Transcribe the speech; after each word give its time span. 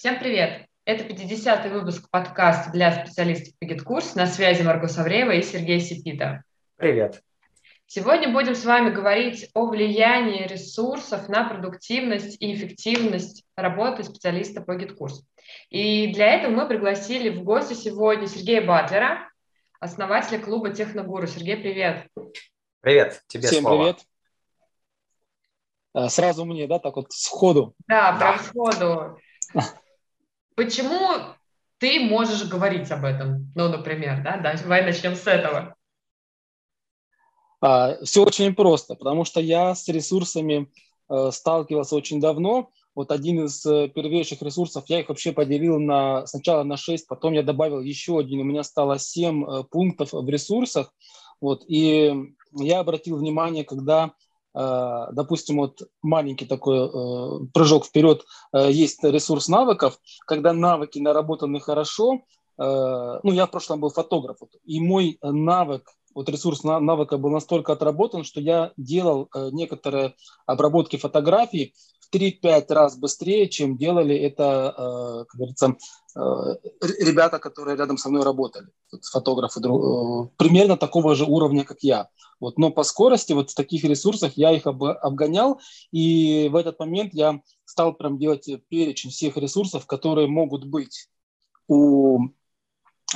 Всем 0.00 0.18
привет! 0.18 0.64
Это 0.86 1.04
50-й 1.04 1.68
выпуск 1.68 2.08
подкаста 2.10 2.70
для 2.70 3.04
специалистов 3.04 3.52
по 3.58 3.66
GetCourse. 3.66 4.14
На 4.14 4.24
связи 4.24 4.62
Марго 4.62 4.88
Савреева 4.88 5.32
и 5.32 5.42
Сергей 5.42 5.78
Сипита. 5.78 6.42
Привет! 6.76 7.22
Сегодня 7.84 8.32
будем 8.32 8.54
с 8.54 8.64
вами 8.64 8.88
говорить 8.88 9.50
о 9.52 9.66
влиянии 9.66 10.46
ресурсов 10.46 11.28
на 11.28 11.46
продуктивность 11.46 12.40
и 12.40 12.54
эффективность 12.54 13.44
работы 13.56 14.02
специалиста 14.02 14.62
по 14.62 14.74
GetCourse. 14.74 15.22
И 15.68 16.06
для 16.14 16.28
этого 16.32 16.52
мы 16.52 16.66
пригласили 16.66 17.28
в 17.28 17.44
гости 17.44 17.74
сегодня 17.74 18.26
Сергея 18.26 18.66
Батлера, 18.66 19.28
основателя 19.80 20.38
клуба 20.38 20.70
Техногуру. 20.70 21.26
Сергей, 21.26 21.58
привет! 21.58 22.06
Привет, 22.80 23.22
тебе 23.26 23.48
Всем 23.48 23.64
слово. 23.64 23.76
привет! 23.76 23.98
А, 25.92 26.08
сразу 26.08 26.46
мне, 26.46 26.66
да, 26.66 26.78
так 26.78 26.96
вот 26.96 27.12
сходу? 27.12 27.74
Да, 27.86 28.16
прям 28.18 28.38
да. 28.38 28.42
сходу. 28.42 29.18
Почему 30.60 31.08
ты 31.78 32.00
можешь 32.00 32.46
говорить 32.46 32.90
об 32.90 33.06
этом? 33.06 33.50
Ну, 33.54 33.70
например, 33.70 34.22
да, 34.22 34.36
давай 34.36 34.84
начнем 34.84 35.14
с 35.16 35.26
этого. 35.26 35.74
А, 37.62 37.96
все 38.04 38.24
очень 38.24 38.54
просто, 38.54 38.94
потому 38.94 39.24
что 39.24 39.40
я 39.40 39.74
с 39.74 39.88
ресурсами 39.88 40.70
э, 41.08 41.30
сталкивался 41.32 41.96
очень 41.96 42.20
давно. 42.20 42.68
Вот 42.94 43.10
один 43.10 43.46
из 43.46 43.64
э, 43.64 43.88
первейших 43.88 44.42
ресурсов, 44.42 44.84
я 44.88 45.00
их 45.00 45.08
вообще 45.08 45.32
поделил 45.32 45.80
на, 45.80 46.26
сначала 46.26 46.62
на 46.62 46.76
6, 46.76 47.06
потом 47.06 47.32
я 47.32 47.42
добавил 47.42 47.80
еще 47.80 48.18
один, 48.18 48.40
у 48.40 48.44
меня 48.44 48.62
стало 48.62 48.98
7 48.98 49.42
э, 49.42 49.64
пунктов 49.64 50.12
в 50.12 50.28
ресурсах. 50.28 50.92
Вот, 51.40 51.64
и 51.68 52.34
я 52.52 52.80
обратил 52.80 53.16
внимание, 53.16 53.64
когда 53.64 54.12
допустим, 54.52 55.58
вот 55.58 55.82
маленький 56.02 56.46
такой 56.46 56.78
э, 56.78 57.46
прыжок 57.52 57.86
вперед, 57.86 58.24
э, 58.52 58.70
есть 58.70 59.02
ресурс 59.04 59.48
навыков, 59.48 59.98
когда 60.26 60.52
навыки 60.52 60.98
наработаны 60.98 61.60
хорошо, 61.60 62.20
ну, 62.58 63.32
я 63.32 63.46
в 63.46 63.50
прошлом 63.50 63.80
был 63.80 63.88
фотограф, 63.88 64.36
и 64.66 64.80
мой 64.80 65.18
навык, 65.22 65.88
вот 66.14 66.28
ресурс 66.28 66.62
навыка 66.62 67.16
был 67.16 67.30
настолько 67.30 67.72
отработан, 67.72 68.22
что 68.22 68.38
я 68.38 68.72
делал 68.76 69.30
некоторые 69.34 70.14
обработки 70.44 70.98
фотографий 70.98 71.72
в 72.10 72.16
3-5 72.16 72.72
раз 72.72 72.96
быстрее, 72.96 73.48
чем 73.48 73.76
делали 73.76 74.16
это, 74.16 75.26
как 75.28 75.36
говорится, 75.36 75.76
ребята, 76.14 77.38
которые 77.38 77.76
рядом 77.76 77.98
со 77.98 78.10
мной 78.10 78.24
работали, 78.24 78.66
фотографы, 79.12 79.60
примерно 80.36 80.76
такого 80.76 81.14
же 81.14 81.24
уровня, 81.24 81.64
как 81.64 81.82
я. 81.82 82.08
Вот, 82.40 82.58
но 82.58 82.70
по 82.70 82.84
скорости 82.84 83.34
вот 83.34 83.50
в 83.50 83.54
таких 83.54 83.84
ресурсах 83.84 84.32
я 84.36 84.50
их 84.50 84.66
об, 84.66 84.82
обгонял, 84.82 85.60
и 85.92 86.48
в 86.48 86.56
этот 86.56 86.78
момент 86.78 87.12
я 87.12 87.42
стал 87.64 87.92
прям 87.92 88.18
делать 88.18 88.48
перечень 88.68 89.10
всех 89.10 89.36
ресурсов, 89.36 89.84
которые 89.86 90.26
могут 90.26 90.64
быть 90.64 91.10
у 91.68 92.30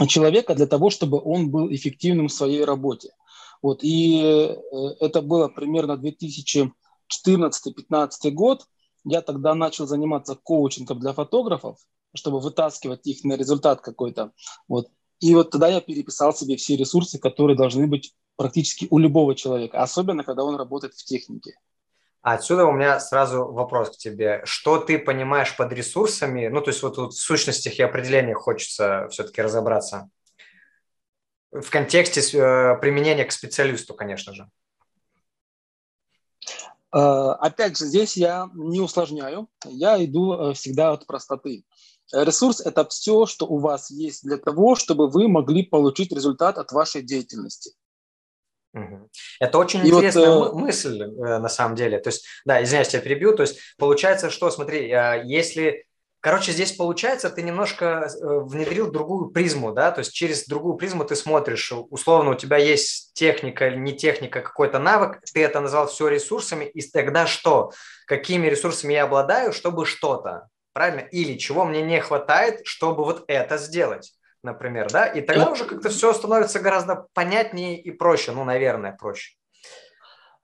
человека 0.06 0.54
для 0.54 0.66
того, 0.66 0.90
чтобы 0.90 1.18
он 1.22 1.50
был 1.50 1.72
эффективным 1.72 2.28
в 2.28 2.32
своей 2.32 2.64
работе. 2.64 3.14
Вот, 3.62 3.82
и 3.82 4.20
э, 4.22 4.56
это 5.00 5.22
было 5.22 5.48
примерно 5.48 5.92
2014-2015 5.92 8.30
год. 8.30 8.66
Я 9.04 9.20
тогда 9.20 9.54
начал 9.54 9.86
заниматься 9.86 10.34
коучингом 10.34 10.98
для 11.00 11.12
фотографов, 11.12 11.78
чтобы 12.14 12.40
вытаскивать 12.40 13.06
их 13.06 13.24
на 13.24 13.36
результат 13.36 13.80
какой-то. 13.80 14.32
Вот. 14.68 14.88
И 15.20 15.34
вот 15.34 15.50
тогда 15.50 15.68
я 15.68 15.80
переписал 15.80 16.34
себе 16.34 16.56
все 16.56 16.76
ресурсы, 16.76 17.18
которые 17.18 17.56
должны 17.56 17.86
быть 17.86 18.14
практически 18.36 18.88
у 18.90 18.98
любого 18.98 19.34
человека, 19.34 19.82
особенно 19.82 20.24
когда 20.24 20.44
он 20.44 20.56
работает 20.56 20.94
в 20.94 21.04
технике. 21.04 21.54
Отсюда 22.22 22.64
у 22.64 22.72
меня 22.72 23.00
сразу 23.00 23.44
вопрос 23.44 23.90
к 23.90 23.98
тебе. 23.98 24.40
Что 24.44 24.78
ты 24.78 24.98
понимаешь 24.98 25.54
под 25.54 25.72
ресурсами? 25.72 26.48
Ну, 26.48 26.62
то 26.62 26.70
есть 26.70 26.82
вот, 26.82 26.96
вот 26.96 27.12
в 27.12 27.20
сущностях 27.20 27.78
и 27.78 27.82
определениях 27.82 28.38
хочется 28.38 29.08
все-таки 29.10 29.42
разобраться. 29.42 30.08
В 31.52 31.68
контексте 31.68 32.20
э, 32.20 32.78
применения 32.80 33.26
к 33.26 33.30
специалисту, 33.30 33.92
конечно 33.92 34.32
же. 34.32 34.48
Э, 36.94 37.34
опять 37.40 37.76
же, 37.76 37.86
здесь 37.86 38.16
я 38.16 38.48
не 38.54 38.80
усложняю, 38.80 39.48
я 39.64 40.02
иду 40.04 40.34
э, 40.34 40.54
всегда 40.54 40.92
от 40.92 41.06
простоты. 41.06 41.64
Ресурс– 42.12 42.60
это 42.64 42.84
все, 42.84 43.26
что 43.26 43.46
у 43.46 43.58
вас 43.58 43.90
есть 43.90 44.22
для 44.22 44.36
того, 44.36 44.76
чтобы 44.76 45.08
вы 45.08 45.26
могли 45.26 45.64
получить 45.64 46.12
результат 46.12 46.58
от 46.58 46.70
вашей 46.70 47.02
деятельности. 47.02 47.72
Это 49.40 49.58
очень 49.58 49.80
и 49.80 49.88
интересная 49.88 50.34
вот, 50.36 50.52
э, 50.52 50.56
мысль 50.56 51.04
на 51.04 51.48
самом 51.48 51.74
деле. 51.74 51.98
То 51.98 52.10
есть, 52.10 52.24
да, 52.44 52.62
извиняюсь, 52.62 52.94
я 52.94 53.00
перебью. 53.00 53.34
То 53.34 53.42
есть, 53.42 53.58
получается, 53.76 54.30
что, 54.30 54.50
смотри, 54.50 54.88
если 55.24 55.86
Короче, 56.24 56.52
здесь 56.52 56.72
получается, 56.72 57.28
ты 57.28 57.42
немножко 57.42 58.08
внедрил 58.18 58.90
другую 58.90 59.28
призму, 59.28 59.74
да, 59.74 59.90
то 59.90 59.98
есть 59.98 60.14
через 60.14 60.46
другую 60.46 60.76
призму 60.76 61.04
ты 61.04 61.16
смотришь, 61.16 61.70
условно, 61.90 62.30
у 62.30 62.34
тебя 62.34 62.56
есть 62.56 63.12
техника, 63.12 63.68
не 63.68 63.92
техника, 63.92 64.40
какой-то 64.40 64.78
навык, 64.78 65.20
ты 65.34 65.44
это 65.44 65.60
назвал 65.60 65.86
все 65.86 66.08
ресурсами, 66.08 66.64
и 66.64 66.80
тогда 66.80 67.26
что? 67.26 67.72
Какими 68.06 68.46
ресурсами 68.46 68.94
я 68.94 69.04
обладаю, 69.04 69.52
чтобы 69.52 69.84
что-то, 69.84 70.48
правильно? 70.72 71.00
Или 71.00 71.36
чего 71.36 71.66
мне 71.66 71.82
не 71.82 72.00
хватает, 72.00 72.60
чтобы 72.64 73.04
вот 73.04 73.24
это 73.28 73.58
сделать? 73.58 74.14
например, 74.42 74.90
да, 74.90 75.06
и 75.06 75.22
тогда 75.22 75.50
уже 75.50 75.64
как-то 75.64 75.88
все 75.88 76.12
становится 76.12 76.60
гораздо 76.60 77.06
понятнее 77.14 77.80
и 77.80 77.90
проще, 77.90 78.32
ну, 78.32 78.44
наверное, 78.44 78.92
проще. 78.92 79.36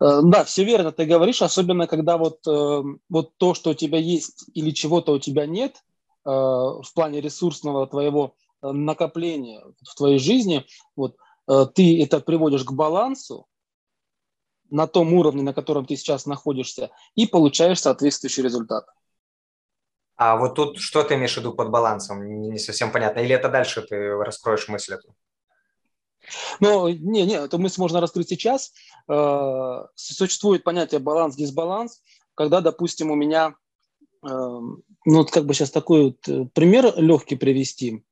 Э, 0.01 0.21
да, 0.23 0.45
все 0.45 0.65
верно 0.65 0.93
ты 0.93 1.05
говоришь, 1.05 1.43
особенно 1.43 1.87
когда 1.87 2.17
вот, 2.17 2.47
э, 2.47 2.83
вот 3.09 3.37
то, 3.37 3.55
что 3.55 3.71
у 3.71 3.75
тебя 3.75 3.99
есть 3.99 4.47
или 4.55 4.71
чего-то 4.71 5.13
у 5.13 5.19
тебя 5.19 5.47
нет 5.47 5.77
э, 6.25 6.31
в 6.31 6.89
плане 6.95 7.21
ресурсного 7.21 7.87
твоего 7.87 8.35
накопления 8.63 9.65
в 9.83 9.95
твоей 9.95 10.19
жизни, 10.19 10.67
вот, 10.95 11.17
ты 11.75 12.03
это 12.03 12.21
приводишь 12.21 12.63
к 12.63 12.73
балансу 12.73 13.47
на 14.69 14.87
том 14.87 15.15
уровне, 15.15 15.43
на 15.43 15.55
котором 15.55 15.87
ты 15.87 15.97
сейчас 15.97 16.27
находишься, 16.27 16.91
и 17.15 17.27
получаешь 17.27 17.81
соответствующий 17.81 18.43
результат. 18.43 18.85
А 20.17 20.37
вот 20.37 20.57
тут 20.57 20.79
что 20.79 21.03
ты 21.03 21.15
имеешь 21.15 21.33
в 21.33 21.39
виду 21.39 21.55
под 21.55 21.71
балансом? 21.71 22.51
Не 22.51 22.59
совсем 22.59 22.93
понятно. 22.93 23.21
Или 23.21 23.35
это 23.35 23.49
дальше 23.49 23.81
ты 23.81 24.15
раскроешь 24.17 24.69
мысль 24.69 24.93
эту? 24.93 25.15
Ну, 26.61 26.89
не, 26.89 27.25
не, 27.27 27.35
эту 27.35 27.59
мысль 27.59 27.81
можно 27.81 28.01
раскрыть 28.01 28.29
сейчас. 28.29 28.73
Э, 29.09 29.85
существует 29.95 30.65
понятие 30.65 31.01
баланс-дисбаланс, 31.01 32.03
когда, 32.35 32.61
допустим, 32.61 33.11
у 33.11 33.15
меня, 33.15 33.55
э, 34.23 34.29
ну, 34.29 35.25
как 35.27 35.47
бы 35.47 35.55
сейчас 35.55 35.71
такой 35.71 36.05
вот 36.05 36.29
э, 36.29 36.47
пример 36.53 36.93
легкий 36.97 37.37
привести. 37.37 38.05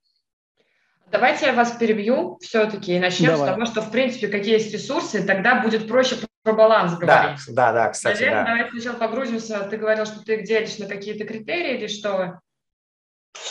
Давайте 1.10 1.46
я 1.46 1.52
вас 1.54 1.72
перебью 1.72 2.38
все-таки 2.42 2.94
и 2.94 2.98
начнем 2.98 3.30
Давай. 3.30 3.48
с 3.48 3.52
того, 3.52 3.64
что, 3.64 3.80
в 3.80 3.90
принципе, 3.90 4.28
какие 4.28 4.54
есть 4.54 4.72
ресурсы, 4.72 5.24
тогда 5.24 5.62
будет 5.62 5.88
проще 5.88 6.16
про 6.42 6.52
баланс 6.52 6.98
говорить. 6.98 7.40
Да, 7.48 7.72
да, 7.72 7.72
да, 7.72 7.88
кстати, 7.90 8.20
Наверное, 8.20 8.44
да. 8.44 8.46
давайте 8.46 8.70
сначала 8.72 8.96
погрузимся. 8.96 9.60
Ты 9.70 9.76
говорил, 9.78 10.04
что 10.04 10.22
ты 10.22 10.36
их 10.36 10.44
делишь 10.44 10.78
на 10.78 10.86
какие-то 10.86 11.24
критерии 11.24 11.78
или 11.78 11.86
что? 11.86 12.40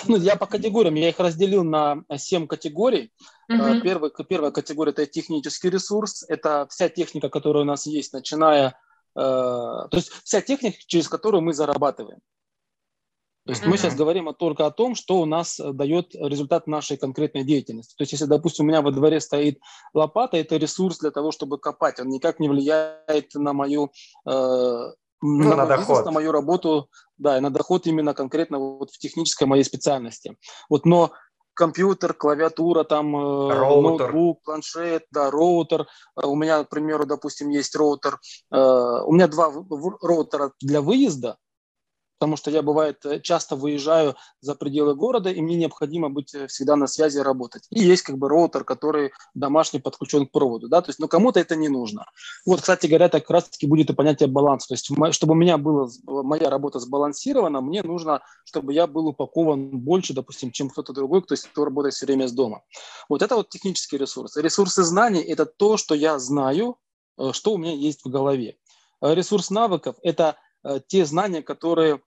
Ну, 0.08 0.18
я 0.18 0.36
по 0.36 0.46
категориям, 0.46 0.96
я 0.96 1.10
их 1.10 1.20
разделил 1.20 1.64
на 1.64 2.04
7 2.16 2.48
категорий. 2.48 3.12
Uh-huh. 3.52 3.82
Первый, 3.82 4.12
первая 4.28 4.52
категория– 4.52 4.92
это 4.94 5.06
технический 5.06 5.70
ресурс. 5.70 6.24
Это 6.28 6.68
вся 6.70 6.90
техника, 6.90 7.30
которая 7.30 7.64
у 7.64 7.68
нас 7.68 7.86
есть, 7.86 8.14
начиная… 8.14 8.80
Э, 9.16 9.88
то 9.90 9.90
есть 9.94 10.12
вся 10.24 10.42
техника, 10.42 10.78
через 10.88 11.08
которую 11.08 11.42
мы 11.42 11.54
зарабатываем. 11.54 12.20
То 13.48 13.52
есть 13.52 13.64
mm-hmm. 13.64 13.70
мы 13.70 13.78
сейчас 13.78 13.96
говорим 13.96 14.34
только 14.34 14.66
о 14.66 14.72
том, 14.72 14.94
что 14.94 15.22
у 15.22 15.26
нас 15.26 15.58
э, 15.58 15.72
дает 15.72 16.14
результат 16.16 16.68
нашей 16.68 16.98
конкретной 16.98 17.46
деятельности. 17.46 17.96
То 17.98 18.02
есть 18.02 18.12
если, 18.12 18.26
допустим, 18.26 18.66
у 18.66 18.68
меня 18.68 18.82
во 18.82 18.92
дворе 18.92 19.22
стоит 19.22 19.60
лопата, 19.94 20.36
это 20.36 20.58
ресурс 20.58 21.00
для 21.00 21.12
того, 21.12 21.32
чтобы 21.32 21.58
копать. 21.58 21.98
Он 22.02 22.10
никак 22.10 22.42
не 22.42 22.50
влияет 22.50 23.34
на 23.36 23.54
мою 23.54 23.94
э, 24.30 24.92
ну, 25.22 25.56
на, 25.56 25.66
доход, 25.66 26.06
на 26.06 26.12
мою 26.12 26.32
работу, 26.32 26.90
да, 27.18 27.38
и 27.38 27.42
на 27.42 27.50
доход 27.50 27.88
именно 27.88 28.14
конкретно 28.14 28.60
вот 28.60 28.92
в 28.92 28.98
технической 28.98 29.48
моей 29.48 29.64
специальности. 29.64 30.38
Вот, 30.70 30.86
но 30.86 31.12
компьютер, 31.54 32.14
клавиатура, 32.14 32.84
там 32.84 33.16
э, 33.16 33.54
роутер. 33.54 34.14
ноутбук, 34.14 34.44
планшет, 34.44 35.06
да, 35.12 35.32
роутер. 35.32 35.88
У 36.16 36.36
меня, 36.36 36.64
к 36.64 36.70
примеру, 36.70 37.06
допустим, 37.06 37.50
есть 37.50 37.76
роутер. 37.76 38.20
У 38.52 39.12
меня 39.12 39.28
два 39.28 39.52
роутера 40.02 40.52
для 40.62 40.82
выезда, 40.82 41.38
потому 42.20 42.36
что 42.36 42.52
я, 42.52 42.62
бывает, 42.62 43.06
э, 43.06 43.20
часто 43.20 43.56
выезжаю 43.56 44.16
за 44.42 44.56
пределы 44.56 44.96
города, 44.96 45.30
и 45.30 45.42
мне 45.42 45.56
необходимо 45.56 46.10
быть 46.10 46.34
э, 46.34 46.48
всегда 46.48 46.76
на 46.76 46.88
связи 46.88 47.20
работать. 47.20 47.68
И 47.70 47.80
есть 47.80 48.04
как 48.04 48.18
бы 48.18 48.28
роутер, 48.28 48.64
который 48.64 49.12
домашний 49.36 49.80
подключен 49.80 50.26
к 50.26 50.32
проводу, 50.32 50.68
да, 50.68 50.82
то 50.82 50.90
есть, 50.90 51.00
но 51.00 51.08
кому-то 51.08 51.40
это 51.40 51.56
не 51.56 51.70
нужно. 51.70 52.06
Вот, 52.46 52.62
кстати 52.62 52.88
говоря, 52.88 53.10
так 53.10 53.24
как 53.24 53.32
раз-таки 53.32 53.68
будет 53.68 53.90
и 53.90 53.94
понятие 53.94 54.30
баланса, 54.30 54.70
то 54.70 54.74
есть, 54.74 55.16
чтобы 55.16 55.34
у 55.34 55.36
меня 55.36 55.58
была 55.58 55.88
моя 56.06 56.50
работа 56.50 56.80
сбалансирована, 56.80 57.62
мне 57.62 57.84
нужно, 57.84 58.22
чтобы 58.46 58.74
я 58.74 58.88
был 58.88 59.08
упакован 59.08 59.70
больше, 59.70 60.14
допустим, 60.14 60.52
чем 60.52 60.70
кто-то 60.70 60.94
другой, 60.94 61.22
кто, 61.22 61.36
кто 61.36 61.66
работает 61.66 61.94
все 61.94 62.06
время 62.06 62.28
с 62.28 62.32
дома. 62.32 62.64
Вот 63.10 63.22
это 63.22 63.36
вот 63.36 63.50
технические 63.50 64.00
ресурсы. 64.00 64.42
Ресурсы 64.42 64.84
знаний– 64.84 65.22
это 65.28 65.46
то, 65.46 65.78
что 65.78 65.94
я 65.94 66.18
знаю, 66.20 66.78
э, 67.18 67.32
что 67.34 67.54
у 67.54 67.58
меня 67.58 67.74
есть 67.74 68.04
в 68.04 68.10
голове. 68.10 68.58
Ресурс 69.02 69.52
навыков– 69.52 69.96
это 70.02 70.38
те 70.88 71.06
знания, 71.06 71.42
которые 71.44 72.02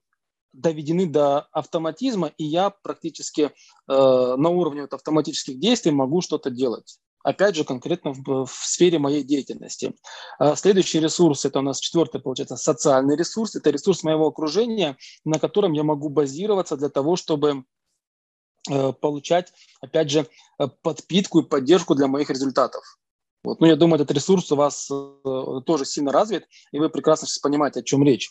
доведены 0.52 1.06
до 1.06 1.40
автоматизма, 1.52 2.28
и 2.36 2.44
я 2.44 2.70
практически 2.70 3.42
э, 3.42 3.50
на 3.88 4.48
уровне 4.48 4.82
вот 4.82 4.94
автоматических 4.94 5.58
действий 5.58 5.92
могу 5.92 6.20
что-то 6.20 6.50
делать. 6.50 6.98
Опять 7.22 7.54
же, 7.54 7.64
конкретно 7.64 8.12
в, 8.12 8.46
в 8.46 8.50
сфере 8.50 8.98
моей 8.98 9.22
деятельности. 9.22 9.94
А 10.38 10.56
следующий 10.56 11.00
ресурс, 11.00 11.44
это 11.44 11.58
у 11.58 11.62
нас 11.62 11.78
четвертый, 11.78 12.20
получается, 12.20 12.56
социальный 12.56 13.16
ресурс. 13.16 13.54
Это 13.54 13.70
ресурс 13.70 14.02
моего 14.02 14.26
окружения, 14.26 14.96
на 15.24 15.38
котором 15.38 15.72
я 15.72 15.82
могу 15.82 16.08
базироваться 16.08 16.76
для 16.76 16.88
того, 16.88 17.16
чтобы 17.16 17.64
э, 18.70 18.92
получать, 18.94 19.52
опять 19.82 20.10
же, 20.10 20.26
э, 20.58 20.68
подпитку 20.82 21.40
и 21.40 21.48
поддержку 21.48 21.94
для 21.94 22.06
моих 22.06 22.30
результатов. 22.30 22.99
Вот. 23.42 23.60
Ну, 23.60 23.66
я 23.66 23.76
думаю, 23.76 24.00
этот 24.00 24.14
ресурс 24.14 24.50
у 24.52 24.56
вас 24.56 24.90
э, 24.90 25.60
тоже 25.64 25.84
сильно 25.84 26.12
развит, 26.12 26.46
и 26.72 26.78
вы 26.78 26.90
прекрасно 26.90 27.26
сейчас 27.26 27.38
понимаете, 27.38 27.80
о 27.80 27.82
чем 27.82 28.02
речь. 28.02 28.30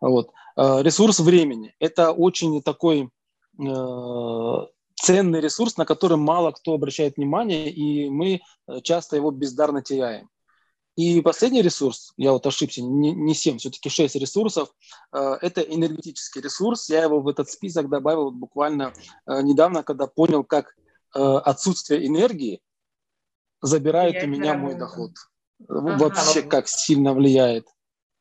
Вот. 0.00 0.30
Э, 0.56 0.82
ресурс 0.82 1.20
времени– 1.20 1.74
это 1.78 2.12
очень 2.12 2.62
такой 2.62 3.10
э, 3.58 4.66
ценный 4.94 5.40
ресурс, 5.40 5.76
на 5.76 5.84
который 5.84 6.16
мало 6.16 6.52
кто 6.52 6.72
обращает 6.72 7.16
внимание, 7.16 7.70
и 7.70 8.08
мы 8.08 8.40
э, 8.66 8.80
часто 8.82 9.16
его 9.16 9.30
бездарно 9.30 9.82
теряем. 9.82 10.28
И 10.96 11.20
последний 11.20 11.60
ресурс, 11.60 12.14
я 12.16 12.32
вот 12.32 12.46
ошибся, 12.46 12.82
не, 12.82 13.12
не 13.12 13.34
7, 13.34 13.58
все-таки 13.58 13.90
6 13.90 14.16
ресурсов, 14.16 14.70
э, 15.12 15.36
это 15.42 15.60
энергетический 15.60 16.40
ресурс. 16.40 16.88
Я 16.88 17.02
его 17.02 17.20
в 17.20 17.28
этот 17.28 17.50
список 17.50 17.90
добавил 17.90 18.30
буквально 18.30 18.94
э, 19.26 19.42
недавно, 19.42 19.82
когда 19.82 20.06
понял, 20.06 20.42
как 20.42 20.74
э, 21.14 21.18
отсутствие 21.20 22.06
энергии 22.06 22.62
забирает 23.66 24.14
я 24.14 24.24
у 24.24 24.26
меня 24.26 24.54
мой 24.54 24.74
доход. 24.74 25.12
Ага. 25.68 25.96
Вообще 25.98 26.42
как 26.42 26.68
сильно 26.68 27.14
влияет. 27.14 27.66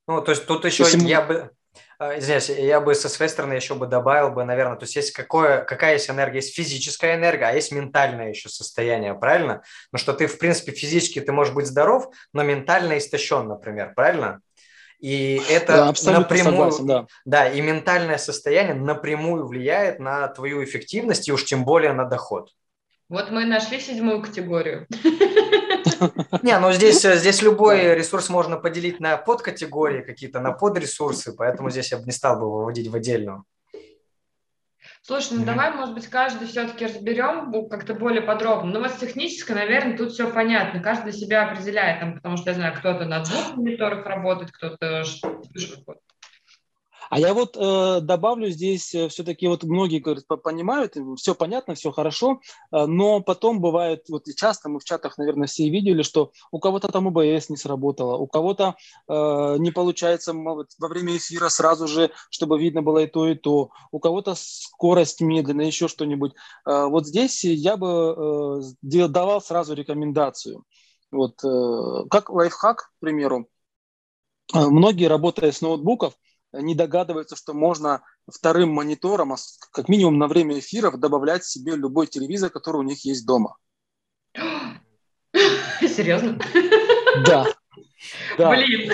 Ну, 0.07 0.21
то 0.21 0.31
есть 0.31 0.45
тут 0.45 0.65
еще 0.65 0.83
есть, 0.83 1.01
я 1.01 1.21
бы 1.21 1.51
а, 1.97 2.18
извиняюсь, 2.18 2.50
я 2.50 2.81
бы 2.81 2.94
со 2.94 3.07
своей 3.07 3.30
стороны 3.30 3.53
еще 3.53 3.75
бы 3.75 3.88
добавил 3.88 4.31
бы, 4.31 4.44
наверное, 4.44 4.75
то 4.75 4.83
есть 4.83 4.95
есть 4.95 5.12
какое, 5.12 5.63
какая 5.63 5.94
есть 5.94 6.09
энергия, 6.09 6.38
есть 6.38 6.53
физическая 6.53 7.15
энергия, 7.15 7.45
а 7.45 7.53
есть 7.53 7.71
ментальное 7.71 8.30
еще 8.30 8.50
состояние, 8.50 9.13
правильно? 9.13 9.63
Ну 9.92 9.97
что 9.97 10.13
ты, 10.13 10.27
в 10.27 10.38
принципе, 10.38 10.74
физически 10.74 11.21
ты 11.21 11.31
можешь 11.31 11.53
быть 11.53 11.68
здоров, 11.68 12.09
но 12.33 12.44
ментально 12.44 12.98
истощен, 12.98 13.48
например, 13.48 13.94
правильно? 13.95 14.41
И 15.00 15.41
это 15.50 15.94
да, 16.03 16.12
напрямую, 16.12 16.71
согласен, 16.71 16.88
да. 16.88 17.07
да, 17.25 17.50
и 17.50 17.62
ментальное 17.62 18.18
состояние 18.18 18.75
напрямую 18.75 19.45
влияет 19.45 20.00
на 20.00 20.27
твою 20.30 20.63
эффективность 20.63 21.27
и 21.27 21.31
уж 21.31 21.45
тем 21.45 21.63
более 21.63 21.94
на 21.94 22.06
доход. 22.06 22.51
Вот 23.07 23.29
мы 23.29 23.45
нашли 23.45 23.79
седьмую 23.79 24.21
категорию. 24.21 24.87
Не, 26.41 26.57
ну 26.57 26.71
здесь, 26.71 27.03
здесь 27.03 27.41
любой 27.43 27.93
ресурс 27.93 28.29
можно 28.29 28.57
поделить 28.57 28.99
на 28.99 29.15
подкатегории 29.17 30.01
какие-то, 30.01 30.39
на 30.39 30.51
подресурсы, 30.51 31.33
поэтому 31.33 31.69
здесь 31.69 31.91
я 31.91 31.99
бы 31.99 32.05
не 32.05 32.11
стал 32.11 32.39
бы 32.39 32.51
выводить 32.51 32.87
в 32.87 32.95
отдельную. 32.95 33.45
Слушай, 35.03 35.33
ну 35.33 35.41
mm-hmm. 35.41 35.45
давай, 35.45 35.71
может 35.71 35.93
быть, 35.93 36.07
каждый 36.07 36.47
все-таки 36.47 36.87
разберем 36.87 37.69
как-то 37.69 37.93
более 37.93 38.23
подробно. 38.23 38.71
Ну 38.71 38.79
вот 38.79 38.89
с 38.89 38.95
технической, 38.95 39.55
наверное, 39.55 39.95
тут 39.95 40.11
все 40.11 40.31
понятно. 40.31 40.79
Каждый 40.79 41.13
себя 41.13 41.43
определяет, 41.47 41.99
там, 41.99 42.15
потому 42.15 42.37
что, 42.37 42.49
я 42.49 42.55
знаю, 42.55 42.73
кто-то 42.75 43.05
на 43.05 43.23
двух 43.23 43.55
мониторах 43.55 44.03
работает, 44.07 44.51
кто-то 44.51 45.03
а 47.09 47.19
я 47.19 47.33
вот 47.33 47.57
э, 47.57 47.99
добавлю 48.01 48.49
здесь, 48.49 48.93
э, 48.95 49.07
все-таки 49.09 49.47
вот 49.47 49.63
многие 49.63 49.99
говорят, 49.99 50.25
понимают, 50.43 50.95
все 51.17 51.35
понятно, 51.35 51.75
все 51.75 51.91
хорошо, 51.91 52.41
э, 52.71 52.85
но 52.85 53.21
потом 53.21 53.61
бывает, 53.61 54.05
вот 54.09 54.27
и 54.27 54.35
часто 54.35 54.69
мы 54.69 54.79
в 54.79 54.83
чатах, 54.83 55.17
наверное, 55.17 55.47
все 55.47 55.69
видели, 55.69 56.01
что 56.01 56.31
у 56.51 56.59
кого-то 56.59 56.87
там 56.87 57.07
ОБС 57.07 57.49
не 57.49 57.57
сработало, 57.57 58.17
у 58.17 58.27
кого-то 58.27 58.75
э, 59.07 59.55
не 59.59 59.71
получается 59.71 60.33
во 60.33 60.87
время 60.87 61.17
эфира 61.17 61.49
сразу 61.49 61.87
же, 61.87 62.11
чтобы 62.29 62.59
видно 62.59 62.81
было 62.81 62.99
и 62.99 63.07
то, 63.07 63.27
и 63.27 63.35
то, 63.35 63.71
у 63.91 63.99
кого-то 63.99 64.35
скорость 64.35 65.21
медленная, 65.21 65.65
еще 65.67 65.87
что-нибудь. 65.87 66.33
Э, 66.65 66.85
вот 66.85 67.07
здесь 67.07 67.43
я 67.43 67.77
бы 67.77 68.61
э, 68.83 69.07
давал 69.07 69.41
сразу 69.41 69.73
рекомендацию. 69.73 70.63
Вот, 71.11 71.43
э, 71.43 72.07
как 72.09 72.29
лайфхак, 72.29 72.77
к 72.77 72.99
примеру, 72.99 73.47
э, 74.53 74.59
многие, 74.59 75.07
работая 75.07 75.51
с 75.51 75.61
ноутбуков, 75.61 76.15
не 76.61 76.75
догадываются, 76.75 77.35
что 77.35 77.53
можно 77.53 78.01
вторым 78.31 78.69
монитором, 78.69 79.33
а 79.33 79.37
как 79.71 79.89
минимум 79.89 80.17
на 80.17 80.27
время 80.27 80.59
эфиров, 80.59 80.99
добавлять 80.99 81.45
себе 81.45 81.75
любой 81.75 82.07
телевизор, 82.07 82.49
который 82.49 82.77
у 82.77 82.83
них 82.83 83.05
есть 83.05 83.25
дома. 83.25 83.57
Серьезно? 85.81 86.39
Да. 87.25 87.45
Да. 88.37 88.51
Блин, 88.51 88.91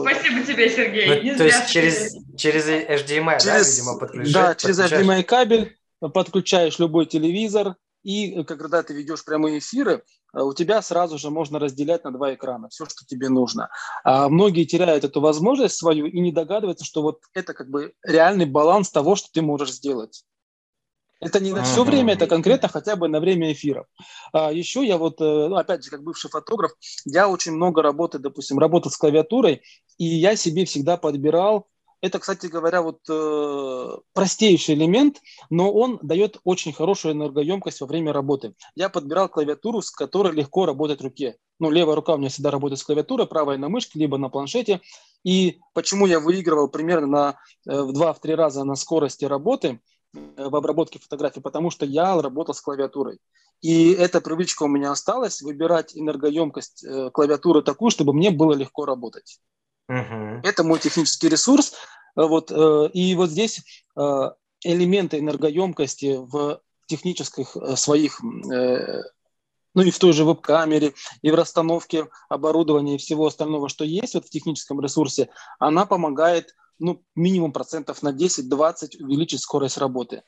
спасибо 0.00 0.42
тебе, 0.42 0.70
Сергей. 0.70 1.32
Ну, 1.32 1.36
то 1.36 1.44
есть 1.44 1.68
через, 1.68 2.16
через 2.36 2.66
HDMI, 2.66 3.38
через, 3.38 3.44
да, 3.44 3.58
видимо, 3.58 3.98
подключаешь? 3.98 4.32
Да, 4.32 4.54
через 4.54 4.80
HDMI 4.80 5.22
кабель 5.22 5.76
подключаешь 6.00 6.78
любой 6.78 7.04
телевизор, 7.06 7.76
и 8.04 8.44
когда 8.44 8.82
ты 8.82 8.94
ведешь 8.94 9.24
прямые 9.24 9.58
эфиры, 9.58 10.04
Э, 10.34 10.42
у 10.42 10.52
тебя 10.52 10.82
сразу 10.82 11.18
же 11.18 11.30
можно 11.30 11.58
разделять 11.58 12.04
на 12.04 12.12
два 12.12 12.34
экрана 12.34 12.68
все, 12.68 12.84
что 12.86 13.06
тебе 13.06 13.28
нужно. 13.28 13.70
А 14.02 14.28
многие 14.28 14.64
теряют 14.64 15.04
эту 15.04 15.20
возможность 15.20 15.76
свою 15.76 16.06
и 16.06 16.20
не 16.20 16.32
догадываются, 16.32 16.84
что 16.84 17.02
вот 17.02 17.20
это 17.32 17.54
как 17.54 17.70
бы 17.70 17.94
реальный 18.02 18.46
баланс 18.46 18.90
того, 18.90 19.16
что 19.16 19.28
ты 19.32 19.42
можешь 19.42 19.72
сделать. 19.72 20.24
Это 21.20 21.40
не 21.40 21.52
на 21.52 21.62
все 21.62 21.84
время, 21.84 22.14
это 22.14 22.26
конкретно 22.26 22.68
хотя 22.68 22.96
бы 22.96 23.08
на 23.08 23.18
время 23.18 23.52
эфиров. 23.52 23.86
А 24.32 24.52
еще 24.52 24.84
я 24.84 24.98
вот, 24.98 25.20
э, 25.20 25.24
ну, 25.24 25.56
опять 25.56 25.82
же, 25.82 25.90
как 25.90 26.02
бывший 26.02 26.28
фотограф, 26.28 26.72
я 27.06 27.28
очень 27.28 27.52
много 27.52 27.80
работаю, 27.82 28.20
допустим, 28.20 28.58
работал 28.58 28.90
с 28.90 28.96
клавиатурой, 28.96 29.62
и 29.96 30.04
я 30.04 30.36
себе 30.36 30.66
всегда 30.66 30.96
подбирал 30.96 31.68
это, 32.04 32.18
кстати 32.18 32.48
говоря, 32.48 32.82
вот 32.82 32.98
э, 33.08 33.96
простейший 34.12 34.74
элемент, 34.74 35.22
но 35.48 35.72
он 35.72 35.98
дает 36.02 36.38
очень 36.44 36.74
хорошую 36.74 37.14
энергоемкость 37.14 37.80
во 37.80 37.86
время 37.86 38.12
работы. 38.12 38.54
Я 38.74 38.90
подбирал 38.90 39.30
клавиатуру, 39.30 39.80
с 39.80 39.90
которой 39.90 40.34
легко 40.34 40.66
работать 40.66 41.00
руке. 41.00 41.38
Ну, 41.58 41.70
левая 41.70 41.96
рука 41.96 42.12
у 42.12 42.18
меня 42.18 42.28
всегда 42.28 42.50
работает 42.50 42.78
с 42.78 42.84
клавиатурой, 42.84 43.26
правая 43.26 43.56
на 43.56 43.70
мышке, 43.70 43.98
либо 43.98 44.18
на 44.18 44.28
планшете. 44.28 44.82
И 45.24 45.60
почему 45.72 46.04
я 46.04 46.20
выигрывал 46.20 46.68
примерно 46.68 47.06
на, 47.06 47.38
э, 47.66 47.80
в 47.80 47.92
2-3 47.92 48.34
раза 48.34 48.64
на 48.64 48.74
скорости 48.74 49.24
работы 49.24 49.80
э, 50.12 50.18
в 50.36 50.54
обработке 50.54 50.98
фотографий, 50.98 51.40
потому 51.40 51.70
что 51.70 51.86
я 51.86 52.20
работал 52.20 52.54
с 52.54 52.60
клавиатурой. 52.60 53.18
И 53.62 53.92
эта 53.92 54.20
привычка 54.20 54.64
у 54.64 54.68
меня 54.68 54.90
осталась, 54.90 55.40
выбирать 55.40 55.96
энергоемкость 55.96 56.84
э, 56.84 57.08
клавиатуры 57.10 57.62
такую, 57.62 57.90
чтобы 57.90 58.12
мне 58.12 58.30
было 58.30 58.52
легко 58.52 58.84
работать. 58.84 59.40
Угу. 59.88 60.40
Это 60.42 60.64
мой 60.64 60.78
технический 60.78 61.28
ресурс. 61.28 61.74
Вот, 62.16 62.50
э, 62.50 62.88
и 62.92 63.14
вот 63.14 63.30
здесь 63.30 63.60
э, 63.96 64.30
элементы 64.62 65.18
энергоемкости 65.18 66.16
в 66.18 66.60
технических 66.86 67.56
э, 67.56 67.76
своих, 67.76 68.20
ну 68.22 69.82
и 69.82 69.90
в 69.90 69.98
той 69.98 70.12
же 70.12 70.24
веб-камере, 70.24 70.94
и 71.22 71.30
в 71.30 71.34
расстановке 71.34 72.06
оборудования 72.28 72.94
и 72.94 72.98
всего 72.98 73.26
остального, 73.26 73.68
что 73.68 73.84
есть 73.84 74.14
вот 74.14 74.26
в 74.26 74.30
техническом 74.30 74.80
ресурсе, 74.80 75.30
она 75.58 75.86
помогает 75.86 76.54
ну, 76.78 77.02
минимум 77.16 77.52
процентов 77.52 78.02
на 78.02 78.12
10-20 78.12 79.02
увеличить 79.02 79.40
скорость 79.40 79.78
работы. 79.78 80.22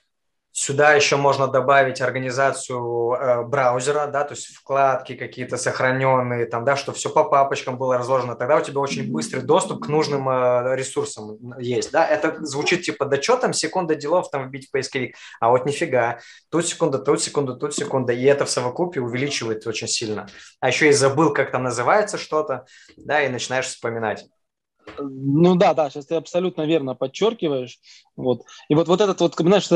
Сюда 0.59 0.95
еще 0.95 1.17
можно 1.17 1.49
добавить 1.49 2.01
организацию 2.01 3.13
э, 3.13 3.43
браузера, 3.43 4.07
да, 4.07 4.25
то 4.25 4.33
есть 4.33 4.47
вкладки 4.47 5.15
какие-то 5.15 5.59
сохраненные, 5.59 6.47
там, 6.47 6.65
да, 6.65 6.77
что 6.77 6.95
все 6.95 7.11
по 7.11 7.25
папочкам 7.25 7.77
было 7.77 7.99
разложено. 7.99 8.37
Тогда 8.37 8.57
у 8.57 8.63
тебя 8.63 8.81
очень 8.81 9.13
быстрый 9.13 9.43
доступ 9.43 9.85
к 9.85 9.89
нужным 9.89 10.27
э, 10.31 10.75
ресурсам 10.75 11.37
есть, 11.59 11.93
да. 11.93 12.09
Это 12.09 12.43
звучит 12.43 12.85
типа, 12.85 13.05
да 13.05 13.21
что 13.21 13.37
там, 13.37 13.53
секунда 13.53 13.97
делов 13.97 14.31
там 14.31 14.49
вбить 14.49 14.69
в 14.69 14.71
поисковик, 14.71 15.17
а 15.41 15.51
вот 15.51 15.67
нифига. 15.67 16.21
Тут 16.51 16.67
секунда, 16.67 17.01
тут 17.01 17.21
секунда, 17.21 17.53
тут 17.53 17.75
секунда, 17.75 18.15
и 18.15 18.25
это 18.25 18.47
в 18.47 18.51
совокупе 18.51 19.03
увеличивает 19.03 19.67
очень 19.67 19.89
сильно. 19.89 20.27
А 20.61 20.69
еще 20.69 20.89
и 20.89 20.93
забыл, 20.93 21.35
как 21.35 21.51
там 21.51 21.65
называется 21.65 22.17
что-то, 22.17 22.65
да, 22.97 23.23
и 23.23 23.29
начинаешь 23.29 23.67
вспоминать. 23.67 24.25
Ну 24.99 25.55
да, 25.57 25.75
да, 25.75 25.91
сейчас 25.91 26.07
ты 26.07 26.15
абсолютно 26.15 26.63
верно 26.67 26.95
подчеркиваешь. 26.95 27.79
Вот. 28.17 28.43
И 28.69 28.75
вот, 28.75 28.89
вот 28.89 29.01
этот 29.01 29.21
вот, 29.21 29.35
знаешь, 29.35 29.69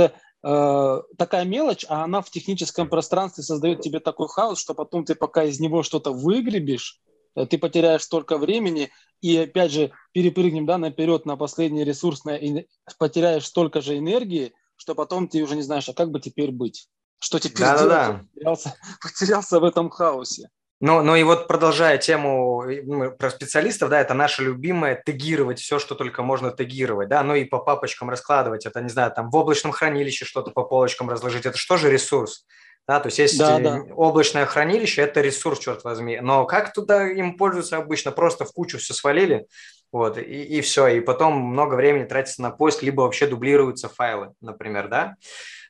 Э, 0.43 1.03
такая 1.19 1.45
мелочь, 1.45 1.85
а 1.89 2.05
она 2.05 2.23
в 2.23 2.31
техническом 2.31 2.89
пространстве 2.89 3.45
создает 3.45 3.83
тебе 3.83 4.01
такой 4.01 4.29
хаос, 4.29 4.59
что 4.59 4.75
потом 4.75 5.05
ты 5.05 5.15
пока 5.15 5.45
из 5.45 5.61
него 5.61 5.83
что-то 5.83 6.13
выгребешь, 6.13 7.01
э, 7.35 7.47
ты 7.47 7.59
потеряешь 7.59 8.03
столько 8.03 8.39
времени, 8.39 8.91
и 9.21 9.37
опять 9.37 9.71
же 9.71 9.93
перепрыгнем 10.13 10.65
да, 10.65 10.79
наперед 10.79 11.27
на 11.27 11.37
последний 11.37 11.85
ресурсное, 11.85 12.37
и 12.37 12.67
потеряешь 12.99 13.45
столько 13.45 13.83
же 13.83 13.99
энергии, 13.99 14.55
что 14.77 14.95
потом 14.95 15.29
ты 15.29 15.43
уже 15.43 15.57
не 15.57 15.63
знаешь, 15.63 15.89
а 15.91 15.93
как 15.93 16.11
бы 16.11 16.21
теперь 16.21 16.53
быть. 16.53 16.89
Что 17.19 17.39
теперь 17.39 17.67
да, 17.67 17.77
делать? 17.77 17.89
Да, 17.91 18.13
да. 18.13 18.25
Потерялся, 18.33 18.75
потерялся 19.03 19.61
в 19.61 19.65
этом 19.65 19.91
хаосе. 19.91 20.49
Ну, 20.81 21.03
ну 21.03 21.15
и 21.15 21.23
вот 21.23 21.47
продолжая 21.47 21.99
тему 21.99 22.65
ну, 22.85 23.11
про 23.11 23.29
специалистов, 23.31 23.91
да, 23.91 24.01
это 24.01 24.15
наше 24.15 24.43
любимое 24.43 25.01
тегировать 25.05 25.61
все, 25.61 25.79
что 25.79 25.95
только 25.95 26.23
можно 26.23 26.51
тегировать, 26.51 27.09
да, 27.09 27.23
ну 27.23 27.35
и 27.35 27.45
по 27.45 27.59
папочкам 27.59 28.09
раскладывать, 28.09 28.65
это, 28.65 28.81
не 28.81 28.89
знаю, 28.89 29.13
там 29.15 29.31
в 29.31 29.37
облачном 29.37 29.73
хранилище 29.73 30.25
что-то 30.25 30.53
по 30.53 30.65
полочкам 30.65 31.11
разложить, 31.11 31.45
это 31.45 31.59
что 31.59 31.77
же 31.77 31.91
ресурс? 31.91 32.47
Да, 32.89 32.99
то 32.99 33.07
есть 33.07 33.19
есть 33.19 33.39
да, 33.39 33.59
да. 33.59 33.83
облачное 33.95 34.47
хранилище, 34.47 35.03
это 35.03 35.21
ресурс, 35.21 35.61
черт 35.61 35.85
возьми. 35.85 36.19
Но 36.21 36.45
как 36.45 36.73
туда 36.73 37.09
им 37.09 37.37
пользуются 37.37 37.77
обычно? 37.77 38.11
Просто 38.11 38.45
в 38.45 38.53
кучу 38.53 38.79
все 38.79 38.95
свалили, 38.95 39.47
Вот, 39.93 40.19
и, 40.19 40.23
и 40.23 40.61
все. 40.61 40.89
И 40.89 41.01
потом 41.01 41.35
много 41.35 41.75
времени 41.75 42.05
тратится 42.05 42.43
на 42.43 42.51
поиск, 42.51 42.83
либо 42.83 43.03
вообще 43.03 43.29
дублируются 43.29 43.89
файлы, 43.89 44.33
например, 44.41 44.89
да. 44.89 45.15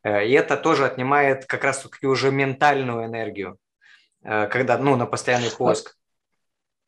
Э, 0.03 0.27
и 0.27 0.33
это 0.33 0.57
тоже 0.57 0.87
отнимает 0.87 1.45
как 1.45 1.65
раз-таки 1.65 2.07
уже 2.07 2.31
ментальную 2.31 3.05
энергию, 3.05 3.53
э, 3.53 3.70
когда, 4.23 4.79
ну, 4.79 4.97
на 4.97 5.07
постоянный 5.07 5.51
поиск. 5.51 5.97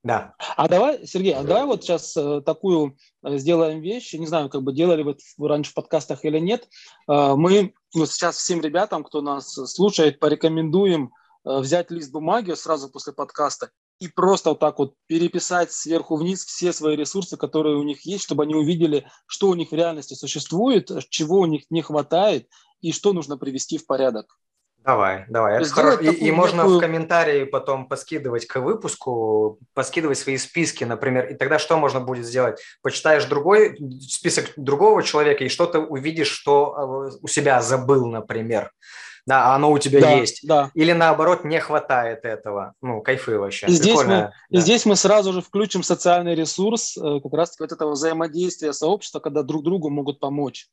Да. 0.03 0.35
А 0.57 0.69
давай, 0.69 1.07
Сергей, 1.07 1.33
а 1.35 1.45
давай 1.45 1.65
вот 1.65 1.85
сейчас 1.85 2.17
э, 2.17 2.41
такую 2.41 2.97
э, 3.23 3.37
сделаем 3.39 3.81
вещь. 3.81 4.13
Не 4.15 4.27
знаю, 4.27 4.49
как 4.49 4.63
бы 4.63 4.73
делали 4.73 5.05
вы 5.37 5.49
раньше 5.49 5.71
в 5.71 5.75
подкастах 5.75 6.25
или 6.25 6.41
нет. 6.41 6.69
Э, 7.09 7.35
мы 7.37 7.73
вот 7.95 8.11
сейчас 8.11 8.37
всем 8.39 8.61
ребятам, 8.61 9.05
кто 9.05 9.21
нас 9.21 9.53
слушает, 9.53 10.19
порекомендуем 10.19 11.13
э, 11.45 11.59
взять 11.59 11.93
лист 11.93 12.11
бумаги 12.11 12.53
сразу 12.55 12.91
после 12.91 13.13
подкаста 13.13 13.71
и 14.01 14.09
просто 14.09 14.51
вот 14.51 14.59
так 14.59 14.81
вот 14.81 14.95
переписать 15.07 15.71
сверху 15.71 16.17
вниз 16.17 16.45
все 16.45 16.73
свои 16.73 16.97
ресурсы, 16.97 17.37
которые 17.37 17.77
у 17.77 17.85
них 17.85 18.05
есть, 18.05 18.25
чтобы 18.25 18.43
они 18.43 18.57
увидели, 18.57 19.07
что 19.27 19.51
у 19.51 19.55
них 19.55 19.71
в 19.71 19.75
реальности 19.75 20.15
существует, 20.15 20.91
чего 21.11 21.39
у 21.39 21.47
них 21.47 21.67
не 21.71 21.83
хватает 21.83 22.49
и 22.81 22.91
что 22.91 23.13
нужно 23.13 23.39
привести 23.39 23.79
в 23.79 23.87
порядок. 23.87 24.37
Давай, 24.85 25.25
давай. 25.29 25.61
Это 25.61 25.69
хорошо. 25.69 26.01
И, 26.01 26.09
и 26.13 26.31
можно 26.33 26.67
в 26.67 26.81
комментарии 26.81 27.45
потом 27.45 27.87
поскидывать 27.87 28.47
к 28.47 28.61
выпуску, 28.61 29.59
поскидывать 29.75 30.19
свои 30.19 30.37
списки, 30.37 30.85
например. 30.85 31.27
И 31.27 31.35
тогда 31.35 31.59
что 31.59 31.77
можно 31.77 32.01
будет 32.01 32.27
сделать? 32.27 32.61
Почитаешь 32.83 33.25
другой 33.27 33.79
список 34.01 34.53
другого 34.57 35.03
человека 35.03 35.45
и 35.45 35.49
что-то 35.49 35.81
увидишь, 35.81 36.31
что 36.31 36.75
а, 36.77 37.11
у 37.21 37.29
себя 37.29 37.63
забыл, 37.63 38.07
например. 38.07 38.73
Да, 39.25 39.55
оно 39.55 39.71
у 39.71 39.79
тебя 39.79 40.01
да, 40.01 40.11
есть. 40.13 40.41
Да. 40.43 40.71
Или 40.75 40.93
наоборот, 40.93 41.45
не 41.45 41.61
хватает 41.61 42.25
этого. 42.25 42.75
Ну, 42.83 43.01
кайфы 43.03 43.39
вообще. 43.39 43.67
И 43.67 43.71
здесь, 43.71 44.03
мы, 44.03 44.07
да. 44.07 44.33
и 44.51 44.59
здесь 44.59 44.85
мы 44.85 44.97
сразу 44.97 45.33
же 45.33 45.43
включим 45.43 45.85
социальный 45.85 46.35
ресурс, 46.35 46.97
э, 46.97 47.21
как 47.23 47.33
раз 47.33 47.55
вот 47.61 47.71
этого 47.71 47.93
взаимодействия 47.93 48.73
сообщества, 48.73 49.21
когда 49.21 49.45
друг 49.45 49.63
другу 49.63 49.91
могут 49.91 50.19
помочь. 50.19 50.67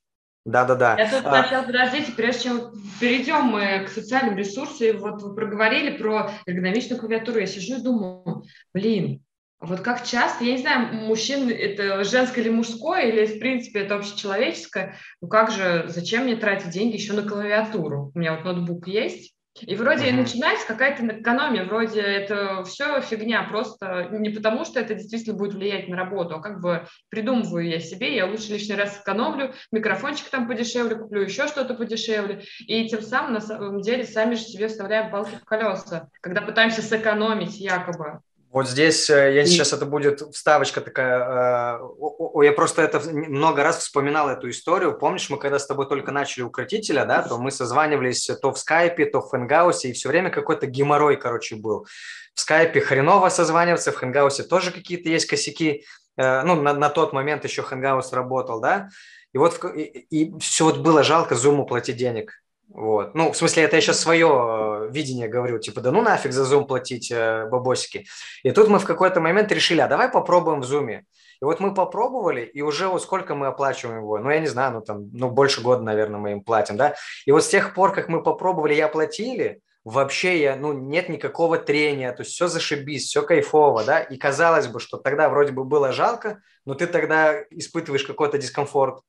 Да-да-да. 0.45 0.97
Я 0.97 1.09
тут 1.09 1.25
а... 1.25 1.43
сначала, 1.43 1.65
подождите, 1.65 2.11
прежде 2.13 2.43
чем 2.43 2.71
перейдем 2.99 3.45
мы 3.45 3.85
к 3.85 3.89
социальным 3.89 4.37
ресурсам, 4.37 4.97
вот 4.97 5.21
вы 5.21 5.35
проговорили 5.35 5.97
про 5.97 6.31
эргономичную 6.45 6.99
клавиатуру, 6.99 7.39
я 7.39 7.47
сижу 7.47 7.77
и 7.77 7.83
думаю, 7.83 8.43
блин, 8.73 9.23
вот 9.59 9.81
как 9.81 10.05
часто, 10.05 10.45
я 10.45 10.53
не 10.53 10.59
знаю, 10.59 10.93
мужчин 10.93 11.49
это 11.49 12.03
женское 12.05 12.41
или 12.41 12.49
мужское, 12.49 13.09
или 13.09 13.25
в 13.25 13.39
принципе 13.39 13.81
это 13.81 13.95
общечеловеческое, 13.95 14.95
ну 15.21 15.27
как 15.27 15.51
же, 15.51 15.85
зачем 15.87 16.23
мне 16.23 16.37
тратить 16.37 16.69
деньги 16.69 16.95
еще 16.95 17.13
на 17.13 17.23
клавиатуру? 17.23 18.11
У 18.15 18.19
меня 18.19 18.35
вот 18.35 18.45
ноутбук 18.45 18.87
есть, 18.87 19.35
и 19.61 19.75
вроде 19.75 20.09
mm-hmm. 20.09 20.15
начинается 20.15 20.67
какая-то 20.67 21.05
экономия, 21.19 21.65
вроде 21.65 22.01
это 22.01 22.63
все 22.63 23.01
фигня, 23.01 23.43
просто 23.43 24.09
не 24.11 24.29
потому, 24.29 24.65
что 24.65 24.79
это 24.79 24.95
действительно 24.95 25.37
будет 25.37 25.53
влиять 25.53 25.87
на 25.87 25.97
работу, 25.97 26.35
а 26.35 26.41
как 26.41 26.61
бы 26.61 26.85
придумываю 27.09 27.67
я 27.67 27.79
себе, 27.79 28.15
я 28.15 28.25
лучше 28.25 28.53
лишний 28.53 28.75
раз 28.75 29.01
экономлю, 29.01 29.53
микрофончик 29.71 30.29
там 30.29 30.47
подешевле 30.47 30.95
куплю, 30.95 31.21
еще 31.21 31.47
что-то 31.47 31.73
подешевле, 31.73 32.43
и 32.67 32.87
тем 32.87 33.01
самым 33.01 33.33
на 33.33 33.41
самом 33.41 33.81
деле 33.81 34.03
сами 34.05 34.35
же 34.35 34.41
себе 34.41 34.67
вставляем 34.67 35.11
палки 35.11 35.35
в 35.35 35.45
колеса, 35.45 36.09
когда 36.21 36.41
пытаемся 36.41 36.81
сэкономить 36.81 37.59
якобы. 37.59 38.21
Вот 38.51 38.67
здесь, 38.67 39.09
э, 39.11 39.35
я 39.35 39.45
сейчас 39.45 39.73
это 39.73 39.85
будет 39.85 40.21
вставочка 40.33 40.81
такая, 40.81 41.79
э, 41.79 42.45
я 42.45 42.51
просто 42.51 42.81
это 42.81 42.99
много 42.99 43.61
раз 43.61 43.77
вспоминал 43.77 44.27
эту 44.27 44.49
историю. 44.49 44.97
Помнишь, 44.97 45.29
мы 45.29 45.37
когда 45.37 45.59
с 45.59 45.67
тобой 45.67 45.87
только 45.87 46.11
начали 46.11 46.41
укротителя, 46.41 47.05
да, 47.05 47.21
то 47.21 47.37
мы 47.37 47.51
созванивались 47.51 48.25
то 48.41 48.51
в 48.51 48.57
скайпе, 48.57 49.05
то 49.05 49.21
в 49.21 49.29
хэнгаусе, 49.29 49.89
и 49.89 49.93
все 49.93 50.09
время 50.09 50.31
какой-то 50.31 50.65
геморрой, 50.65 51.15
короче, 51.15 51.57
был. 51.57 51.85
В 52.33 52.39
скайпе 52.39 52.81
хреново 52.81 53.29
созваниваться, 53.29 53.91
в 53.91 53.97
хэнгаусе 53.97 54.43
тоже 54.43 54.71
какие-то 54.71 55.09
есть 55.09 55.27
косяки. 55.27 55.85
Э, 56.17 56.41
ну, 56.41 56.59
на, 56.59 56.73
на 56.73 56.89
тот 56.89 57.13
момент 57.13 57.43
еще 57.43 57.61
хэнгаус 57.61 58.13
работал, 58.13 58.59
да. 58.61 58.89
И 59.31 59.37
вот 59.37 59.63
и, 59.75 59.83
и 59.83 60.39
все 60.39 60.65
вот 60.65 60.79
было 60.79 61.03
жалко 61.03 61.35
Зуму 61.35 61.67
платить 61.67 61.97
денег. 61.97 62.33
Вот. 62.69 63.15
Ну, 63.15 63.31
в 63.31 63.37
смысле, 63.37 63.63
это 63.63 63.77
я 63.77 63.81
сейчас 63.81 63.99
свое 63.99 64.27
э, 64.27 64.89
видение 64.91 65.27
говорю, 65.27 65.57
типа, 65.57 65.81
да 65.81 65.91
ну 65.91 66.01
нафиг 66.01 66.31
за 66.31 66.43
Zoom 66.43 66.65
платить 66.65 67.11
э, 67.11 67.47
бабосики. 67.49 68.05
И 68.43 68.51
тут 68.51 68.67
мы 68.67 68.77
в 68.77 68.85
какой-то 68.85 69.19
момент 69.19 69.51
решили, 69.51 69.81
а 69.81 69.87
давай 69.87 70.09
попробуем 70.09 70.61
в 70.61 70.65
Zoom. 70.65 71.01
И 71.41 71.45
вот 71.45 71.59
мы 71.59 71.73
попробовали, 71.73 72.41
и 72.41 72.61
уже 72.61 72.87
вот 72.87 73.01
сколько 73.01 73.33
мы 73.33 73.47
оплачиваем 73.47 74.01
его, 74.01 74.19
ну, 74.19 74.29
я 74.29 74.39
не 74.39 74.47
знаю, 74.47 74.73
ну, 74.73 74.81
там, 74.81 75.09
ну, 75.13 75.31
больше 75.31 75.61
года, 75.61 75.81
наверное, 75.81 76.19
мы 76.19 76.31
им 76.33 76.41
платим, 76.41 76.77
да. 76.77 76.95
И 77.25 77.31
вот 77.31 77.43
с 77.43 77.47
тех 77.47 77.73
пор, 77.73 77.93
как 77.93 78.07
мы 78.07 78.21
попробовали 78.21 78.75
и 78.75 78.81
оплатили, 78.81 79.61
вообще 79.83 80.39
я, 80.39 80.55
ну, 80.55 80.73
нет 80.73 81.09
никакого 81.09 81.57
трения, 81.57 82.11
то 82.11 82.21
есть 82.21 82.33
все 82.33 82.47
зашибись, 82.47 83.05
все 83.05 83.23
кайфово, 83.23 83.83
да, 83.83 83.99
и 83.99 84.17
казалось 84.17 84.67
бы, 84.67 84.79
что 84.79 84.97
тогда 84.97 85.29
вроде 85.29 85.53
бы 85.53 85.63
было 85.63 85.91
жалко, 85.91 86.41
но 86.65 86.75
ты 86.75 86.85
тогда 86.85 87.41
испытываешь 87.49 88.03
какой-то 88.03 88.37
дискомфорт, 88.37 89.01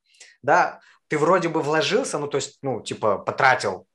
да, 0.43 0.81
ты 1.11 1.19
вроде 1.19 1.49
бы 1.49 1.61
вложился, 1.61 2.19
ну, 2.19 2.29
то 2.29 2.37
есть, 2.37 2.59
ну, 2.63 2.81
типа, 2.81 3.19
потратил, 3.19 3.87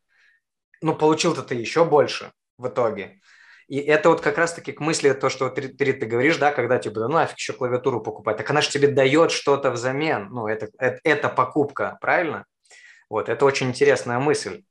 ну, 0.81 0.93
получил-то 0.93 1.43
ты 1.43 1.55
еще 1.55 1.85
больше 1.85 2.33
в 2.57 2.67
итоге. 2.67 3.21
И 3.69 3.79
это 3.79 4.09
вот 4.09 4.19
как 4.19 4.37
раз-таки 4.37 4.73
к 4.73 4.81
мысли, 4.81 5.13
то, 5.13 5.29
что 5.29 5.49
ты, 5.49 5.69
ты, 5.69 5.93
говоришь, 6.05 6.37
да, 6.37 6.51
когда 6.51 6.77
типа, 6.77 6.99
ну 6.99 7.07
нафиг 7.07 7.37
еще 7.37 7.53
клавиатуру 7.53 8.01
покупать, 8.01 8.37
так 8.37 8.49
она 8.49 8.61
же 8.61 8.69
тебе 8.69 8.89
дает 8.89 9.31
что-то 9.31 9.71
взамен, 9.71 10.27
ну, 10.29 10.47
это, 10.47 10.67
это, 10.77 10.99
это 11.03 11.29
покупка, 11.29 11.97
правильно? 12.01 12.45
Вот, 13.09 13.29
это 13.29 13.45
очень 13.45 13.69
интересная 13.69 14.19
мысль. 14.19 14.63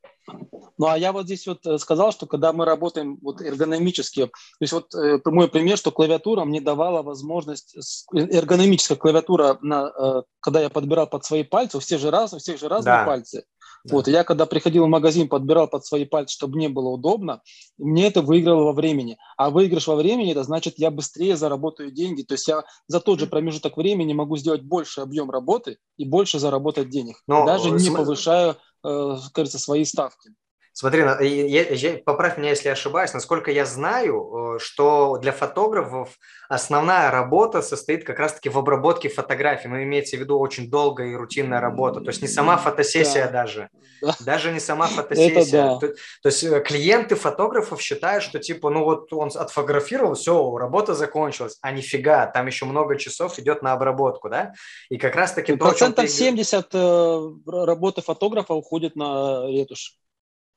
Ну, 0.77 0.87
а 0.87 0.97
я 0.97 1.11
вот 1.11 1.25
здесь 1.25 1.47
вот 1.47 1.65
э, 1.65 1.77
сказал, 1.77 2.11
что 2.11 2.25
когда 2.25 2.51
мы 2.51 2.65
работаем 2.65 3.17
вот 3.21 3.41
эргономически, 3.41 4.25
то 4.25 4.31
есть 4.59 4.73
вот 4.73 4.93
э, 4.93 5.19
мой 5.25 5.47
пример, 5.47 5.77
что 5.77 5.91
клавиатура 5.91 6.43
мне 6.43 6.59
давала 6.59 7.01
возможность, 7.01 7.75
э, 8.13 8.19
эргономическая 8.19 8.97
клавиатура, 8.97 9.57
на, 9.61 9.91
э, 9.97 10.23
когда 10.39 10.61
я 10.61 10.69
подбирал 10.69 11.07
под 11.07 11.23
свои 11.23 11.43
пальцы, 11.43 11.77
у 11.77 11.79
всех 11.79 12.01
же, 12.01 12.11
раз, 12.11 12.33
у 12.33 12.39
всех 12.39 12.59
же 12.59 12.67
разные 12.67 12.97
да. 12.97 13.05
пальцы. 13.05 13.45
Да. 13.85 13.95
Вот, 13.95 14.07
я 14.07 14.23
когда 14.23 14.47
приходил 14.47 14.85
в 14.85 14.89
магазин, 14.89 15.29
подбирал 15.29 15.67
под 15.67 15.85
свои 15.85 16.05
пальцы, 16.05 16.33
чтобы 16.33 16.57
мне 16.57 16.69
было 16.69 16.89
удобно, 16.89 17.41
мне 17.77 18.07
это 18.07 18.21
выиграло 18.21 18.63
во 18.63 18.73
времени. 18.73 19.17
А 19.37 19.51
выигрыш 19.51 19.87
во 19.87 19.95
времени, 19.95 20.31
это 20.31 20.43
значит, 20.43 20.75
я 20.77 20.89
быстрее 20.89 21.37
заработаю 21.37 21.91
деньги. 21.91 22.23
То 22.23 22.33
есть 22.33 22.47
я 22.47 22.63
за 22.87 22.99
тот 22.99 23.19
же 23.19 23.27
промежуток 23.27 23.77
времени 23.77 24.13
могу 24.13 24.37
сделать 24.37 24.63
больше 24.63 25.01
объем 25.01 25.29
работы 25.29 25.77
и 25.97 26.05
больше 26.05 26.39
заработать 26.39 26.89
денег. 26.89 27.17
Но, 27.27 27.45
даже 27.45 27.69
не 27.69 27.91
повышая, 27.91 28.57
э, 28.85 29.17
кажется, 29.33 29.59
свои 29.59 29.85
ставки. 29.85 30.31
Смотри, 30.77 31.03
я, 31.03 31.69
я, 31.69 31.97
поправь 32.03 32.37
меня, 32.37 32.49
если 32.49 32.67
я 32.67 32.73
ошибаюсь, 32.73 33.13
насколько 33.13 33.49
я 33.49 33.65
знаю, 33.65 34.57
э, 34.57 34.59
что 34.59 35.17
для 35.19 35.31
фотографов 35.31 36.19
основная 36.49 37.11
работа 37.11 37.61
состоит 37.61 38.03
как 38.03 38.19
раз-таки 38.19 38.49
в 38.49 38.57
обработке 38.57 39.07
фотографий, 39.07 39.69
но 39.69 39.81
имеется 39.83 40.17
в 40.17 40.19
виду 40.19 40.37
очень 40.37 40.69
долгая 40.69 41.07
и 41.07 41.15
рутинная 41.15 41.61
работа, 41.61 42.01
то 42.01 42.09
есть 42.09 42.21
не 42.21 42.27
сама 42.27 42.57
фотосессия 42.57 43.27
да. 43.27 43.31
даже, 43.31 43.69
да. 44.01 44.15
даже 44.19 44.51
не 44.51 44.59
сама 44.59 44.87
фотосессия. 44.87 45.63
Да. 45.63 45.77
То, 45.77 45.87
то 45.87 46.27
есть 46.27 46.43
э, 46.43 46.59
клиенты 46.59 47.15
фотографов 47.15 47.81
считают, 47.81 48.21
что 48.21 48.39
типа, 48.39 48.69
ну 48.69 48.83
вот 48.83 49.13
он 49.13 49.31
отфотографировал, 49.33 50.15
все, 50.15 50.57
работа 50.57 50.93
закончилась, 50.93 51.57
а 51.61 51.71
нифига, 51.71 52.25
там 52.27 52.47
еще 52.47 52.65
много 52.65 52.97
часов 52.97 53.39
идет 53.39 53.61
на 53.61 53.71
обработку, 53.71 54.27
да? 54.27 54.51
И 54.89 54.97
как 54.97 55.15
раз-таки... 55.15 55.53
Ну, 55.53 55.57
процентов 55.57 56.03
ты... 56.03 56.11
70 56.11 56.67
э, 56.73 57.31
работы 57.45 58.01
фотографа 58.01 58.53
уходит 58.53 58.97
на 58.97 59.47
ретушь. 59.47 59.97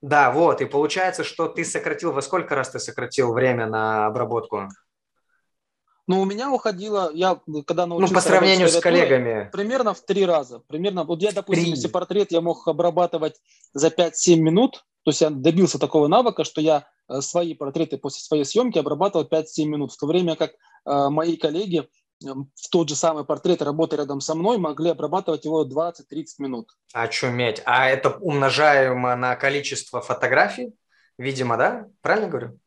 Да, 0.00 0.30
вот, 0.30 0.60
и 0.60 0.64
получается, 0.64 1.24
что 1.24 1.48
ты 1.48 1.64
сократил, 1.64 2.12
во 2.12 2.22
сколько 2.22 2.54
раз 2.54 2.70
ты 2.70 2.78
сократил 2.78 3.32
время 3.32 3.66
на 3.66 4.06
обработку? 4.06 4.68
Ну, 6.06 6.22
у 6.22 6.24
меня 6.24 6.50
уходило, 6.50 7.10
я 7.12 7.38
когда 7.66 7.86
научился... 7.86 8.14
Ну, 8.14 8.20
по 8.20 8.26
сравнению 8.26 8.68
с 8.68 8.80
коллегами. 8.80 9.50
Примерно 9.52 9.92
в 9.92 10.00
три 10.00 10.24
раза. 10.24 10.60
Примерно, 10.60 11.04
вот 11.04 11.20
я, 11.20 11.32
допустим, 11.32 11.64
3. 11.64 11.72
если 11.72 11.88
портрет 11.88 12.32
я 12.32 12.40
мог 12.40 12.66
обрабатывать 12.66 13.34
за 13.74 13.88
5-7 13.88 14.36
минут, 14.36 14.86
то 15.04 15.10
есть 15.10 15.20
я 15.20 15.28
добился 15.28 15.78
такого 15.78 16.06
навыка, 16.06 16.44
что 16.44 16.62
я 16.62 16.86
э, 17.08 17.20
свои 17.20 17.52
портреты 17.52 17.98
после 17.98 18.20
своей 18.20 18.44
съемки 18.44 18.78
обрабатывал 18.78 19.26
5-7 19.26 19.64
минут, 19.66 19.92
в 19.92 19.98
то 19.98 20.06
время 20.06 20.34
как 20.34 20.52
э, 20.52 21.08
мои 21.10 21.36
коллеги 21.36 21.88
в 22.20 22.68
тот 22.70 22.88
же 22.88 22.96
самый 22.96 23.24
портрет, 23.24 23.62
работая 23.62 23.98
рядом 23.98 24.20
со 24.20 24.34
мной, 24.34 24.58
могли 24.58 24.90
обрабатывать 24.90 25.44
его 25.44 25.64
20-30 25.64 26.24
минут. 26.38 26.70
Очуметь. 26.92 27.62
А 27.64 27.88
это 27.88 28.10
умножаемо 28.10 29.14
на 29.16 29.36
количество 29.36 30.00
фотографий, 30.00 30.74
видимо, 31.16 31.56
да? 31.56 31.86
Правильно 32.00 32.28
говорю? 32.28 32.58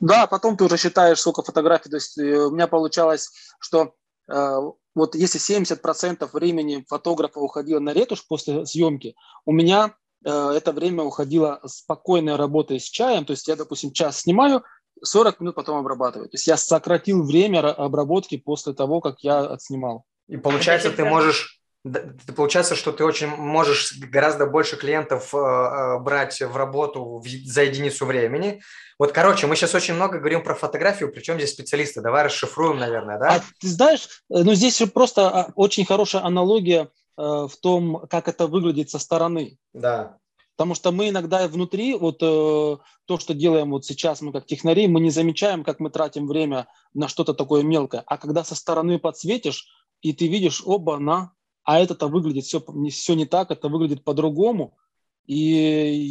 Да, 0.00 0.26
потом 0.26 0.56
ты 0.56 0.64
уже 0.64 0.76
считаешь, 0.76 1.20
сколько 1.20 1.42
фотографий. 1.42 1.90
То 1.90 1.96
есть 1.96 2.18
э, 2.18 2.46
у 2.46 2.50
меня 2.50 2.66
получалось, 2.66 3.30
что 3.60 3.94
э, 4.28 4.56
вот 4.94 5.14
если 5.14 5.40
70% 5.40 6.28
времени 6.32 6.84
фотографа 6.88 7.40
уходило 7.40 7.80
на 7.80 7.92
ретушь 7.92 8.26
после 8.26 8.66
съемки, 8.66 9.14
у 9.44 9.52
меня 9.52 9.94
э, 10.24 10.30
это 10.30 10.72
время 10.72 11.02
уходило 11.02 11.60
спокойной 11.66 12.36
работой 12.36 12.78
с 12.78 12.84
чаем. 12.84 13.24
То 13.24 13.32
есть 13.32 13.48
я, 13.48 13.56
допустим, 13.56 13.92
час 13.92 14.20
снимаю, 14.20 14.64
40 15.02 15.40
минут 15.40 15.54
потом 15.54 15.78
обрабатываю. 15.78 16.28
То 16.28 16.34
есть 16.34 16.46
я 16.46 16.56
сократил 16.56 17.22
время 17.22 17.60
обработки 17.60 18.36
после 18.36 18.72
того, 18.72 19.00
как 19.00 19.20
я 19.20 19.40
отснимал. 19.40 20.04
И 20.28 20.36
получается, 20.36 20.90
ты 20.90 21.04
можешь 21.04 21.60
получается, 22.36 22.76
что 22.76 22.92
ты 22.92 23.04
очень 23.04 23.28
можешь 23.28 23.96
гораздо 23.98 24.46
больше 24.46 24.76
клиентов 24.76 25.34
э, 25.34 25.98
брать 26.00 26.40
в 26.40 26.54
работу 26.54 27.24
за 27.46 27.62
единицу 27.62 28.04
времени. 28.04 28.60
Вот, 28.98 29.12
короче, 29.12 29.46
мы 29.46 29.56
сейчас 29.56 29.74
очень 29.74 29.94
много 29.94 30.18
говорим 30.18 30.44
про 30.44 30.54
фотографию, 30.54 31.10
причем 31.10 31.36
здесь 31.36 31.52
специалисты. 31.52 32.02
Давай 32.02 32.24
расшифруем, 32.24 32.78
наверное, 32.78 33.18
да? 33.18 33.36
А 33.36 33.40
ты 33.58 33.68
знаешь, 33.68 34.22
ну 34.28 34.52
здесь 34.52 34.82
просто 34.92 35.28
а, 35.30 35.52
очень 35.54 35.86
хорошая 35.86 36.22
аналогия 36.22 36.90
в 37.16 37.52
том, 37.60 38.06
как 38.08 38.28
это 38.28 38.46
выглядит 38.46 38.90
со 38.90 38.98
стороны. 38.98 39.58
Да. 39.72 40.18
Потому 40.60 40.74
что 40.74 40.92
мы 40.92 41.08
иногда 41.08 41.48
внутри, 41.48 41.94
вот 41.94 42.18
э, 42.20 42.76
то, 43.06 43.18
что 43.18 43.32
делаем 43.32 43.70
вот 43.70 43.86
сейчас 43.86 44.20
мы 44.20 44.30
как 44.30 44.44
технари, 44.44 44.88
мы 44.88 45.00
не 45.00 45.08
замечаем, 45.08 45.64
как 45.64 45.80
мы 45.80 45.88
тратим 45.88 46.26
время 46.26 46.68
на 46.92 47.08
что-то 47.08 47.32
такое 47.32 47.62
мелкое. 47.62 48.02
А 48.06 48.18
когда 48.18 48.44
со 48.44 48.54
стороны 48.54 48.98
подсветишь, 48.98 49.68
и 50.02 50.12
ты 50.12 50.28
видишь, 50.28 50.62
оба, 50.62 50.98
на, 50.98 51.32
а 51.62 51.80
это-то 51.80 52.08
выглядит 52.08 52.44
все, 52.44 52.62
не, 52.74 52.90
все 52.90 53.14
не 53.14 53.24
так, 53.24 53.50
это 53.50 53.70
выглядит 53.70 54.04
по-другому. 54.04 54.76
И 55.24 55.34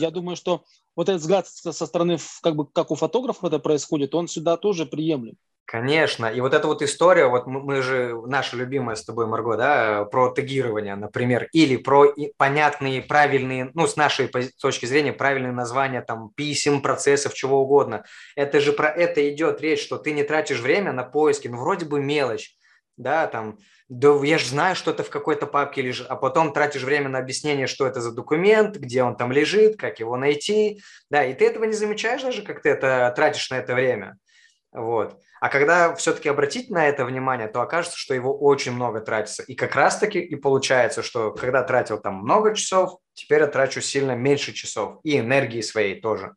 я 0.02 0.10
думаю, 0.10 0.36
что 0.36 0.64
вот 0.96 1.10
этот 1.10 1.22
взгляд 1.22 1.48
со 1.48 1.86
стороны, 1.86 2.18
как 2.42 2.56
бы 2.56 2.66
как 2.66 2.90
у 2.90 2.96
фотографа 2.96 3.46
это 3.46 3.60
происходит, 3.60 4.16
он 4.16 4.28
сюда 4.28 4.58
тоже 4.58 4.88
приемлем. 4.88 5.38
Конечно. 5.70 6.26
И 6.26 6.42
вот 6.42 6.56
эта 6.56 6.66
вот 6.66 6.82
история, 6.82 7.28
вот 7.28 7.46
мы 7.46 7.84
же, 7.84 8.20
наша 8.26 8.58
любимая 8.58 8.96
с 8.96 9.06
тобой, 9.06 9.28
Марго, 9.28 9.56
да, 9.56 10.04
про 10.06 10.32
тегирование, 10.32 10.96
например, 10.96 11.48
или 11.54 11.78
про 11.78 12.12
понятные, 12.38 13.04
правильные, 13.04 13.70
ну, 13.76 13.86
с 13.86 13.96
нашей 13.96 14.32
точки 14.60 14.88
зрения, 14.88 15.14
правильные 15.14 15.52
названия 15.52 16.02
там 16.02 16.32
писем, 16.36 16.82
процессов, 16.82 17.36
чего 17.36 17.62
угодно. 17.62 18.04
Это 18.36 18.60
же 18.60 18.74
про 18.74 18.90
это 18.90 19.30
идет 19.32 19.62
речь, 19.62 19.84
что 19.84 20.00
ты 20.00 20.12
не 20.12 20.24
тратишь 20.24 20.60
время 20.60 20.92
на 20.92 21.04
поиски, 21.04 21.48
ну, 21.48 21.58
вроде 21.58 21.86
бы 21.86 22.02
мелочь, 22.02 22.56
да, 22.98 23.28
там, 23.28 23.60
да 23.90 24.10
я 24.24 24.40
же 24.40 24.48
знаю, 24.48 24.76
что 24.76 24.90
это 24.90 25.04
в 25.04 25.12
какой-то 25.12 25.46
папке 25.46 25.84
лежит, 25.84 26.08
а 26.10 26.16
потом 26.16 26.52
тратишь 26.52 26.82
время 26.82 27.10
на 27.10 27.20
объяснение, 27.20 27.68
что 27.68 27.86
это 27.86 28.02
за 28.02 28.12
документ, 28.12 28.78
где 28.78 29.04
он 29.04 29.16
там 29.16 29.32
лежит, 29.32 29.78
как 29.78 30.00
его 30.00 30.18
найти, 30.18 30.82
да, 31.12 31.24
и 31.24 31.36
ты 31.36 31.46
этого 31.46 31.66
не 31.66 31.74
замечаешь 31.74 32.24
даже, 32.24 32.42
как 32.42 32.64
ты 32.64 32.70
это 32.70 33.14
тратишь 33.16 33.52
на 33.52 33.60
это 33.60 33.76
время, 33.76 34.18
вот. 34.72 35.20
А 35.42 35.50
когда 35.50 35.96
все-таки 35.96 36.30
обратить 36.30 36.70
на 36.70 36.88
это 36.88 37.06
внимание, 37.06 37.48
то 37.48 37.62
окажется, 37.62 37.98
что 37.98 38.14
его 38.14 38.38
очень 38.38 38.74
много 38.74 39.00
тратится. 39.00 39.44
И 39.44 39.56
как 39.56 39.76
раз-таки 39.76 40.20
и 40.20 40.36
получается, 40.36 41.02
что 41.02 41.32
когда 41.32 41.64
тратил 41.64 42.00
там 42.00 42.16
много 42.16 42.54
часов, 42.54 43.00
теперь 43.14 43.42
я 43.42 43.48
трачу 43.48 43.82
сильно 43.82 44.16
меньше 44.16 44.54
часов. 44.54 45.00
И 45.04 45.18
энергии 45.18 45.62
своей 45.62 46.00
тоже. 46.00 46.36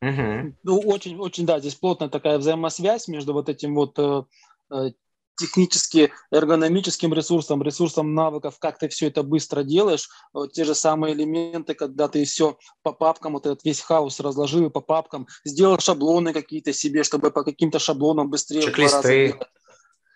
Угу. 0.00 0.54
Ну, 0.62 0.78
очень, 0.86 1.18
очень, 1.18 1.44
да, 1.44 1.58
здесь 1.58 1.74
плотная 1.74 2.08
такая 2.08 2.38
взаимосвязь 2.38 3.08
между 3.08 3.32
вот 3.32 3.48
этим 3.48 3.74
вот 3.74 3.98
э, 3.98 4.22
э 4.70 4.90
технически 5.38 6.12
эргономическим 6.30 7.14
ресурсом, 7.14 7.62
ресурсом 7.62 8.14
навыков, 8.14 8.58
как 8.58 8.78
ты 8.78 8.88
все 8.88 9.06
это 9.06 9.22
быстро 9.22 9.62
делаешь, 9.62 10.08
вот 10.32 10.52
те 10.52 10.64
же 10.64 10.74
самые 10.74 11.14
элементы, 11.14 11.74
когда 11.74 12.08
ты 12.08 12.24
все 12.24 12.58
по 12.82 12.92
папкам, 12.92 13.34
вот 13.34 13.46
этот 13.46 13.64
весь 13.64 13.80
хаос 13.80 14.20
разложил 14.20 14.68
по 14.70 14.80
папкам, 14.80 15.26
сделал 15.44 15.78
шаблоны 15.78 16.32
какие-то 16.32 16.72
себе, 16.72 17.04
чтобы 17.04 17.30
по 17.30 17.44
каким-то 17.44 17.78
шаблонам 17.78 18.30
быстрее 18.30 18.62
Чек-листы. 18.62 19.38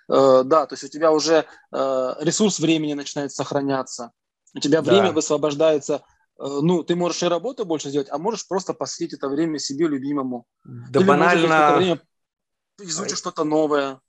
Э, 0.09 0.43
да, 0.45 0.67
то 0.67 0.75
есть 0.75 0.85
у 0.85 0.89
тебя 0.89 1.13
уже 1.13 1.47
э, 1.73 2.15
ресурс 2.21 2.59
времени 2.59 2.95
начинает 2.95 3.33
сохраняться, 3.33 4.11
у 4.55 4.59
тебя 4.59 4.83
да. 4.83 4.91
время 4.91 5.13
высвобождается 5.13 6.03
э, 6.39 6.45
ну, 6.45 6.83
ты 6.83 6.97
можешь 6.97 7.23
и 7.23 7.27
работу 7.27 7.65
больше 7.65 7.89
сделать, 7.89 8.09
а 8.11 8.19
можешь 8.19 8.47
просто 8.49 8.75
посвятить 8.75 9.19
это 9.19 9.29
время 9.29 9.61
себе 9.61 9.87
любимому. 9.87 10.47
Да 10.65 11.01
Или 11.01 11.07
банально... 11.07 11.77
Время 11.77 12.01
изучишь 12.81 13.19
что-то 13.19 13.45
новое. 13.45 14.01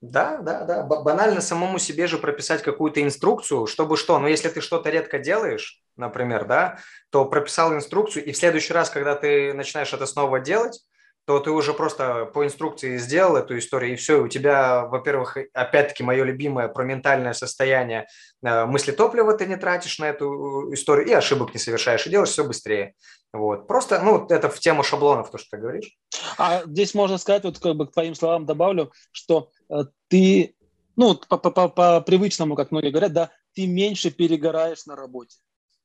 Да, 0.00 0.38
да, 0.38 0.64
да. 0.64 0.82
Банально 0.84 1.40
самому 1.40 1.78
себе 1.78 2.06
же 2.06 2.18
прописать 2.18 2.62
какую-то 2.62 3.02
инструкцию, 3.02 3.66
чтобы 3.66 3.96
что? 3.96 4.18
Ну, 4.20 4.28
если 4.28 4.48
ты 4.48 4.60
что-то 4.60 4.90
редко 4.90 5.18
делаешь, 5.18 5.82
например, 5.96 6.44
да, 6.46 6.78
то 7.10 7.24
прописал 7.24 7.74
инструкцию, 7.74 8.24
и 8.24 8.32
в 8.32 8.36
следующий 8.36 8.72
раз, 8.72 8.90
когда 8.90 9.16
ты 9.16 9.52
начинаешь 9.54 9.92
это 9.92 10.06
снова 10.06 10.38
делать, 10.38 10.80
то 11.26 11.40
ты 11.40 11.50
уже 11.50 11.74
просто 11.74 12.26
по 12.26 12.46
инструкции 12.46 12.96
сделал 12.96 13.36
эту 13.36 13.58
историю, 13.58 13.92
и 13.92 13.96
все, 13.96 14.22
у 14.22 14.28
тебя, 14.28 14.86
во-первых, 14.86 15.36
опять-таки, 15.52 16.02
мое 16.02 16.24
любимое 16.24 16.68
про 16.68 16.84
ментальное 16.84 17.34
состояние, 17.34 18.06
э, 18.42 18.64
мысли 18.64 18.92
топлива 18.92 19.36
ты 19.36 19.44
не 19.46 19.56
тратишь 19.56 19.98
на 19.98 20.06
эту 20.08 20.72
историю, 20.72 21.06
и 21.08 21.12
ошибок 21.12 21.52
не 21.52 21.60
совершаешь, 21.60 22.06
и 22.06 22.10
делаешь 22.10 22.30
все 22.30 22.44
быстрее. 22.44 22.94
Вот. 23.32 23.66
Просто, 23.66 24.00
ну, 24.02 24.26
это 24.26 24.48
в 24.48 24.58
тему 24.58 24.82
шаблонов, 24.82 25.30
то, 25.30 25.38
что 25.38 25.50
ты 25.50 25.56
говоришь. 25.58 25.96
А 26.38 26.64
здесь 26.64 26.94
можно 26.94 27.18
сказать, 27.18 27.44
вот 27.44 27.58
как 27.58 27.76
бы 27.76 27.86
к 27.86 27.92
твоим 27.92 28.14
словам 28.14 28.46
добавлю, 28.46 28.92
что 29.12 29.50
э, 29.68 29.84
ты, 30.08 30.56
ну, 30.96 31.14
по, 31.14 32.00
привычному, 32.00 32.56
как 32.56 32.70
многие 32.70 32.90
говорят, 32.90 33.12
да, 33.12 33.30
ты 33.54 33.66
меньше 33.66 34.10
перегораешь 34.10 34.86
на 34.86 34.96
работе. 34.96 35.36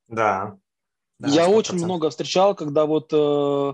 Да. 0.08 0.58
да 1.20 1.28
Я 1.28 1.48
100%. 1.48 1.54
очень 1.54 1.76
много 1.76 2.10
встречал, 2.10 2.56
когда 2.56 2.86
вот 2.86 3.12
э, 3.12 3.74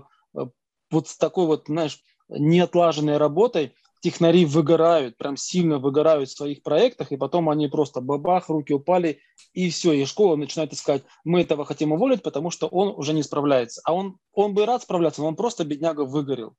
вот 0.90 1.08
с 1.08 1.16
такой 1.16 1.46
вот, 1.46 1.66
знаешь, 1.66 2.00
неотлаженной 2.28 3.18
работой 3.18 3.74
технари 4.00 4.44
выгорают, 4.44 5.16
прям 5.16 5.36
сильно 5.36 5.78
выгорают 5.78 6.28
в 6.28 6.36
своих 6.36 6.62
проектах, 6.62 7.12
и 7.12 7.16
потом 7.16 7.48
они 7.48 7.68
просто 7.68 8.00
бабах, 8.00 8.48
руки 8.48 8.72
упали, 8.72 9.20
и 9.52 9.70
все, 9.70 9.92
и 9.92 10.04
школа 10.04 10.36
начинает 10.36 10.72
искать, 10.72 11.04
мы 11.24 11.42
этого 11.42 11.64
хотим 11.64 11.92
уволить, 11.92 12.22
потому 12.22 12.50
что 12.50 12.66
он 12.66 12.88
уже 12.96 13.12
не 13.12 13.22
справляется. 13.22 13.80
А 13.84 13.94
он, 13.94 14.18
он 14.32 14.54
бы 14.54 14.66
рад 14.66 14.82
справляться, 14.82 15.20
но 15.20 15.28
он 15.28 15.36
просто, 15.36 15.64
бедняга, 15.64 16.04
выгорел. 16.04 16.54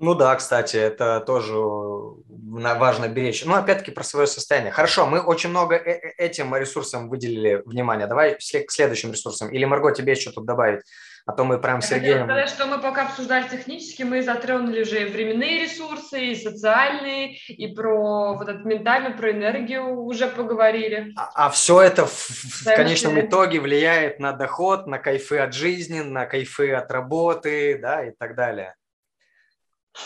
Ну 0.00 0.14
да, 0.14 0.34
кстати, 0.36 0.76
это 0.76 1.20
тоже 1.20 1.54
важно 1.54 3.08
беречь. 3.08 3.44
Ну, 3.44 3.54
опять-таки, 3.54 3.90
про 3.90 4.04
свое 4.04 4.26
состояние. 4.26 4.72
Хорошо, 4.72 5.06
мы 5.06 5.20
очень 5.20 5.50
много 5.50 5.76
э, 5.76 5.90
э, 5.90 6.12
этим 6.18 6.54
ресурсам 6.54 7.08
выделили 7.08 7.62
внимание. 7.66 8.06
Давай 8.06 8.34
к 8.36 8.70
следующим 8.70 9.12
ресурсам. 9.12 9.50
Или, 9.50 9.64
Марго, 9.64 9.92
тебе 9.92 10.12
еще 10.12 10.30
тут 10.30 10.46
добавить? 10.46 10.82
А 11.26 11.32
то 11.32 11.44
мы 11.44 11.58
прям 11.58 11.80
с 11.80 11.86
Сергеем... 11.86 12.24
сказать, 12.24 12.50
что 12.50 12.66
мы 12.66 12.78
пока 12.78 13.06
обсуждали 13.06 13.48
технически, 13.48 14.02
мы 14.02 14.22
затронули 14.22 14.82
уже 14.82 15.02
и 15.02 15.10
временные 15.10 15.62
ресурсы, 15.62 16.20
и 16.20 16.34
социальные, 16.34 17.36
и 17.48 17.74
про 17.74 18.34
вот 18.34 18.46
этот 18.46 18.66
ментальную, 18.66 19.16
про 19.16 19.30
энергию 19.30 20.02
уже 20.02 20.26
поговорили. 20.26 21.14
А, 21.16 21.46
а 21.46 21.50
все 21.50 21.80
это 21.80 22.04
в, 22.04 22.12
в 22.12 22.64
конечном 22.64 23.18
итоге 23.18 23.58
влияет 23.58 24.20
на 24.20 24.32
доход, 24.32 24.86
на 24.86 24.98
кайфы 24.98 25.38
от 25.38 25.54
жизни, 25.54 26.00
на 26.00 26.26
кайфы 26.26 26.72
от 26.72 26.90
работы, 26.90 27.78
да, 27.80 28.04
и 28.04 28.10
так 28.10 28.34
далее. 28.34 28.74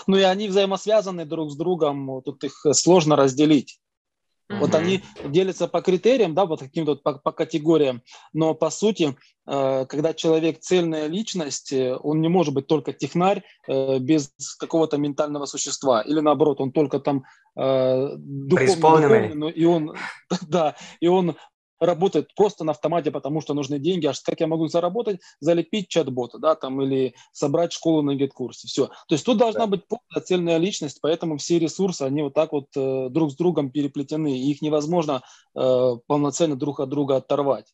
Ну 0.07 0.16
и 0.16 0.22
они 0.22 0.48
взаимосвязаны 0.48 1.24
друг 1.24 1.51
с 1.51 1.57
другом, 1.57 2.22
тут 2.22 2.44
их 2.44 2.64
сложно 2.72 3.16
разделить. 3.16 3.79
Mm-hmm. 4.51 4.59
Вот 4.61 4.74
они 4.74 5.03
делятся 5.27 5.68
по 5.68 5.83
критериям, 5.83 6.35
да, 6.35 6.46
вот 6.46 6.61
каким-то 6.61 6.96
по, 6.96 7.18
по 7.18 7.33
категориям, 7.33 8.03
но 8.33 8.55
по 8.55 8.70
сути, 8.70 9.14
э, 9.46 9.87
когда 9.87 10.14
человек 10.14 10.61
цельная 10.61 11.07
личность, 11.07 11.70
э, 11.72 11.98
он 12.03 12.22
не 12.22 12.29
может 12.29 12.55
быть 12.55 12.66
только 12.66 12.94
технарь 12.94 13.42
э, 13.66 13.98
без 13.98 14.31
какого-то 14.59 14.96
ментального 14.96 15.44
существа, 15.44 16.01
или 16.01 16.20
наоборот, 16.20 16.62
он 16.62 16.72
только 16.72 16.98
там 16.98 17.24
э, 17.57 18.16
духовный, 18.16 18.77
духовный 18.77 19.35
но 19.35 19.51
и 19.51 19.64
он, 19.64 19.94
да, 20.48 20.77
и 21.01 21.09
он 21.09 21.37
работает 21.81 22.35
просто 22.35 22.64
на 22.64 22.73
автомате, 22.73 23.11
потому 23.11 23.41
что 23.41 23.55
нужны 23.55 23.79
деньги. 23.79 24.07
Аж 24.07 24.21
как 24.21 24.41
я 24.41 24.47
могу 24.47 24.69
заработать? 24.69 25.21
Залепить 25.41 25.88
чат-бота, 25.88 26.38
да, 26.38 26.55
там, 26.55 26.81
или 26.83 27.14
собрать 27.33 27.73
школу 27.73 28.03
на 28.03 28.14
гид-курсе. 28.14 28.69
Все. 28.69 28.87
То 28.87 29.14
есть 29.14 29.25
тут 29.25 29.38
должна 29.38 29.67
да. 29.67 29.67
быть 29.67 29.87
полная 29.87 30.25
цельная 30.25 30.57
личность, 30.59 30.99
поэтому 31.01 31.37
все 31.38 31.59
ресурсы, 31.59 32.03
они 32.03 32.23
вот 32.23 32.35
так 32.35 32.53
вот 32.53 32.67
э, 32.77 33.09
друг 33.11 33.31
с 33.33 33.37
другом 33.37 33.71
переплетены, 33.71 34.38
и 34.38 34.51
их 34.51 34.62
невозможно 34.62 35.23
э, 35.55 35.93
полноценно 36.07 36.57
друг 36.57 36.81
от 36.81 36.88
друга 36.88 37.17
оторвать. 37.17 37.73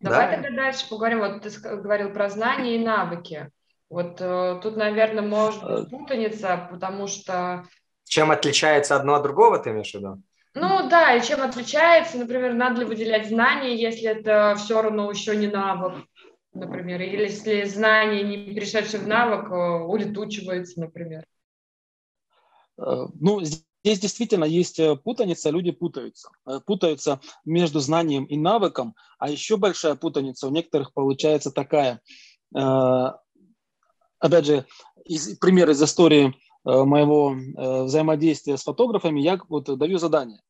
Давай 0.00 0.28
да. 0.28 0.42
тогда 0.42 0.50
дальше 0.50 0.88
поговорим. 0.88 1.18
Вот 1.20 1.42
ты 1.42 1.50
говорил 1.60 2.12
про 2.12 2.30
знания 2.30 2.76
и 2.76 2.84
навыки. 2.84 3.50
Вот 3.90 4.20
э, 4.20 4.60
тут, 4.62 4.76
наверное, 4.76 5.22
может 5.22 5.62
быть 5.62 5.86
э. 5.86 5.90
путаница, 5.90 6.68
потому 6.70 7.06
что... 7.06 7.64
Чем 8.04 8.30
отличается 8.30 8.96
одно 8.96 9.14
от 9.14 9.22
другого, 9.22 9.58
ты 9.58 9.70
имеешь 9.70 9.90
в 9.90 9.94
виду? 9.94 10.22
Ну 10.54 10.88
да, 10.88 11.14
и 11.14 11.22
чем 11.22 11.42
отличается, 11.42 12.18
например, 12.18 12.54
надо 12.54 12.80
ли 12.80 12.86
выделять 12.86 13.28
знания, 13.28 13.80
если 13.80 14.08
это 14.08 14.56
все 14.58 14.82
равно 14.82 15.08
еще 15.10 15.36
не 15.36 15.46
навык, 15.46 16.04
например, 16.52 17.00
или 17.02 17.22
если 17.22 17.64
знание, 17.64 18.24
не 18.24 18.52
перешедшее 18.52 19.00
в 19.00 19.06
навык, 19.06 19.48
э, 19.48 19.84
улетучивается, 19.84 20.80
например. 20.80 21.24
Э, 22.78 23.06
ну, 23.14 23.42
здесь 23.42 24.00
действительно 24.00 24.44
есть 24.44 24.80
э, 24.80 24.96
путаница, 24.96 25.50
люди 25.50 25.70
путаются. 25.70 26.30
Путаются 26.66 27.20
между 27.44 27.78
знанием 27.78 28.24
и 28.24 28.36
навыком, 28.36 28.96
а 29.18 29.30
еще 29.30 29.56
большая 29.56 29.94
путаница 29.94 30.48
у 30.48 30.50
некоторых 30.50 30.92
получается 30.92 31.52
такая. 31.52 32.00
Опять 34.18 34.44
же, 34.44 34.66
из, 35.04 35.38
пример 35.38 35.70
из 35.70 35.80
истории 35.80 36.34
моего 36.84 37.34
э, 37.34 37.82
взаимодействия 37.84 38.56
с 38.56 38.64
фотографами, 38.64 39.20
я 39.20 39.40
вот 39.48 39.64
даю 39.78 39.98
задание. 39.98 40.40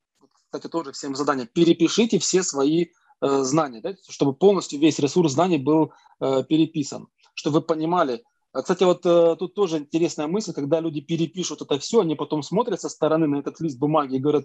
Кстати, 0.46 0.68
тоже 0.68 0.92
всем 0.92 1.14
задание. 1.14 1.46
Перепишите 1.46 2.18
все 2.18 2.42
свои 2.42 2.87
э, 3.20 3.42
знания, 3.42 3.80
да, 3.80 3.94
чтобы 4.09 4.35
полностью 4.35 4.80
весь 4.80 4.98
ресурс 4.98 5.33
знаний 5.33 5.59
был 5.59 5.92
переписан, 6.20 7.09
чтобы 7.35 7.61
вы 7.61 7.62
понимали. 7.62 8.22
А, 8.52 8.61
кстати, 8.61 8.85
вот 8.85 9.02
тут 9.38 9.54
тоже 9.54 9.78
интересная 9.78 10.26
мысль, 10.26 10.52
когда 10.52 10.80
люди 10.80 11.00
перепишут 11.00 11.62
это 11.62 11.78
все, 11.78 12.00
они 12.00 12.14
потом 12.14 12.42
смотрят 12.42 12.80
со 12.80 12.90
стороны 12.90 13.26
на 13.26 13.37
этот 13.37 13.59
лист 13.61 13.78
бумаги 13.78 14.16
и 14.16 14.18
говорят, 14.18 14.44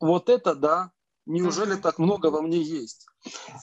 вот 0.00 0.28
это 0.28 0.54
да, 0.54 0.92
неужели 1.24 1.76
так 1.76 1.98
много 1.98 2.26
во 2.26 2.42
мне 2.42 2.60
есть? 2.60 3.06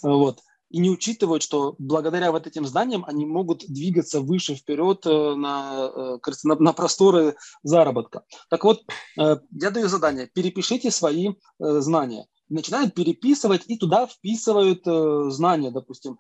Вот. 0.02 0.40
И 0.70 0.80
не 0.80 0.90
учитывают, 0.90 1.44
что 1.44 1.76
благодаря 1.78 2.32
вот 2.32 2.48
этим 2.48 2.66
знаниям 2.66 3.06
они 3.06 3.26
могут 3.26 3.66
двигаться 3.68 4.20
выше, 4.20 4.56
вперед 4.56 5.06
э, 5.06 5.36
на, 5.36 5.92
э, 5.96 6.32
на, 6.44 6.56
на 6.56 6.74
просторы 6.74 7.36
заработка. 7.64 8.24
Так 8.50 8.64
вот, 8.64 8.82
э, 9.20 9.38
я 9.52 9.72
даю 9.72 9.88
задание, 9.88 10.28
перепишите 10.34 10.92
свои 10.92 11.34
знания. 11.60 12.28
Начинают 12.50 12.94
переписывать 12.94 13.64
и 13.68 13.78
туда 13.78 14.06
вписывают 14.06 14.84
знания, 15.34 15.72
допустим, 15.72 16.20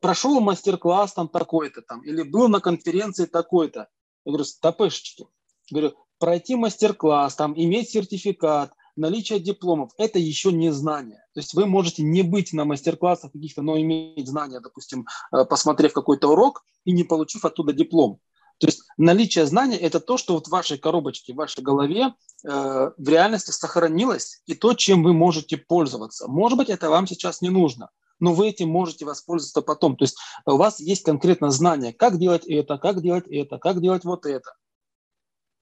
прошел 0.00 0.40
мастер-класс 0.40 1.12
там 1.12 1.28
такой-то 1.28 1.82
там, 1.82 2.00
или 2.02 2.22
был 2.22 2.48
на 2.48 2.60
конференции 2.60 3.26
такой-то. 3.26 3.88
Я 4.24 4.30
говорю, 4.32 4.44
стопешечки. 4.44 5.26
Говорю, 5.70 5.92
пройти 6.18 6.54
мастер-класс, 6.56 7.34
там, 7.34 7.52
иметь 7.54 7.90
сертификат, 7.90 8.72
наличие 8.96 9.40
дипломов– 9.40 9.92
это 9.98 10.18
еще 10.18 10.52
не 10.52 10.70
знание. 10.72 11.24
То 11.34 11.40
есть 11.40 11.54
вы 11.54 11.66
можете 11.66 12.02
не 12.02 12.22
быть 12.22 12.52
на 12.52 12.64
мастер-классах 12.64 13.32
каких-то, 13.32 13.62
но 13.62 13.78
иметь 13.80 14.28
знания, 14.28 14.60
допустим, 14.60 15.06
э, 15.32 15.44
посмотрев 15.44 15.92
какой-то 15.92 16.28
урок 16.28 16.64
и 16.84 16.92
не 16.92 17.04
получив 17.04 17.44
оттуда 17.44 17.72
диплом. 17.72 18.20
То 18.60 18.66
есть 18.66 18.82
наличие 18.98 19.46
знания– 19.46 19.76
это 19.78 20.00
то, 20.00 20.18
что 20.18 20.34
вот 20.34 20.46
в 20.46 20.50
вашей 20.50 20.76
коробочке, 20.76 21.32
в 21.32 21.36
вашей 21.36 21.62
голове 21.62 22.12
э, 22.44 22.90
в 22.96 23.08
реальности 23.08 23.52
сохранилось, 23.52 24.42
и 24.44 24.54
то, 24.54 24.74
чем 24.74 25.02
вы 25.02 25.14
можете 25.14 25.56
пользоваться. 25.56 26.28
Может 26.28 26.58
быть, 26.58 26.68
это 26.68 26.90
вам 26.90 27.06
сейчас 27.06 27.40
не 27.40 27.48
нужно, 27.48 27.88
но 28.18 28.34
вы 28.34 28.48
этим 28.48 28.68
можете 28.68 29.06
воспользоваться 29.06 29.62
потом. 29.62 29.96
То 29.96 30.04
есть 30.04 30.18
у 30.44 30.56
вас 30.56 30.78
есть 30.78 31.04
конкретно 31.04 31.50
знание, 31.50 31.94
как 31.94 32.18
делать 32.18 32.44
это, 32.46 32.76
как 32.76 33.00
делать 33.02 33.26
это, 33.28 33.56
как 33.56 33.80
делать 33.80 34.04
вот 34.04 34.26
это. 34.26 34.52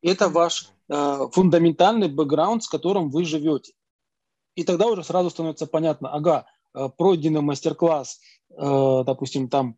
Это 0.02 0.28
ваш 0.28 0.70
э, 0.88 1.28
фундаментальный 1.32 2.08
бэкграунд, 2.08 2.62
с 2.62 2.68
которым 2.68 3.10
вы 3.10 3.24
живете. 3.24 3.72
И 4.54 4.64
тогда 4.64 4.86
уже 4.86 5.04
сразу 5.04 5.30
становится 5.30 5.66
понятно, 5.66 6.12
ага, 6.12 6.46
э, 6.74 6.88
пройденный 6.96 7.40
мастер-класс, 7.40 8.20
э, 8.50 9.04
допустим, 9.04 9.48
там, 9.48 9.76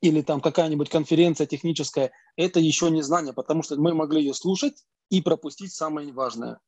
или 0.00 0.20
там 0.22 0.40
какая-нибудь 0.40 0.90
конференция 0.90 1.46
техническая, 1.46 2.12
это 2.36 2.60
еще 2.60 2.90
не 2.90 3.02
знание, 3.02 3.32
потому 3.32 3.62
что 3.62 3.76
мы 3.76 3.94
могли 3.94 4.20
ее 4.20 4.34
слушать 4.34 4.84
и 5.08 5.22
пропустить 5.22 5.72
самое 5.72 6.12
важное. 6.12 6.60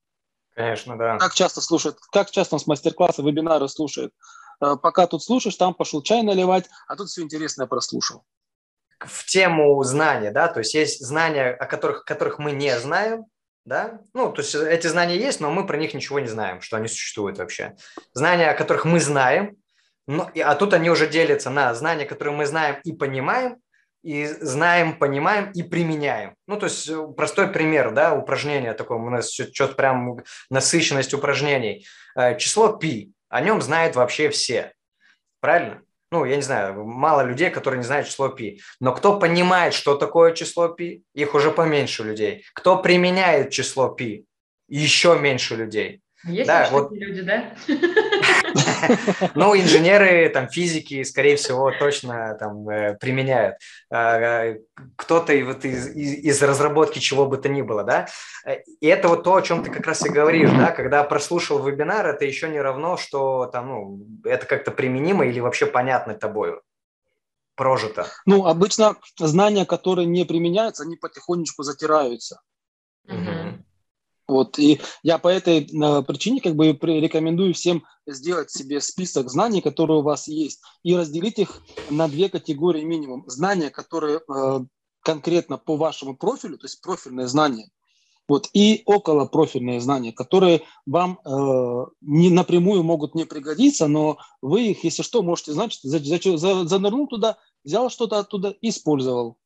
Конечно, 0.55 0.97
да. 0.97 1.19
Как 1.19 1.35
часто 1.35 1.61
слушают, 1.61 1.99
как 2.11 2.31
часто 2.31 2.57
с 2.59 2.67
мастер-класса, 2.67 3.23
вебинары 3.23 3.69
слушают. 3.69 4.15
Э, 4.63 4.77
пока 4.81 5.07
тут 5.07 5.23
слушаешь, 5.23 5.57
там 5.57 5.75
пошел 5.75 6.03
чай 6.03 6.23
наливать, 6.23 6.71
а 6.89 6.97
тут 6.97 7.09
все 7.09 7.23
интересное 7.23 7.67
прослушал 7.67 8.25
в 9.01 9.25
тему 9.27 9.83
знания, 9.83 10.31
да, 10.31 10.49
то 10.49 10.61
есть 10.61 10.75
есть 10.75 11.05
знания, 11.05 11.51
о 11.51 11.67
которых, 11.67 12.05
которых 12.05 12.39
мы 12.39 12.53
не 12.53 12.79
знаем, 12.79 13.27
да, 13.65 14.01
ну, 14.15 14.33
то 14.33 14.43
есть 14.43 14.55
эти 14.55 14.87
знания 14.87 15.17
есть, 15.17 15.41
но 15.41 15.51
мы 15.51 15.67
про 15.67 15.77
них 15.77 15.93
ничего 15.93 16.21
не 16.21 16.29
знаем, 16.29 16.61
что 16.61 16.77
они 16.77 16.89
существуют 16.89 17.39
вообще. 17.39 17.77
Знания, 18.13 18.51
о 18.51 18.57
которых 18.57 18.85
мы 18.85 19.01
знаем, 19.01 19.57
но, 20.07 20.31
а 20.45 20.55
тут 20.55 20.73
они 20.73 20.89
уже 20.89 21.09
делятся 21.09 21.51
на 21.51 21.75
знания, 21.75 22.07
которые 22.07 22.35
мы 22.35 22.47
знаем 22.47 22.77
и 22.85 22.93
понимаем, 22.93 23.57
и 24.07 24.27
знаем, 24.27 24.97
понимаем 24.97 25.51
и 25.51 25.65
применяем. 25.65 26.37
Ну, 26.47 26.59
то 26.59 26.67
есть 26.67 26.89
э, 26.89 27.09
простой 27.17 27.49
пример, 27.49 27.91
да, 27.91 28.15
упражнение 28.15 28.73
такое, 28.73 28.99
у 28.99 29.11
нас 29.11 29.33
что-то 29.33 29.75
прям 29.75 30.19
насыщенность 30.49 31.13
упражнений. 31.13 31.85
Э, 32.15 32.39
число 32.39 32.77
пи, 32.77 33.13
о 33.29 33.41
нем 33.41 33.61
знают 33.61 33.97
вообще 33.97 34.31
все, 34.31 34.73
правильно? 35.41 35.83
ну, 36.12 36.26
я 36.26 36.36
не 36.36 36.42
знаю, 36.42 36.84
мало 36.84 37.22
людей, 37.22 37.50
которые 37.50 37.78
не 37.78 37.86
знают 37.86 38.08
число 38.08 38.30
π. 38.30 38.58
Но 38.80 38.94
кто 38.94 39.18
понимает, 39.18 39.74
что 39.74 39.96
такое 39.96 40.34
число 40.34 40.70
π, 40.70 41.02
их 41.14 41.36
уже 41.36 41.52
поменьше 41.52 42.04
людей. 42.04 42.44
Кто 42.54 42.82
применяет 42.82 43.52
число 43.52 43.90
π, 43.90 44.24
еще 44.68 45.18
меньше 45.18 45.56
людей. 45.56 46.02
Есть 46.26 46.48
да, 46.48 46.68
вот... 46.70 46.92
люди, 46.92 47.22
да? 47.22 47.56
Ну, 49.35 49.57
инженеры, 49.57 50.29
там, 50.29 50.49
физики, 50.49 51.03
скорее 51.03 51.37
всего, 51.37 51.71
точно 51.79 52.37
там 52.39 52.69
э, 52.69 52.97
применяют. 52.99 53.57
А, 53.91 54.55
кто-то 54.97 55.33
вот 55.45 55.65
из, 55.65 55.89
из 55.89 56.43
разработки 56.43 56.99
чего 56.99 57.27
бы 57.27 57.39
то 57.39 57.49
ни 57.49 57.63
было, 57.63 57.85
да. 57.85 58.09
И 58.81 58.87
это 58.87 59.09
вот 59.09 59.25
то, 59.25 59.35
о 59.35 59.43
чем 59.43 59.63
ты 59.63 59.71
как 59.71 59.87
раз 59.87 60.05
и 60.05 60.09
говоришь, 60.09 60.51
да, 60.51 60.71
когда 60.71 61.03
прослушал 61.05 61.63
вебинар, 61.65 62.07
это 62.07 62.25
еще 62.25 62.49
не 62.49 62.61
равно, 62.61 62.97
что 62.97 63.47
там, 63.47 63.69
ну, 63.69 64.07
это 64.25 64.47
как-то 64.47 64.71
применимо 64.71 65.27
или 65.27 65.41
вообще 65.41 65.67
понятно 65.67 66.15
тобою 66.15 66.63
прожито. 67.57 68.07
Ну, 68.27 68.47
обычно 68.47 68.97
знания, 69.19 69.65
которые 69.67 70.07
не 70.07 70.25
применяются, 70.25 70.85
они 70.85 70.97
потихонечку 70.97 71.63
затираются. 71.63 72.41
Угу. 73.09 73.65
Вот, 74.29 74.59
и 74.59 74.81
я 75.05 75.19
по 75.19 75.29
этой 75.29 75.61
э, 75.61 76.03
причине 76.03 76.41
как 76.41 76.57
бы 76.57 76.73
рекомендую 76.73 77.55
всем 77.55 77.85
сделать 78.07 78.51
себе 78.51 78.81
список 78.81 79.31
знаний, 79.31 79.61
которые 79.61 79.99
у 79.99 80.03
вас 80.03 80.27
есть, 80.27 80.61
и 80.83 80.97
разделить 80.97 81.39
их 81.39 81.63
на 81.91 82.09
две 82.09 82.29
категории 82.29 82.83
минимум. 82.83 83.25
Знания, 83.29 83.71
которые 83.71 84.19
э, 84.19 84.61
конкретно 85.03 85.59
по 85.59 85.77
вашему 85.77 86.17
профилю, 86.17 86.59
то 86.59 86.65
есть 86.65 86.81
профильные 86.81 87.29
знания, 87.29 87.71
вот, 88.29 88.49
и 88.53 88.83
около 88.87 89.27
профильные 89.27 89.81
знания, 89.81 90.13
которые 90.13 90.63
вам 90.85 91.21
э, 91.25 91.87
не 92.01 92.31
напрямую 92.31 92.83
могут 92.83 93.15
не 93.15 93.25
пригодиться, 93.25 93.87
но 93.87 94.19
вы 94.43 94.69
их, 94.69 94.83
если 94.83 95.03
что, 95.03 95.23
можете 95.23 95.53
знать, 95.53 95.79
за, 95.81 96.01
за, 96.01 96.37
за, 96.37 96.65
занырнул 96.67 97.07
туда, 97.07 97.39
взял 97.63 97.89
что-то 97.89 98.19
оттуда 98.19 98.57
использовал. 98.61 99.37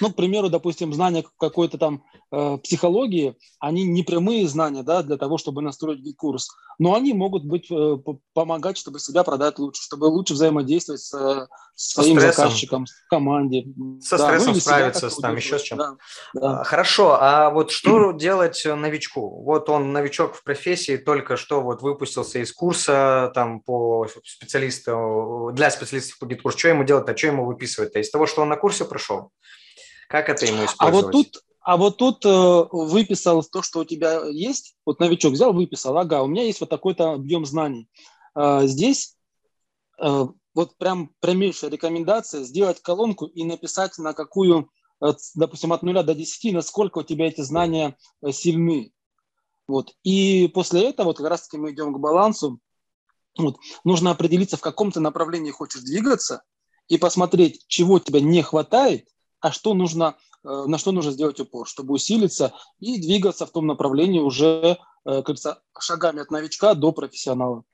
Ну, 0.00 0.10
к 0.10 0.16
примеру, 0.16 0.48
допустим, 0.50 0.92
знания 0.92 1.24
какой-то 1.38 1.78
там 1.78 2.04
э, 2.30 2.58
психологии, 2.62 3.36
они 3.58 3.84
не 3.84 4.02
прямые 4.02 4.46
знания, 4.46 4.82
да, 4.82 5.02
для 5.02 5.16
того, 5.16 5.38
чтобы 5.38 5.62
настроить 5.62 6.16
курс, 6.16 6.50
но 6.78 6.94
они 6.94 7.12
могут 7.14 7.44
быть 7.44 7.70
э, 7.70 7.96
помогать, 8.34 8.76
чтобы 8.76 8.98
себя 8.98 9.24
продать 9.24 9.58
лучше, 9.58 9.82
чтобы 9.82 10.04
лучше 10.06 10.34
взаимодействовать 10.34 11.00
с, 11.00 11.14
э, 11.14 11.46
своим 11.74 12.18
стрессом. 12.18 12.44
заказчиком, 12.44 12.86
с 12.86 12.92
команде. 13.08 13.66
Со 14.00 14.18
да, 14.18 14.26
стрессом 14.26 14.54
ну, 14.54 14.60
справиться, 14.60 15.20
там 15.20 15.36
еще 15.36 15.58
с 15.58 15.62
чем. 15.62 15.78
Да, 15.78 15.96
да. 16.34 16.64
Хорошо, 16.64 17.16
а 17.20 17.50
вот 17.50 17.70
что 17.70 18.12
делать 18.12 18.62
новичку? 18.64 19.42
Вот 19.42 19.68
он 19.68 19.92
новичок 19.92 20.34
в 20.34 20.42
профессии, 20.42 20.96
только 20.96 21.36
что 21.36 21.60
вот 21.62 21.82
выпустился 21.82 22.40
из 22.40 22.52
курса 22.52 23.30
там 23.34 23.60
по 23.60 24.06
специалисту, 24.24 25.50
для 25.52 25.70
специалистов 25.70 26.18
по 26.18 26.26
GetCourse 26.26 26.52
у. 26.52 26.58
Что 26.58 26.68
ему 26.68 26.84
делать, 26.84 27.08
а 27.08 27.16
что 27.16 27.28
ему 27.28 27.46
выписывать-то? 27.46 27.98
Из 28.00 28.10
того, 28.10 28.26
что 28.26 28.42
он 28.42 28.48
на 28.48 28.56
курсе 28.56 28.84
прошел? 28.84 29.30
Как 30.08 30.28
это 30.28 30.46
ему 30.46 30.64
использовать? 30.64 30.78
А 30.78 30.90
вот 30.90 31.12
тут, 31.12 31.42
а 31.66 31.76
вот 31.76 31.96
тут 31.96 32.24
э, 32.24 32.28
выписал 32.70 33.42
то, 33.42 33.60
что 33.60 33.80
у 33.80 33.84
тебя 33.84 34.24
есть. 34.26 34.76
Вот 34.86 35.00
новичок 35.00 35.32
взял, 35.32 35.52
выписал. 35.52 35.98
Ага, 35.98 36.22
у 36.22 36.28
меня 36.28 36.44
есть 36.44 36.60
вот 36.60 36.70
такой-то 36.70 37.14
объем 37.14 37.44
знаний. 37.44 37.88
Э, 38.36 38.68
здесь 38.68 39.16
э, 40.00 40.26
вот 40.54 40.76
прям 40.76 41.10
прямейшая 41.18 41.72
рекомендация 41.72 42.44
сделать 42.44 42.80
колонку 42.80 43.26
и 43.26 43.42
написать 43.42 43.98
на 43.98 44.12
какую, 44.12 44.70
э, 45.04 45.08
допустим, 45.34 45.72
от 45.72 45.82
0 45.82 46.04
до 46.04 46.14
10, 46.14 46.54
насколько 46.54 46.98
у 46.98 47.02
тебя 47.02 47.26
эти 47.26 47.40
знания 47.40 47.96
э, 48.22 48.30
сильны. 48.30 48.92
Вот. 49.66 49.92
И 50.04 50.46
после 50.54 50.88
этого 50.88 51.08
вот 51.08 51.16
как 51.18 51.26
раз-таки 51.26 51.56
мы 51.56 51.72
идем 51.72 51.92
к 51.92 51.98
балансу. 51.98 52.60
Вот. 53.36 53.56
Нужно 53.82 54.12
определиться, 54.12 54.56
в 54.56 54.60
каком 54.60 54.92
ты 54.92 55.00
направлении 55.00 55.50
хочешь 55.50 55.82
двигаться, 55.82 56.44
и 56.86 56.96
посмотреть, 56.96 57.64
чего 57.66 57.98
тебе 57.98 58.20
не 58.20 58.40
хватает, 58.42 59.08
а 59.40 59.52
что 59.52 59.74
нужно, 59.74 60.16
э, 60.44 60.48
на 60.48 60.78
что 60.78 60.92
нужно 60.92 61.12
сделать 61.12 61.40
упор, 61.40 61.66
чтобы 61.68 61.94
усилиться 61.94 62.52
и 62.78 63.00
двигаться 63.00 63.46
в 63.46 63.52
том 63.52 63.66
направлении 63.66 64.20
уже, 64.20 64.78
э, 65.04 65.22
как 65.22 65.36
шагами 65.80 66.20
от 66.20 66.30
новичка 66.30 66.74
до 66.74 66.92
профессионала. 66.92 67.64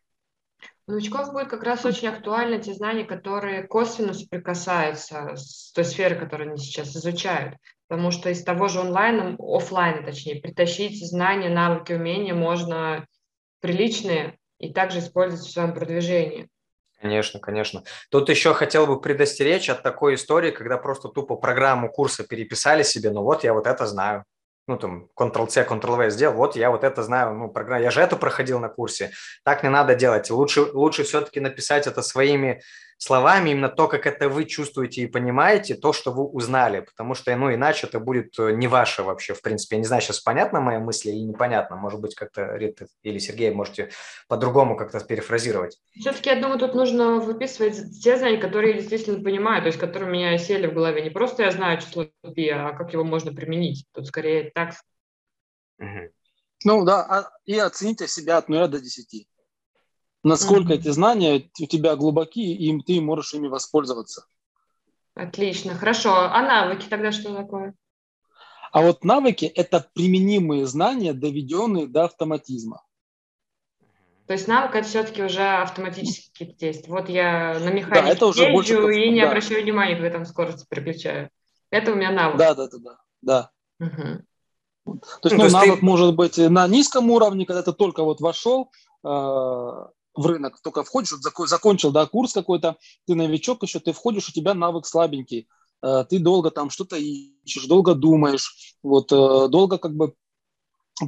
У 0.89 0.93
новичков 0.93 1.33
будет 1.33 1.49
как 1.49 1.63
раз 1.63 1.85
очень 1.85 2.09
актуальны 2.09 2.61
те 2.61 2.75
знания, 2.75 3.05
которые 3.05 3.63
косвенно 3.63 4.15
соприкасаются 4.15 5.37
с 5.37 5.73
той 5.73 5.85
сферой, 5.85 6.19
которую 6.19 6.51
они 6.51 6.59
сейчас 6.59 6.97
изучают. 6.97 7.57
Потому 7.87 8.11
что 8.11 8.31
из 8.31 8.43
того 8.43 8.69
же 8.69 8.81
онлайна, 8.81 9.37
офлайна 9.39 10.05
точнее, 10.05 10.41
притащить 10.41 11.07
знания, 11.07 11.51
навыки, 11.51 11.93
умения 11.93 12.35
можно 12.35 13.07
приличные 13.61 14.39
и 14.59 14.73
также 14.73 14.99
использовать 14.99 15.47
в 15.47 15.53
своем 15.53 15.73
продвижении. 15.73 16.49
Конечно, 17.03 17.41
конечно. 17.41 17.83
Тут 18.11 18.29
еще 18.29 18.55
хотел 18.55 18.87
бы 18.87 19.01
предостеречь 19.01 19.69
от 19.69 19.83
такой 19.83 20.15
истории, 20.15 20.53
когда 20.53 20.79
просто 20.79 21.09
тупо 21.09 21.35
программу 21.35 21.91
курса 21.91 22.23
переписали 22.23 22.85
себе, 22.85 23.11
ну 23.11 23.23
вот 23.23 23.43
я 23.43 23.55
вот 23.55 23.67
это 23.67 23.87
знаю. 23.89 24.25
Ну, 24.69 24.79
там, 24.79 25.09
Ctrl-C, 25.19 25.67
Ctrl-V 25.69 26.11
сделал, 26.11 26.37
вот 26.37 26.55
я 26.55 26.71
вот 26.71 26.85
это 26.85 27.03
знаю, 27.03 27.35
ну, 27.35 27.49
программа, 27.49 27.83
я 27.83 27.91
же 27.91 28.01
это 28.01 28.15
проходил 28.15 28.61
на 28.61 28.69
курсе. 28.69 29.11
Так 29.43 29.65
не 29.65 29.69
надо 29.69 29.97
делать. 29.97 30.31
Лучше, 30.31 30.61
лучше 30.61 31.03
все-таки 31.03 31.41
написать 31.41 31.89
это 31.89 32.03
своими 32.03 32.63
словами 33.03 33.51
именно 33.51 33.69
то, 33.69 33.89
как 33.89 34.07
это 34.07 34.29
вы 34.29 34.45
чувствуете 34.45 35.03
и 35.03 35.07
понимаете, 35.07 35.75
то, 35.75 35.93
что 35.93 36.13
вы 36.13 36.25
узнали, 36.25 36.81
потому 36.81 37.15
что, 37.15 37.35
ну, 37.35 37.53
иначе 37.53 37.89
это 37.89 37.99
будет 37.99 38.39
э, 38.39 38.53
не 38.53 38.69
ваше 38.69 39.03
вообще, 39.03 39.35
в 39.35 39.43
принципе. 39.43 39.77
Я 39.77 39.81
не 39.81 39.87
знаю, 39.87 40.03
сейчас 40.03 40.21
понятна 40.21 40.61
моя 40.61 40.79
мысль 40.79 41.09
или 41.09 41.19
непонятно, 41.19 41.75
может 41.77 42.01
быть, 42.01 42.15
как-то 42.15 42.55
Рита 42.55 42.87
или 43.03 43.19
Сергей 43.19 43.51
можете 43.51 43.91
по-другому 44.29 44.77
как-то 44.77 45.01
перефразировать. 45.01 45.79
Все-таки, 45.99 46.31
я 46.31 46.41
думаю, 46.41 46.61
тут 46.61 46.75
нужно 46.75 47.17
выписывать 47.17 48.01
те 48.01 48.17
знания, 48.17 48.39
которые 48.39 48.75
я 48.75 48.79
действительно 48.79 49.23
понимаю, 49.23 49.63
то 49.63 49.67
есть 49.67 49.79
которые 49.79 50.09
у 50.09 50.13
меня 50.13 50.39
сели 50.39 50.69
в 50.69 50.75
голове. 50.75 51.03
Не 51.03 51.11
просто 51.11 51.43
я 51.43 51.51
знаю 51.51 51.81
число 51.81 52.07
пи, 52.35 52.49
а 52.51 52.73
как 52.73 52.93
его 52.93 53.03
можно 53.03 53.33
применить. 53.33 53.85
Тут 53.93 54.07
скорее 54.07 54.53
так. 54.55 54.75
Угу. 55.79 56.13
Ну 56.65 56.85
да, 56.85 57.03
а, 57.03 57.31
и 57.45 57.59
оцените 57.59 58.07
себя 58.07 58.37
от 58.37 58.49
0 58.49 58.69
до 58.69 58.79
10. 58.79 59.27
Насколько 60.25 60.75
mm-hmm. 60.75 60.79
эти 60.79 60.89
знания 60.89 61.51
у 61.61 61.67
тебя 61.67 61.97
глубоки, 61.97 62.41
и 62.41 62.81
ты 62.83 63.01
можешь 63.01 63.35
ими 63.35 63.49
воспользоваться. 63.49 64.27
Отлично, 65.15 65.75
хорошо. 65.75 66.15
А 66.15 66.43
навыки 66.43 66.87
тогда 66.89 67.13
что 67.13 67.35
такое? 67.35 67.75
А 68.71 68.81
вот 68.81 69.05
навыки– 69.05 69.45
это 69.55 69.87
применимые 69.95 70.67
знания, 70.67 71.13
доведенные 71.13 71.87
до 71.87 72.05
автоматизма. 72.05 72.83
То 74.27 74.33
есть 74.33 74.49
навык– 74.49 74.75
это 74.77 74.89
все-таки 74.89 75.23
уже 75.23 75.43
автоматический 75.43 76.47
тест. 76.47 76.89
Вот 76.89 77.11
я 77.11 77.59
на 77.59 77.71
механике 77.71 78.03
да, 78.03 78.09
это 78.09 78.27
уже 78.27 78.51
больше, 78.51 78.75
и 78.95 79.11
не 79.11 79.21
да. 79.21 79.29
обращаю 79.29 79.63
внимания, 79.63 79.97
когда 79.97 80.11
там 80.11 80.25
скорость 80.25 80.67
переключаю. 80.69 81.29
Это 81.71 81.93
у 81.93 81.97
меня 81.97 82.11
навык. 82.13 82.39
Да, 82.39 82.55
да, 82.55 82.69
да, 82.69 82.79
да. 82.79 82.99
да. 83.21 83.51
Угу. 83.87 85.01
То 85.21 85.29
есть, 85.29 85.37
ну, 85.37 85.45
ну, 85.45 85.49
то 85.49 85.53
навык 85.53 85.81
ты... 85.81 85.85
может 85.85 86.15
быть 86.15 86.39
на 86.39 86.67
низком 86.67 87.11
уровне, 87.11 87.45
когда 87.45 87.63
ты 87.63 87.73
только 87.73 88.05
вот 88.05 88.21
вошел 88.21 88.73
э, 89.05 89.87
в 90.15 90.27
рынок, 90.27 90.61
только 90.63 90.83
входишь, 90.85 91.13
вот 91.13 91.49
закончил 91.49 91.91
да, 91.91 92.07
курс 92.07 92.33
какой-то, 92.33 92.77
ты 93.07 93.15
новичок 93.15 93.63
еще, 93.63 93.81
ты 93.81 93.93
входишь, 93.93 94.29
у 94.29 94.33
тебя 94.33 94.55
навык 94.55 94.87
слабенький, 94.87 95.49
э, 95.83 96.05
ты 96.09 96.19
долго 96.19 96.51
там 96.51 96.71
что-то 96.71 96.97
ищешь, 96.97 97.67
долго 97.67 97.95
думаешь, 97.95 98.77
вот, 98.83 99.11
э, 99.13 99.49
долго 99.49 99.79
как 99.79 99.95
бы 99.95 100.15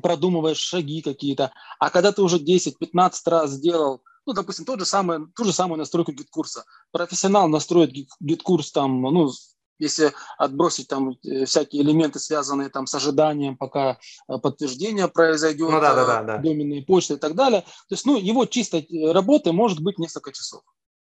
продумываешь 0.03 0.59
шаги 0.59 1.03
какие-то. 1.03 1.53
А 1.79 1.91
когда 1.91 2.13
ты 2.13 2.23
уже 2.23 2.39
10-15 2.39 3.13
раз 3.27 3.51
сделал, 3.51 4.03
ну, 4.27 4.33
допустим, 4.33 4.65
тот 4.65 4.81
же 4.81 4.87
самый, 4.87 5.27
ту 5.37 5.45
же 5.45 5.53
самую 5.53 5.79
настройку 5.79 6.13
GetCourse 6.13 6.55
а. 6.55 6.65
Профессионал 6.93 7.49
настроит 7.49 7.93
GetCourse 8.21 8.73
там, 8.73 9.03
ну, 9.03 9.31
если 9.79 10.13
отбросить 10.39 10.89
там 10.89 11.17
э, 11.25 11.45
всякие 11.45 11.83
элементы, 11.83 12.19
связанные 12.19 12.69
там 12.69 12.87
с 12.87 12.95
ожиданием, 12.95 13.57
пока 13.57 13.99
э, 14.29 14.39
подтверждение 14.39 15.09
произойдет, 15.09 15.71
ну, 15.71 15.81
да, 15.81 15.95
да, 15.95 16.07
да, 16.07 16.23
да. 16.23 16.39
доменные 16.39 16.83
почты 16.83 17.15
и 17.15 17.19
так 17.19 17.35
далее. 17.35 17.63
То 17.63 17.95
есть, 17.95 18.07
ну, 18.07 18.19
его 18.19 18.47
чистой 18.47 18.83
э, 18.83 19.13
работы 19.13 19.53
может 19.53 19.81
быть 19.81 19.99
несколько 19.99 20.33
часов. 20.33 20.63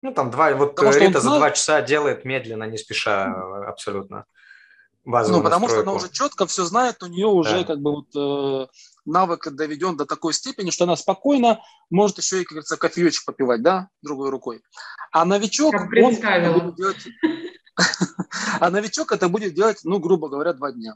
Ну, 0.02 0.12
там 0.12 0.30
два, 0.30 0.54
вот 0.54 0.76
Потому 0.76 0.92
Рита 0.92 1.20
за 1.20 1.36
два 1.36 1.50
часа 1.50 1.82
делает 1.82 2.24
медленно, 2.24 2.64
не 2.64 2.78
спеша 2.78 3.26
абсолютно. 3.68 4.24
Ну, 5.04 5.42
потому 5.42 5.66
настройку. 5.66 5.68
что 5.68 5.80
она 5.80 5.92
уже 5.92 6.10
четко 6.10 6.46
все 6.46 6.64
знает, 6.64 7.02
у 7.02 7.06
нее 7.06 7.26
уже 7.26 7.60
да. 7.60 7.64
как 7.64 7.80
бы 7.80 7.92
вот 7.96 8.14
э, 8.14 8.66
навык 9.06 9.48
доведен 9.50 9.96
до 9.96 10.04
такой 10.04 10.34
степени, 10.34 10.70
что 10.70 10.84
она 10.84 10.94
спокойно 10.94 11.60
может 11.88 12.18
еще 12.18 12.40
и, 12.42 12.44
как 12.44 12.50
говорится, 12.50 12.76
кофеечек 12.76 13.24
попивать, 13.24 13.62
да, 13.62 13.88
другой 14.02 14.30
рукой. 14.30 14.62
А 15.10 15.24
новичок, 15.24 15.74
он 15.74 15.88
будет 15.88 16.76
делать... 16.76 17.06
а 18.60 18.70
новичок 18.70 19.12
это 19.12 19.28
будет 19.28 19.54
делать, 19.54 19.80
ну, 19.84 19.98
грубо 19.98 20.28
говоря, 20.28 20.52
два 20.52 20.72
дня. 20.72 20.94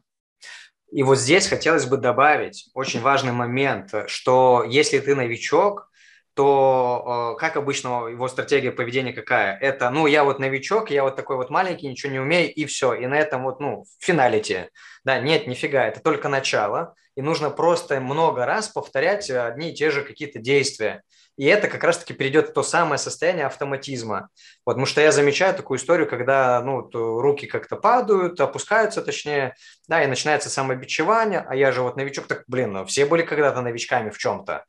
И 0.93 1.03
вот 1.03 1.19
здесь 1.19 1.49
хотелось 1.49 1.87
бы 1.87 1.97
добавить 1.97 2.71
очень 2.75 3.01
важный 3.01 3.33
момент, 3.33 3.93
что 4.07 4.65
если 4.67 5.01
ты 5.01 5.17
новичок, 5.17 5.91
то 6.35 7.35
э, 7.37 7.41
как 7.41 7.57
обычно 7.57 8.09
его 8.09 8.29
стратегия 8.29 8.73
поведения 8.73 9.13
какая? 9.13 9.57
Это, 9.59 9.89
ну, 9.91 10.07
я 10.07 10.25
вот 10.25 10.41
новичок, 10.41 10.91
я 10.91 11.05
вот 11.05 11.17
такой 11.17 11.37
вот 11.37 11.49
маленький, 11.49 11.89
ничего 11.89 12.13
не 12.13 12.19
умею, 12.19 12.53
и 12.53 12.65
все. 12.65 12.95
И 12.95 13.07
на 13.07 13.15
этом 13.15 13.45
вот, 13.45 13.61
ну, 13.61 13.85
финалите. 14.01 14.71
Да, 15.05 15.21
нет, 15.21 15.47
нифига, 15.47 15.87
это 15.87 16.01
только 16.01 16.29
начало. 16.29 16.95
И 17.17 17.23
нужно 17.23 17.51
просто 17.51 18.01
много 18.01 18.45
раз 18.47 18.69
повторять 18.69 19.31
одни 19.31 19.71
и 19.71 19.75
те 19.75 19.91
же 19.91 20.03
какие-то 20.03 20.41
действия. 20.41 21.03
И 21.37 21.47
это 21.47 21.69
как 21.69 21.83
раз-таки 21.83 22.15
перейдет 22.15 22.51
в 22.51 22.53
то 22.53 22.63
самое 22.63 22.99
состояние 22.99 23.47
автоматизма. 23.47 24.29
Вот, 24.65 24.75
потому 24.75 24.87
что 24.87 25.01
я 25.01 25.11
замечаю 25.11 25.55
такую 25.55 25.79
историю, 25.79 26.09
когда 26.09 26.61
ну, 26.63 26.89
руки 26.93 27.47
как-то 27.47 27.77
падают, 27.77 28.41
опускаются 28.41 29.03
точнее, 29.03 29.55
да, 29.89 30.03
и 30.05 30.07
начинается 30.07 30.49
самобичевание, 30.49 31.45
а 31.49 31.57
я 31.57 31.73
же 31.73 31.83
вот 31.83 31.97
новичок, 31.97 32.27
так, 32.27 32.45
блин, 32.47 32.73
ну, 32.73 32.85
все 32.85 33.05
были 33.05 33.23
когда-то 33.23 33.63
новичками 33.63 34.11
в 34.11 34.19
чем-то. 34.19 34.65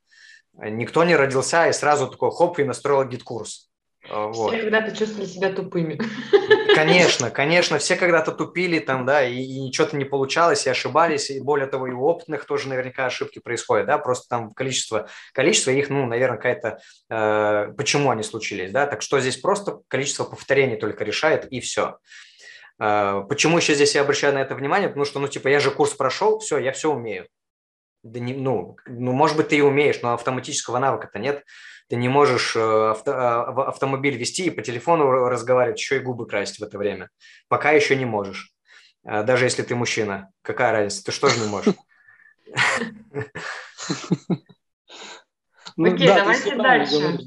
Никто 0.54 1.04
не 1.04 1.14
родился 1.14 1.68
и 1.68 1.72
сразу 1.72 2.08
такой 2.08 2.30
хоп 2.30 2.58
и 2.58 2.64
настроил 2.64 3.08
GetCourse. 3.08 3.70
А, 4.08 4.28
вот. 4.28 4.52
Все 4.52 4.62
когда-то 4.62 4.96
чувствовали 4.96 5.26
себя 5.26 5.52
тупыми. 5.52 5.98
Конечно, 6.74 7.30
конечно, 7.32 7.78
все 7.78 7.96
когда-то 7.96 8.32
тупили 8.32 8.78
там, 8.78 9.04
да, 9.06 9.24
и, 9.24 9.34
и 9.34 9.60
ничего-то 9.60 9.96
не 9.96 10.04
получалось, 10.04 10.66
и 10.66 10.70
ошибались, 10.70 11.30
и 11.30 11.40
более 11.40 11.66
того, 11.66 11.86
и 11.86 11.92
у 11.92 12.02
опытных 12.02 12.44
тоже 12.44 12.68
наверняка 12.68 13.06
ошибки 13.06 13.38
происходят, 13.38 13.86
да, 13.86 13.98
просто 13.98 14.28
там 14.28 14.52
количество, 14.52 15.08
количество 15.32 15.70
их, 15.70 15.90
ну, 15.90 16.06
наверное, 16.06 16.36
какая-то, 16.36 16.78
э, 17.10 17.72
почему 17.76 18.10
они 18.10 18.22
случились, 18.22 18.72
да, 18.72 18.86
так 18.86 19.02
что 19.02 19.20
здесь 19.20 19.36
просто 19.36 19.80
количество 19.88 20.24
повторений 20.24 20.76
только 20.76 21.04
решает, 21.04 21.46
и 21.46 21.60
все. 21.60 21.98
Э, 22.78 23.22
почему 23.28 23.58
еще 23.58 23.74
здесь 23.74 23.94
я 23.94 24.02
обращаю 24.02 24.34
на 24.34 24.38
это 24.38 24.54
внимание? 24.54 24.88
Потому 24.88 25.04
что, 25.04 25.18
ну, 25.18 25.28
типа, 25.28 25.48
я 25.48 25.60
же 25.60 25.70
курс 25.70 25.94
прошел, 25.94 26.38
все, 26.38 26.58
я 26.58 26.72
все 26.72 26.92
умею. 26.92 27.26
Да 28.06 28.20
не, 28.20 28.34
ну, 28.34 28.76
ну, 28.86 29.12
может 29.12 29.36
быть, 29.36 29.48
ты 29.48 29.56
и 29.56 29.62
умеешь, 29.62 30.00
но 30.02 30.14
автоматического 30.14 30.78
навыка-то 30.78 31.18
нет. 31.18 31.44
Ты 31.88 31.96
не 31.96 32.08
можешь 32.08 32.56
э, 32.56 32.90
авто, 32.90 33.12
а, 33.12 33.68
автомобиль 33.68 34.16
вести 34.16 34.46
и 34.46 34.50
по 34.50 34.62
телефону 34.62 35.10
разговаривать, 35.10 35.78
еще 35.78 35.96
и 35.96 36.00
губы 36.00 36.26
красить 36.26 36.58
в 36.58 36.62
это 36.62 36.78
время. 36.78 37.10
Пока 37.48 37.70
еще 37.72 37.96
не 37.96 38.04
можешь. 38.04 38.52
А, 39.04 39.22
даже 39.22 39.44
если 39.44 39.62
ты 39.62 39.74
мужчина. 39.74 40.30
Какая 40.42 40.72
разница? 40.72 41.04
Ты 41.04 41.12
что 41.12 41.28
же 41.28 41.40
не 41.40 41.48
можешь? 41.48 41.74
Ну 45.78 45.92
Окей, 45.92 46.06
давайте 46.06 46.56
дальше. 46.56 47.18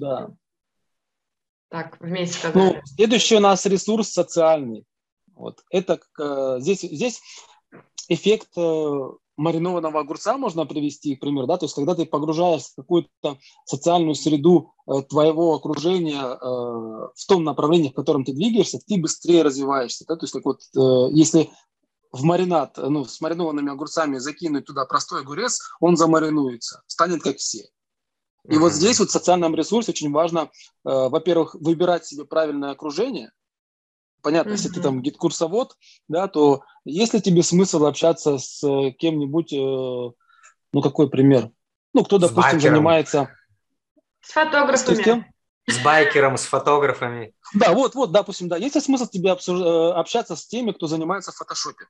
Так, 1.70 2.00
вместе. 2.00 2.50
Ну, 2.56 2.82
следующий 2.84 3.36
у 3.36 3.39
нас 3.39 3.65
ресурс 3.68 4.10
социальный. 4.10 4.86
Вот 5.36 5.62
это 5.70 6.00
э, 6.20 6.58
здесь 6.60 6.82
здесь 6.82 7.22
эффект 8.08 8.50
э, 8.58 9.10
маринованного 9.39 10.02
огурца 10.02 10.38
можно 10.38 10.65
привести, 10.65 11.15
к 11.15 11.21
примеру, 11.21 11.47
да, 11.47 11.58
то 11.58 11.65
есть 11.65 11.75
когда 11.75 11.95
ты 11.95 12.06
погружаешься 12.06 12.71
в 12.73 12.75
какую-то 12.75 13.38
социальную 13.65 14.15
среду 14.15 14.73
э, 14.86 15.02
твоего 15.04 15.56
окружения 15.56 16.21
э, 16.21 16.38
в 16.39 17.25
том 17.28 17.43
направлении, 17.43 17.89
в 17.89 17.93
котором 17.93 18.25
ты 18.25 18.34
двигаешься, 18.34 18.80
ты 18.86 18.99
быстрее 18.99 19.43
развиваешься, 19.43 20.06
да, 20.08 20.15
то 20.15 20.25
есть 20.25 20.34
как 20.34 20.45
вот 20.45 20.60
э, 20.75 21.13
если 21.13 21.49
в 22.12 22.23
маринад, 22.23 22.78
ну, 22.78 23.06
с 23.06 23.21
маринованными 23.21 23.71
огурцами 23.71 24.17
закинуть 24.17 24.65
туда 24.65 24.86
простой 24.86 25.21
огурец, 25.21 25.60
он 25.80 25.95
замаринуется, 25.95 26.82
станет 26.88 27.21
как 27.21 27.38
все. 27.38 27.69
И 28.45 28.54
mm-hmm. 28.54 28.60
вот 28.60 28.73
здесь 28.73 28.99
вот 28.99 29.10
в 29.10 29.12
социальном 29.12 29.56
ресурсе 29.56 29.91
очень 29.91 30.12
важно, 30.12 30.39
э, 30.39 30.47
во-первых, 30.84 31.56
выбирать 31.56 32.06
себе 32.06 32.25
правильное 32.25 32.71
окружение, 32.71 33.32
Понятно, 34.22 34.50
mm-hmm. 34.50 34.54
если 34.54 34.70
ты 34.70 34.82
там 34.82 35.02
геткурсовод, 35.02 35.76
да, 36.08 36.28
то 36.28 36.64
есть 36.86 37.14
ли 37.14 37.22
тебе 37.22 37.44
смысл 37.44 37.86
общаться 37.86 38.38
с 38.38 38.64
э, 38.64 38.92
кем-нибудь, 38.92 39.54
э, 39.54 39.58
ну, 39.58 40.82
какой 40.82 41.10
пример? 41.10 41.50
Ну, 41.94 42.04
кто, 42.04 42.18
допустим, 42.18 42.60
занимается... 42.60 43.30
С 44.22 44.32
фотографами. 44.32 45.26
С, 45.68 45.76
с 45.76 45.84
байкером, 45.84 46.38
с 46.38 46.44
фотографами. 46.44 47.34
Да, 47.54 47.74
вот, 47.74 47.96
вот, 47.96 48.12
допустим, 48.12 48.50
да. 48.50 48.58
Есть 48.58 48.76
ли 48.76 48.82
смысл 48.82 49.08
тебе 49.08 49.32
обсуж... 49.32 49.60
Э, 49.62 49.92
общаться 49.94 50.36
с 50.36 50.46
теми, 50.46 50.72
кто 50.72 50.88
занимается 50.88 51.32
в 51.32 51.36
фотошопе? 51.36 51.86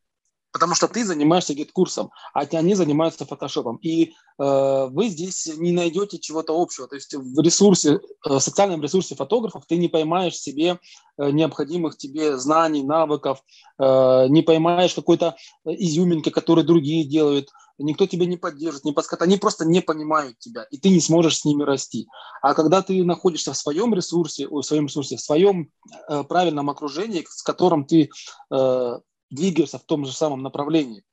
Потому 0.52 0.76
что 0.76 0.88
ты 0.88 1.06
занимаешься 1.06 1.54
GetCourse 1.54 1.97
ом, 1.97 2.12
а 2.34 2.42
они 2.42 2.76
занимаются 2.76 3.26
фотошопом. 3.26 3.78
И 3.78 4.06
э, 4.06 4.88
вы 4.92 5.08
здесь 5.10 5.48
не 5.58 5.72
найдете 5.72 6.20
чего-то 6.20 6.60
общего. 6.60 6.88
То 6.88 6.96
есть 6.96 7.14
в 7.14 7.40
ресурсе, 7.42 8.00
э, 8.28 8.40
социальном 8.40 8.82
ресурсе 8.82 9.16
фотографов 9.16 9.66
ты 9.68 9.78
не 9.78 9.88
поймаешь 9.88 10.36
себе 10.36 10.80
э, 11.18 11.30
необходимых 11.32 11.98
тебе 11.98 12.38
знаний, 12.38 12.84
навыков, 12.84 13.44
э, 13.80 14.28
не 14.30 14.42
поймаешь 14.42 14.94
какой-то 14.94 15.36
изюминки, 15.66 16.30
которые 16.30 16.66
другие 16.66 17.04
делают. 17.04 17.50
Никто 17.78 18.06
тебя 18.08 18.26
не 18.26 18.36
поддержит, 18.36 18.84
не 18.84 18.92
подскажет. 18.92 19.22
Они 19.22 19.38
просто 19.38 19.66
не 19.66 19.82
понимают 19.82 20.38
тебя, 20.40 20.66
и 20.70 20.78
ты 20.78 20.90
не 20.90 21.00
сможешь 21.00 21.40
с 21.40 21.46
ними 21.46 21.64
расти. 21.64 22.08
А 22.42 22.54
когда 22.54 22.82
ты 22.82 23.04
находишься 23.06 23.54
в 23.54 23.58
своем 23.58 23.94
ресурсе, 23.94 24.48
в 24.50 24.62
своем 24.64 24.88
ресурсе, 24.88 25.16
в 25.16 25.22
своем 25.22 25.72
э, 26.10 26.24
правильном 26.24 26.70
окружении, 26.70 27.26
с 27.30 27.42
которым 27.42 27.86
ты 27.86 28.10
э, 28.52 29.00
двигаешься 29.30 29.80
в 29.80 29.84
том 29.84 30.06
же 30.06 30.12
самом 30.12 30.42
направлении, 30.42 31.04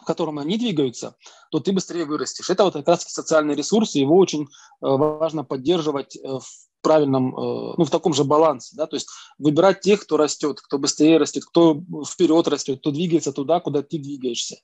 в 0.00 0.04
котором 0.04 0.38
они 0.38 0.58
двигаются, 0.58 1.16
то 1.50 1.60
ты 1.60 1.72
быстрее 1.72 2.04
вырастешь. 2.04 2.50
Это 2.50 2.64
вот 2.64 2.74
как 2.74 2.88
раз 2.88 3.04
социальный 3.04 3.54
ресурс, 3.54 3.94
и 3.94 4.00
его 4.00 4.16
очень 4.16 4.42
э, 4.42 4.46
важно 4.80 5.44
поддерживать 5.44 6.16
э, 6.16 6.20
в 6.22 6.46
правильном, 6.82 7.34
э, 7.36 7.74
ну, 7.78 7.84
в 7.84 7.90
таком 7.90 8.14
же 8.14 8.24
балансе, 8.24 8.76
да, 8.76 8.86
то 8.86 8.94
есть 8.94 9.08
выбирать 9.38 9.80
тех, 9.80 10.02
кто 10.02 10.16
растет, 10.16 10.60
кто 10.60 10.78
быстрее 10.78 11.18
растет, 11.18 11.44
кто 11.44 11.82
вперед 12.06 12.46
растет, 12.48 12.78
кто 12.80 12.90
двигается 12.90 13.32
туда, 13.32 13.60
куда 13.60 13.82
ты 13.82 13.98
двигаешься. 13.98 14.58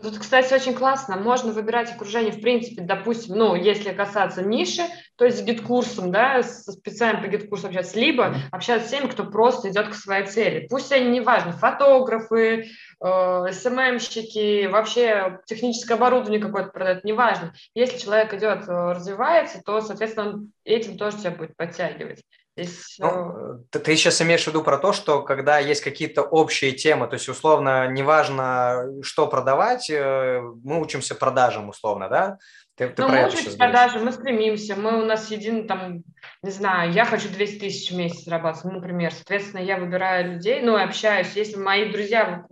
Тут, 0.00 0.18
кстати, 0.18 0.52
очень 0.54 0.74
классно. 0.74 1.16
Можно 1.16 1.52
выбирать 1.52 1.90
окружение, 1.92 2.32
в 2.32 2.40
принципе, 2.40 2.82
допустим, 2.82 3.36
ну, 3.36 3.54
если 3.54 3.92
касаться 3.92 4.42
ниши, 4.42 4.82
то 5.16 5.24
есть 5.24 5.38
с 5.38 5.42
гид-курсом, 5.42 6.12
да, 6.12 6.42
со 6.42 6.72
специально 6.72 7.20
по 7.20 7.28
гид-курсу 7.28 7.66
общаться, 7.66 7.98
либо 7.98 8.36
общаться 8.50 8.86
с 8.86 8.90
теми, 8.90 9.08
кто 9.08 9.24
просто 9.24 9.70
идет 9.70 9.88
к 9.88 9.94
своей 9.94 10.26
цели. 10.26 10.66
Пусть 10.68 10.92
они, 10.92 11.18
неважно, 11.18 11.52
фотографы, 11.52 12.66
э, 13.02 13.52
СММщики, 13.52 14.66
вообще 14.66 15.40
техническое 15.46 15.94
оборудование 15.94 16.40
какое-то 16.40 16.70
продают, 16.70 17.02
неважно. 17.04 17.52
Если 17.74 17.98
человек 17.98 18.34
идет, 18.34 18.68
э, 18.68 18.92
развивается, 18.92 19.60
то, 19.64 19.80
соответственно, 19.80 20.28
он 20.28 20.52
этим 20.64 20.96
тоже 20.96 21.18
тебя 21.18 21.30
будет 21.32 21.56
подтягивать. 21.56 22.22
Здесь... 22.56 22.96
Ну, 22.98 23.64
ты, 23.70 23.78
ты 23.78 23.96
сейчас 23.96 24.20
имеешь 24.20 24.44
в 24.44 24.46
виду 24.48 24.62
про 24.62 24.78
то, 24.78 24.92
что 24.92 25.22
когда 25.22 25.58
есть 25.58 25.80
какие-то 25.80 26.22
общие 26.22 26.72
темы, 26.72 27.06
то 27.06 27.14
есть 27.14 27.28
условно 27.28 27.88
неважно, 27.88 28.86
что 29.02 29.26
продавать, 29.26 29.88
мы 29.90 30.80
учимся 30.80 31.14
продажам 31.14 31.70
условно, 31.70 32.08
да? 32.08 32.38
Ты, 32.76 32.88
ты 32.88 33.02
ну, 33.02 33.08
про 33.08 33.20
это 33.20 33.36
сейчас 33.36 33.54
продажи, 33.54 33.98
мы 33.98 34.12
стремимся, 34.12 34.76
мы 34.76 35.02
у 35.02 35.04
нас 35.04 35.30
един 35.30 35.66
там, 35.66 36.02
не 36.42 36.50
знаю, 36.50 36.90
я 36.92 37.04
хочу 37.04 37.28
200 37.28 37.58
тысяч 37.58 37.90
в 37.90 37.96
месяц 37.96 38.24
зарабатывать, 38.24 38.64
ну, 38.64 38.72
например, 38.80 39.12
соответственно, 39.12 39.60
я 39.60 39.76
выбираю 39.76 40.32
людей, 40.32 40.62
ну, 40.62 40.78
и 40.78 40.82
общаюсь, 40.82 41.32
если 41.34 41.56
мои 41.56 41.92
друзья, 41.92 42.46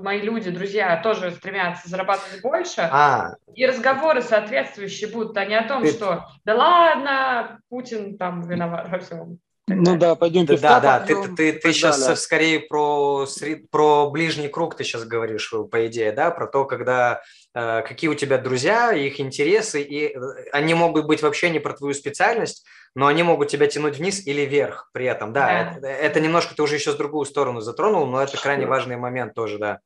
мои 0.00 0.22
люди, 0.22 0.50
друзья 0.50 0.98
тоже 1.02 1.32
стремятся 1.32 1.86
зарабатывать 1.90 2.40
больше, 2.40 2.88
а. 2.90 3.34
и 3.54 3.66
разговоры 3.66 4.22
соответствующие 4.22 5.10
будут, 5.10 5.36
а 5.36 5.44
не 5.44 5.54
о 5.54 5.68
том, 5.68 5.82
ты... 5.82 5.90
что 5.90 6.24
да 6.46 6.54
ладно, 6.54 7.60
Путин 7.68 8.16
там 8.16 8.40
виноват 8.40 8.88
во 8.88 8.98
всем. 9.00 9.38
Ну 9.68 9.96
да, 9.96 10.16
пойдем 10.16 10.44
Да, 10.46 10.80
да, 10.80 11.00
ты, 11.00 11.14
ты, 11.36 11.52
ты 11.52 11.72
сейчас 11.72 12.00
далее. 12.00 12.16
скорее 12.16 12.60
про, 12.60 13.26
про 13.70 14.10
ближний 14.10 14.48
круг 14.48 14.76
ты 14.76 14.82
сейчас 14.82 15.04
говоришь, 15.04 15.52
по 15.70 15.86
идее, 15.86 16.12
да, 16.12 16.30
про 16.30 16.46
то, 16.46 16.64
когда 16.64 17.22
какие 17.54 18.08
у 18.08 18.14
тебя 18.14 18.38
друзья, 18.38 18.92
их 18.92 19.20
интересы, 19.20 19.82
и 19.82 20.06
э, 20.06 20.18
они 20.52 20.74
могут 20.74 21.06
быть 21.06 21.22
вообще 21.22 21.50
не 21.50 21.58
про 21.58 21.74
твою 21.74 21.94
специальность, 21.94 22.64
но 22.94 23.06
они 23.06 23.22
могут 23.22 23.48
тебя 23.48 23.66
тянуть 23.66 23.98
вниз 23.98 24.26
или 24.26 24.42
вверх 24.42 24.90
при 24.92 25.06
этом, 25.06 25.32
да, 25.32 25.46
да. 25.46 25.76
Это, 25.76 25.86
это 25.86 26.20
немножко 26.20 26.54
ты 26.54 26.62
уже 26.62 26.76
еще 26.76 26.92
с 26.92 26.96
другую 26.96 27.26
сторону 27.26 27.60
затронул, 27.60 28.06
но 28.06 28.22
это 28.22 28.36
крайне 28.36 28.66
важный 28.66 28.96
момент 28.96 29.34
тоже, 29.34 29.58
да. 29.58 29.80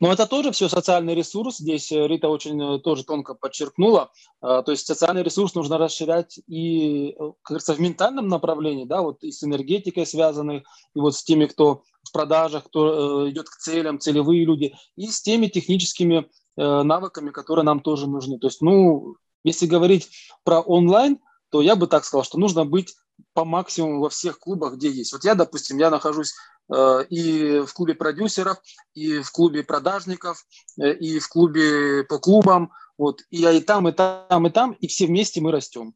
Но 0.00 0.10
это 0.10 0.26
тоже 0.26 0.50
все 0.50 0.68
социальный 0.70 1.14
ресурс. 1.14 1.58
Здесь 1.58 1.92
э, 1.92 2.06
Рита 2.06 2.28
очень 2.28 2.76
э, 2.76 2.78
тоже 2.78 3.04
тонко 3.04 3.34
подчеркнула. 3.34 4.10
То 4.40 4.64
есть 4.68 4.86
социальный 4.86 5.22
ресурс 5.22 5.54
нужно 5.54 5.76
расширять 5.76 6.40
и, 6.46 7.10
э, 7.10 7.14
как 7.42 7.48
говорится, 7.48 7.74
в 7.74 7.80
ментальном 7.80 8.28
направлении, 8.28 8.86
да, 8.86 9.02
вот 9.02 9.22
и 9.22 9.30
с 9.30 9.44
энергетикой 9.44 10.06
связанных, 10.06 10.62
и 10.94 10.98
вот 10.98 11.14
с 11.14 11.22
теми, 11.22 11.44
кто 11.44 11.82
в 12.02 12.12
продажах, 12.12 12.64
кто 12.64 13.28
идет 13.28 13.50
к 13.50 13.56
целям, 13.56 14.00
целевые 14.00 14.46
люди, 14.46 14.74
и 14.96 15.06
с 15.06 15.20
теми 15.20 15.48
техническими 15.48 16.30
навыками, 16.56 17.30
которые 17.30 17.64
нам 17.64 17.80
тоже 17.80 18.06
нужны. 18.06 18.38
То 18.38 18.48
есть, 18.48 18.60
ну, 18.60 19.16
если 19.44 19.66
говорить 19.66 20.10
про 20.44 20.60
онлайн, 20.60 21.18
то 21.50 21.62
я 21.62 21.76
бы 21.76 21.86
так 21.86 22.04
сказал, 22.04 22.24
что 22.24 22.38
нужно 22.38 22.64
быть 22.64 22.94
по 23.32 23.44
максимуму 23.44 24.00
во 24.00 24.08
всех 24.08 24.38
клубах, 24.38 24.74
где 24.74 24.90
есть. 24.90 25.12
Вот 25.12 25.24
я, 25.24 25.34
допустим, 25.34 25.78
я 25.78 25.90
нахожусь 25.90 26.34
э, 26.72 27.04
и 27.08 27.60
в 27.60 27.72
клубе 27.74 27.94
продюсеров, 27.94 28.58
и 28.94 29.20
в 29.20 29.30
клубе 29.30 29.62
продажников, 29.62 30.44
э, 30.80 30.92
и 30.94 31.18
в 31.18 31.28
клубе 31.28 32.04
по 32.04 32.18
клубам. 32.18 32.72
Вот, 32.96 33.22
и 33.30 33.38
я 33.38 33.52
и 33.52 33.60
там, 33.60 33.88
и 33.88 33.92
там, 33.92 34.46
и 34.46 34.50
там, 34.50 34.72
и 34.72 34.86
все 34.86 35.06
вместе 35.06 35.40
мы 35.40 35.52
растем. 35.52 35.94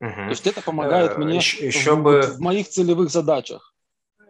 Угу. 0.00 0.14
То 0.14 0.28
есть 0.28 0.46
это 0.46 0.62
помогает 0.62 1.12
э, 1.12 1.18
мне 1.18 1.36
еще 1.36 1.94
в, 1.94 2.02
бы... 2.02 2.22
в 2.22 2.40
моих 2.40 2.68
целевых 2.68 3.10
задачах. 3.10 3.67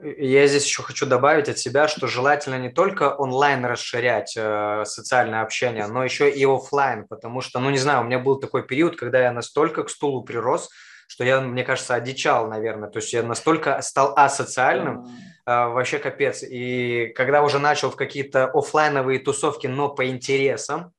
Я 0.00 0.46
здесь 0.46 0.64
еще 0.64 0.82
хочу 0.82 1.06
добавить 1.06 1.48
от 1.48 1.58
себя, 1.58 1.88
что 1.88 2.06
желательно 2.06 2.56
не 2.58 2.68
только 2.68 3.14
онлайн 3.14 3.64
расширять 3.64 4.34
э, 4.37 4.84
социальное 4.84 5.42
общение, 5.42 5.88
но 5.88 6.04
еще 6.04 6.30
и 6.30 6.44
офлайн, 6.44 7.06
потому 7.08 7.40
что, 7.40 7.58
ну 7.58 7.70
не 7.70 7.78
знаю, 7.78 8.02
у 8.02 8.04
меня 8.04 8.20
был 8.20 8.38
такой 8.38 8.64
период, 8.64 8.96
когда 8.96 9.20
я 9.20 9.32
настолько 9.32 9.82
к 9.82 9.90
стулу 9.90 10.22
прирос, 10.22 10.70
что 11.08 11.24
я, 11.24 11.40
мне 11.40 11.64
кажется, 11.64 11.94
одичал, 11.94 12.46
наверное. 12.46 12.88
То 12.88 12.98
есть 12.98 13.12
я 13.12 13.24
настолько 13.24 13.80
стал 13.82 14.12
асоциальным, 14.14 15.04
э, 15.04 15.11
вообще 15.46 15.98
капец. 15.98 16.44
И 16.44 17.12
когда 17.16 17.42
уже 17.42 17.58
начал 17.58 17.90
в 17.90 17.96
какие-то 17.96 18.44
офлайновые 18.52 19.18
тусовки, 19.18 19.66
но 19.66 19.88
по 19.88 20.06
интересам, 20.06 20.92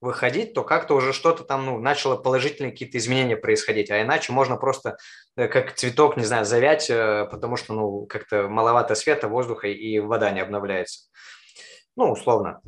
выходить, 0.00 0.54
то 0.54 0.62
как-то 0.62 0.94
уже 0.94 1.12
что-то 1.12 1.44
там, 1.44 1.64
ну, 1.64 1.78
начало 1.78 2.16
положительные 2.16 2.72
какие-то 2.72 2.98
изменения 2.98 3.36
происходить, 3.36 3.90
а 3.90 4.02
иначе 4.02 4.32
можно 4.32 4.56
просто 4.56 4.98
э, 5.36 5.48
как 5.48 5.74
цветок, 5.74 6.16
не 6.16 6.24
знаю, 6.24 6.44
завять, 6.44 6.90
э, 6.90 7.26
потому 7.30 7.56
что, 7.56 7.72
ну, 7.72 8.06
как-то 8.06 8.48
маловато 8.48 8.94
света, 8.94 9.28
воздуха 9.28 9.68
и 9.68 9.98
вода 9.98 10.30
не 10.30 10.40
обновляется. 10.40 11.08
Ну, 11.96 12.12
условно. 12.12 12.60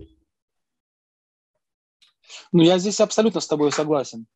Ну, 2.52 2.62
я 2.62 2.78
здесь 2.78 3.00
абсолютно 3.00 3.40
с 3.40 3.46
тобой 3.46 3.72
согласен. 3.72 4.26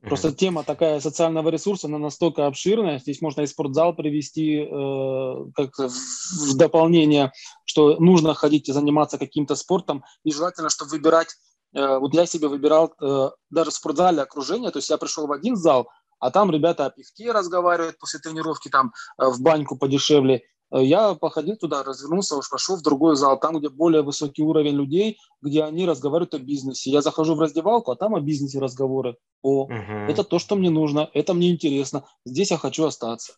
Просто 0.00 0.28
mm-hmm. 0.28 0.34
тема 0.34 0.62
такая 0.62 1.00
социального 1.00 1.48
ресурса, 1.48 1.88
она 1.88 1.98
настолько 1.98 2.46
обширная. 2.46 3.00
Здесь 3.00 3.20
можно 3.20 3.40
и 3.40 3.46
спортзал 3.46 3.94
привести 3.94 4.58
э, 4.58 5.50
как 5.54 5.76
в 5.76 6.56
дополнение, 6.56 7.32
что 7.64 7.96
нужно 7.98 8.34
ходить 8.34 8.68
и 8.68 8.72
заниматься 8.72 9.18
каким-то 9.18 9.56
спортом. 9.56 10.04
И 10.22 10.32
желательно, 10.32 10.70
чтобы 10.70 10.92
выбирать 10.92 11.34
вот 11.72 12.14
я 12.14 12.26
себе 12.26 12.48
выбирал 12.48 12.94
э, 13.00 13.30
даже 13.50 13.70
в 13.70 13.74
спортзале 13.74 14.22
окружение, 14.22 14.70
то 14.70 14.78
есть 14.78 14.88
я 14.90 14.98
пришел 14.98 15.26
в 15.26 15.32
один 15.32 15.56
зал, 15.56 15.88
а 16.18 16.30
там 16.30 16.50
ребята 16.50 16.86
о 16.86 16.90
пивке 16.90 17.32
разговаривают 17.32 17.98
после 17.98 18.20
тренировки, 18.20 18.68
там 18.68 18.92
э, 19.18 19.26
в 19.26 19.40
баньку 19.40 19.76
подешевле. 19.76 20.42
Я 20.70 21.14
походил 21.14 21.56
туда, 21.56 21.82
развернулся, 21.82 22.36
уж 22.36 22.50
пошел 22.50 22.76
в 22.76 22.82
другой 22.82 23.16
зал, 23.16 23.40
там, 23.40 23.58
где 23.58 23.70
более 23.70 24.02
высокий 24.02 24.42
уровень 24.42 24.74
людей, 24.74 25.18
где 25.40 25.64
они 25.64 25.86
разговаривают 25.86 26.34
о 26.34 26.38
бизнесе. 26.38 26.90
Я 26.90 27.00
захожу 27.00 27.34
в 27.36 27.40
раздевалку, 27.40 27.90
а 27.90 27.96
там 27.96 28.14
о 28.14 28.20
бизнесе 28.20 28.58
разговоры. 28.58 29.16
О, 29.40 29.62
угу. 29.62 29.72
это 29.72 30.24
то, 30.24 30.38
что 30.38 30.56
мне 30.56 30.68
нужно, 30.68 31.08
это 31.14 31.32
мне 31.32 31.50
интересно, 31.50 32.04
здесь 32.26 32.50
я 32.50 32.58
хочу 32.58 32.84
остаться. 32.84 33.32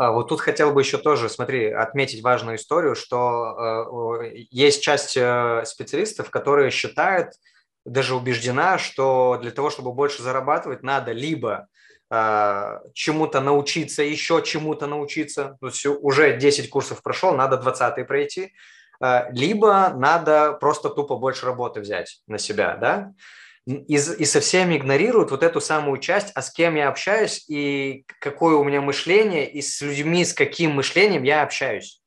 А, 0.00 0.12
вот 0.12 0.28
тут 0.28 0.40
хотел 0.40 0.72
бы 0.72 0.80
еще 0.80 0.96
тоже, 0.96 1.28
смотри, 1.28 1.70
отметить 1.70 2.22
важную 2.22 2.56
историю, 2.56 2.94
что 2.94 4.16
э, 4.22 4.30
есть 4.50 4.82
часть 4.82 5.14
э, 5.14 5.62
специалистов, 5.66 6.30
которые 6.30 6.70
считают, 6.70 7.34
даже 7.84 8.14
убеждена, 8.14 8.78
что 8.78 9.38
для 9.42 9.50
того, 9.50 9.68
чтобы 9.68 9.92
больше 9.92 10.22
зарабатывать, 10.22 10.82
надо 10.82 11.12
либо 11.12 11.66
э, 12.10 12.78
чему-то 12.94 13.42
научиться, 13.42 14.02
еще 14.02 14.42
чему-то 14.42 14.86
научиться, 14.86 15.58
то 15.60 15.66
есть 15.66 15.84
уже 15.84 16.34
10 16.34 16.70
курсов 16.70 17.02
прошел, 17.02 17.34
надо 17.34 17.58
20 17.58 18.06
пройти, 18.06 18.54
э, 19.04 19.30
либо 19.32 19.92
надо 19.94 20.54
просто 20.54 20.88
тупо 20.88 21.16
больше 21.16 21.44
работы 21.44 21.80
взять 21.80 22.22
на 22.26 22.38
себя, 22.38 22.74
да, 22.76 23.12
и, 23.66 23.94
и 23.94 24.24
со 24.24 24.40
всеми 24.40 24.76
игнорируют 24.76 25.30
вот 25.30 25.42
эту 25.42 25.60
самую 25.60 25.98
часть, 25.98 26.32
а 26.34 26.42
с 26.42 26.50
кем 26.50 26.74
я 26.74 26.88
общаюсь 26.88 27.44
и 27.48 28.04
какое 28.20 28.56
у 28.56 28.64
меня 28.64 28.80
мышление, 28.80 29.50
и 29.50 29.62
с 29.62 29.80
людьми, 29.80 30.24
с 30.24 30.32
каким 30.32 30.72
мышлением 30.72 31.22
я 31.22 31.42
общаюсь. 31.42 32.02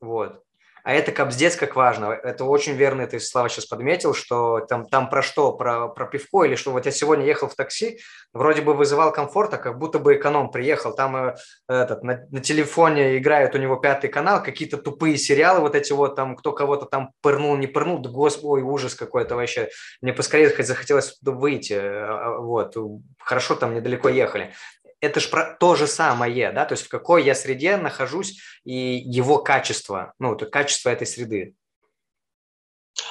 Вот 0.00 0.43
а 0.84 0.92
это 0.92 1.12
капздец 1.12 1.56
как 1.56 1.76
важно. 1.76 2.12
Это 2.22 2.44
очень 2.44 2.74
верно, 2.74 3.06
ты, 3.06 3.18
Слава, 3.18 3.48
сейчас 3.48 3.64
подметил, 3.64 4.12
что 4.12 4.60
там, 4.60 4.86
там 4.86 5.08
про 5.08 5.22
что, 5.22 5.52
про, 5.52 5.88
про 5.88 6.06
пивко 6.06 6.44
или 6.44 6.56
что. 6.56 6.72
Вот 6.72 6.84
я 6.84 6.92
сегодня 6.92 7.24
ехал 7.24 7.48
в 7.48 7.54
такси, 7.54 8.00
вроде 8.34 8.60
бы 8.60 8.74
вызывал 8.74 9.10
комфорт, 9.10 9.54
а 9.54 9.56
как 9.56 9.78
будто 9.78 9.98
бы 9.98 10.14
эконом 10.14 10.50
приехал. 10.50 10.94
Там 10.94 11.16
э, 11.16 11.34
этот, 11.68 12.04
на, 12.04 12.26
на 12.30 12.40
телефоне 12.40 13.16
играет 13.16 13.54
у 13.54 13.58
него 13.58 13.76
пятый 13.76 14.08
канал, 14.08 14.42
какие-то 14.42 14.76
тупые 14.76 15.16
сериалы 15.16 15.60
вот 15.60 15.74
эти 15.74 15.94
вот, 15.94 16.16
там 16.16 16.36
кто 16.36 16.52
кого-то 16.52 16.84
там 16.84 17.12
пырнул, 17.22 17.56
не 17.56 17.66
пырнул, 17.66 17.98
да 17.98 18.10
господи, 18.10 18.62
ужас 18.62 18.94
какой-то 18.94 19.36
вообще. 19.36 19.70
Мне 20.02 20.12
поскорее 20.12 20.50
захотелось 20.50 21.16
выйти, 21.22 21.72
а, 21.72 22.36
а, 22.36 22.38
вот. 22.40 22.76
Хорошо, 23.18 23.54
там 23.54 23.74
недалеко 23.74 24.10
ехали 24.10 24.52
это 25.04 25.20
же 25.20 25.28
то 25.60 25.74
же 25.74 25.86
самое, 25.86 26.52
да, 26.52 26.64
то 26.64 26.72
есть 26.72 26.84
в 26.84 26.88
какой 26.88 27.24
я 27.24 27.34
среде 27.34 27.76
нахожусь 27.76 28.40
и 28.64 28.74
его 29.04 29.38
качество, 29.38 30.14
ну, 30.18 30.36
то 30.36 30.46
качество 30.46 30.90
этой 30.90 31.06
среды. 31.06 31.54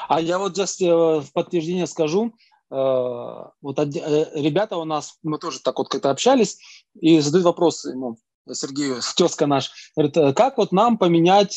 А 0.07 0.19
я 0.19 0.39
вот 0.39 0.57
э, 0.57 0.63
в 0.85 1.25
подтверждение 1.33 1.87
скажу, 1.87 2.35
э, 2.71 2.75
вот 2.75 3.79
э, 3.79 4.31
ребята 4.35 4.77
у 4.77 4.85
нас, 4.85 5.17
мы 5.23 5.37
тоже 5.37 5.59
так 5.59 5.77
вот 5.77 5.89
как-то 5.89 6.09
общались, 6.09 6.59
и 6.99 7.19
задают 7.19 7.45
вопрос 7.45 7.85
ему, 7.85 8.17
Сергею, 8.51 8.99
тезка 9.15 9.47
наш, 9.47 9.71
говорит, 9.95 10.35
как 10.35 10.57
вот 10.57 10.73
нам 10.73 10.97
поменять 10.97 11.53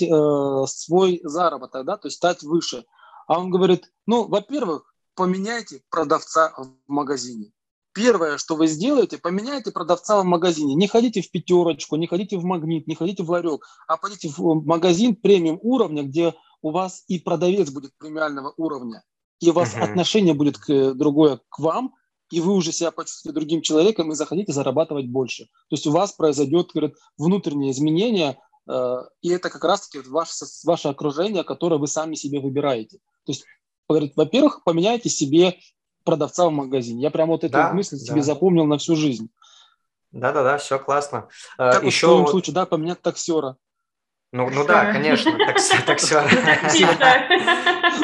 свой 0.70 1.20
заработок, 1.24 1.84
да, 1.84 1.96
то 1.96 2.06
есть 2.06 2.18
стать 2.18 2.44
выше? 2.44 2.84
А 3.26 3.40
он 3.40 3.50
говорит, 3.50 3.90
ну, 4.06 4.28
во-первых, 4.28 4.94
поменяйте 5.16 5.82
продавца 5.90 6.54
в 6.56 6.70
магазине 6.86 7.50
первое, 7.96 8.36
что 8.36 8.56
вы 8.56 8.66
сделаете, 8.66 9.16
поменяйте 9.16 9.72
продавца 9.72 10.20
в 10.20 10.24
магазине. 10.24 10.74
Не 10.74 10.86
ходите 10.86 11.22
в 11.22 11.30
пятерочку, 11.30 11.96
не 11.96 12.06
ходите 12.06 12.36
в 12.36 12.44
магнит, 12.44 12.86
не 12.86 12.94
ходите 12.94 13.22
в 13.22 13.30
ларек, 13.30 13.66
а 13.88 13.96
пойдите 13.96 14.28
в 14.28 14.66
магазин 14.66 15.16
премиум 15.16 15.58
уровня, 15.62 16.02
где 16.02 16.34
у 16.60 16.70
вас 16.70 17.04
и 17.08 17.18
продавец 17.18 17.70
будет 17.70 17.96
премиального 17.96 18.52
уровня, 18.58 19.02
и 19.40 19.48
у 19.48 19.54
вас 19.54 19.74
uh-huh. 19.74 19.80
отношение 19.80 20.34
будет 20.34 20.58
к, 20.58 20.92
другое 20.92 21.40
к 21.48 21.58
вам, 21.58 21.94
и 22.30 22.40
вы 22.40 22.52
уже 22.52 22.70
себя 22.70 22.90
почувствуете 22.90 23.34
другим 23.34 23.62
человеком 23.62 24.12
и 24.12 24.14
захотите 24.14 24.52
зарабатывать 24.52 25.08
больше. 25.08 25.44
То 25.44 25.76
есть 25.76 25.86
у 25.86 25.90
вас 25.90 26.12
произойдет 26.12 26.72
говорит, 26.74 26.96
внутреннее 27.16 27.70
изменение, 27.70 28.38
э, 28.68 28.96
и 29.22 29.30
это 29.30 29.48
как 29.48 29.64
раз-таки 29.64 30.06
ваше, 30.06 30.44
ваше 30.64 30.88
окружение, 30.88 31.44
которое 31.44 31.78
вы 31.78 31.86
сами 31.86 32.14
себе 32.14 32.40
выбираете. 32.40 32.98
То 33.24 33.32
есть, 33.32 33.44
говорит, 33.88 34.12
во-первых, 34.16 34.64
поменяйте 34.64 35.08
себе 35.08 35.58
продавца 36.06 36.46
в 36.46 36.52
магазине. 36.52 37.02
Я 37.02 37.10
прям 37.10 37.28
вот 37.28 37.44
эту 37.44 37.52
да, 37.52 37.72
мысль 37.72 37.98
да. 37.98 38.04
себе 38.04 38.22
запомнил 38.22 38.64
на 38.64 38.78
всю 38.78 38.96
жизнь. 38.96 39.28
Да-да-да, 40.12 40.56
все 40.56 40.78
классно. 40.78 41.28
Как 41.58 41.82
Еще... 41.82 42.06
вот 42.06 42.12
в 42.12 42.16
твоем 42.16 42.28
случае, 42.28 42.54
да, 42.54 42.64
поменять 42.64 43.02
таксера. 43.02 43.56
Ну, 44.32 44.48
ну 44.50 44.64
да, 44.64 44.92
конечно, 44.92 45.32
таксер. 45.86 46.24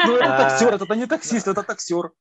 Ну 0.05 0.15
это 0.15 0.37
таксер, 0.37 0.73
это 0.73 0.95
не 0.95 1.05
таксист, 1.05 1.47
это 1.47 1.63
таксер. 1.63 2.11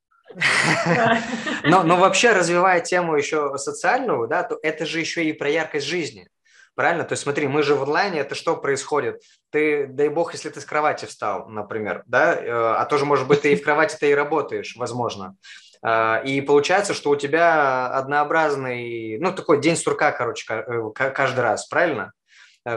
Но, 1.64 1.82
но 1.82 1.96
вообще, 1.96 2.32
развивая 2.32 2.80
тему 2.80 3.16
еще 3.16 3.56
социальную, 3.56 4.28
да, 4.28 4.42
то 4.42 4.58
это 4.62 4.86
же 4.86 5.00
еще 5.00 5.24
и 5.24 5.32
про 5.32 5.48
яркость 5.48 5.86
жизни. 5.86 6.28
Правильно? 6.74 7.04
То 7.04 7.12
есть 7.12 7.22
смотри, 7.22 7.48
мы 7.48 7.62
же 7.62 7.74
в 7.74 7.82
онлайне, 7.82 8.20
это 8.20 8.34
что 8.34 8.56
происходит? 8.56 9.22
Ты, 9.50 9.86
дай 9.86 10.08
бог, 10.08 10.32
если 10.32 10.48
ты 10.48 10.60
с 10.60 10.64
кровати 10.64 11.04
встал, 11.04 11.48
например, 11.48 12.02
да, 12.06 12.34
э, 12.34 12.50
а 12.50 12.84
тоже, 12.86 13.04
может 13.04 13.28
быть, 13.28 13.42
ты 13.42 13.52
и 13.52 13.56
в 13.56 13.62
кровати-то 13.62 14.06
и 14.06 14.14
работаешь, 14.14 14.74
возможно. 14.76 15.36
А, 15.82 16.22
и 16.24 16.40
получается, 16.40 16.94
что 16.94 17.10
у 17.10 17.16
тебя 17.16 17.88
однообразный, 17.88 19.18
ну, 19.18 19.32
такой 19.32 19.60
день 19.60 19.76
сурка, 19.76 20.12
короче, 20.12 20.44
э, 20.48 20.90
каждый 20.94 21.40
раз, 21.40 21.66
правильно? 21.66 22.12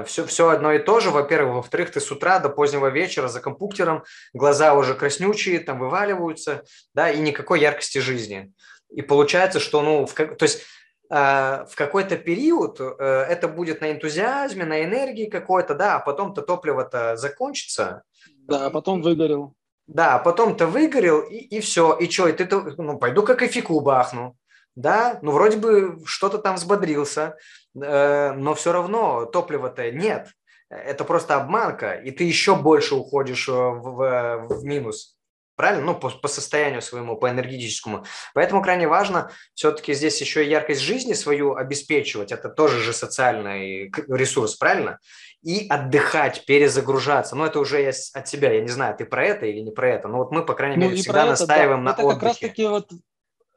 Все, 0.06 0.24
э, 0.24 0.26
все 0.26 0.50
одно 0.50 0.74
и 0.74 0.80
то 0.80 1.00
же, 1.00 1.12
во-первых. 1.12 1.56
Во-вторых, 1.58 1.92
ты 1.92 2.00
с 2.00 2.12
утра 2.12 2.40
до 2.40 2.50
позднего 2.50 2.88
вечера 2.88 3.28
за 3.28 3.42
компьютером, 3.42 4.04
глаза 4.34 4.74
уже 4.74 4.96
краснючие, 4.96 5.60
там 5.60 5.78
вываливаются, 5.78 6.64
да, 6.96 7.12
и 7.12 7.20
никакой 7.20 7.62
яркости 7.62 8.00
жизни. 8.00 8.52
И 8.90 9.04
получается, 9.04 9.60
что, 9.60 9.84
ну, 9.84 10.08
в, 10.08 10.14
то 10.14 10.44
есть 10.44 10.64
э, 11.12 11.16
в 11.16 11.76
какой-то 11.76 12.18
период 12.18 12.80
это 12.80 13.48
будет 13.48 13.82
на 13.82 13.92
энтузиазме, 13.92 14.66
на 14.66 14.84
энергии 14.84 15.30
какой-то, 15.30 15.76
да, 15.76 15.98
а 15.98 16.00
потом-то 16.00 16.42
топливо-то 16.42 17.18
закончится. 17.18 18.02
Да, 18.48 18.66
а 18.66 18.70
потом 18.72 19.04
выгорел. 19.04 19.54
Да, 19.88 20.18
потом 20.18 20.58
ты 20.58 20.66
выгорел, 20.66 21.22
и, 21.22 21.36
и 21.36 21.60
все. 21.60 21.94
И 21.98 22.10
что, 22.10 22.28
и 22.28 22.34
ты, 22.34 22.48
ну, 22.78 22.98
пойду 22.98 23.24
как 23.24 23.40
кофейку 23.40 23.80
бахну. 23.82 24.36
Да, 24.76 25.20
ну, 25.22 25.32
вроде 25.32 25.58
бы 25.58 26.00
что-то 26.06 26.38
там 26.38 26.56
взбодрился, 26.56 27.38
э, 27.80 28.32
но 28.34 28.56
все 28.56 28.74
равно 28.74 29.26
топлива-то 29.26 29.92
нет. 29.92 30.30
Это 30.70 31.06
просто 31.06 31.36
обманка, 31.36 31.94
и 31.94 32.12
ты 32.12 32.24
еще 32.24 32.56
больше 32.56 32.96
уходишь 32.96 33.48
э, 33.48 33.52
в, 33.52 34.48
в, 34.48 34.48
в 34.50 34.64
минус 34.66 35.16
правильно? 35.56 35.86
Ну, 35.86 35.96
по, 35.96 36.10
по 36.10 36.28
состоянию 36.28 36.82
своему, 36.82 37.18
по 37.18 37.30
энергетическому. 37.30 38.06
Поэтому 38.34 38.62
крайне 38.62 38.88
важно 38.88 39.32
все-таки 39.54 39.94
здесь 39.94 40.20
еще 40.22 40.48
яркость 40.48 40.82
жизни 40.82 41.14
свою 41.14 41.56
обеспечивать. 41.56 42.32
Это 42.32 42.50
тоже 42.50 42.80
же 42.82 42.94
социальный 42.94 43.92
ресурс, 44.08 44.56
правильно? 44.56 45.00
И 45.46 45.68
отдыхать, 45.68 46.46
перезагружаться. 46.46 47.36
Ну, 47.36 47.46
это 47.46 47.60
уже 47.60 47.82
я 47.82 47.92
от 48.14 48.28
себя. 48.28 48.52
Я 48.52 48.62
не 48.62 48.68
знаю, 48.68 48.98
ты 48.98 49.06
про 49.06 49.24
это 49.24 49.46
или 49.46 49.60
не 49.60 49.72
про 49.72 49.90
это. 49.90 50.08
Но 50.08 50.18
вот 50.18 50.32
мы, 50.32 50.44
по 50.44 50.56
крайней 50.56 50.78
ну, 50.78 50.90
мере, 50.90 50.96
всегда 50.96 51.28
настаиваем 51.28 51.86
да. 51.86 51.92
на 51.92 51.94
это 51.94 52.02
отдыхе. 52.02 52.20
Как 52.20 52.24
раз 52.24 52.38
таки 52.40 52.68
вот 52.68 52.90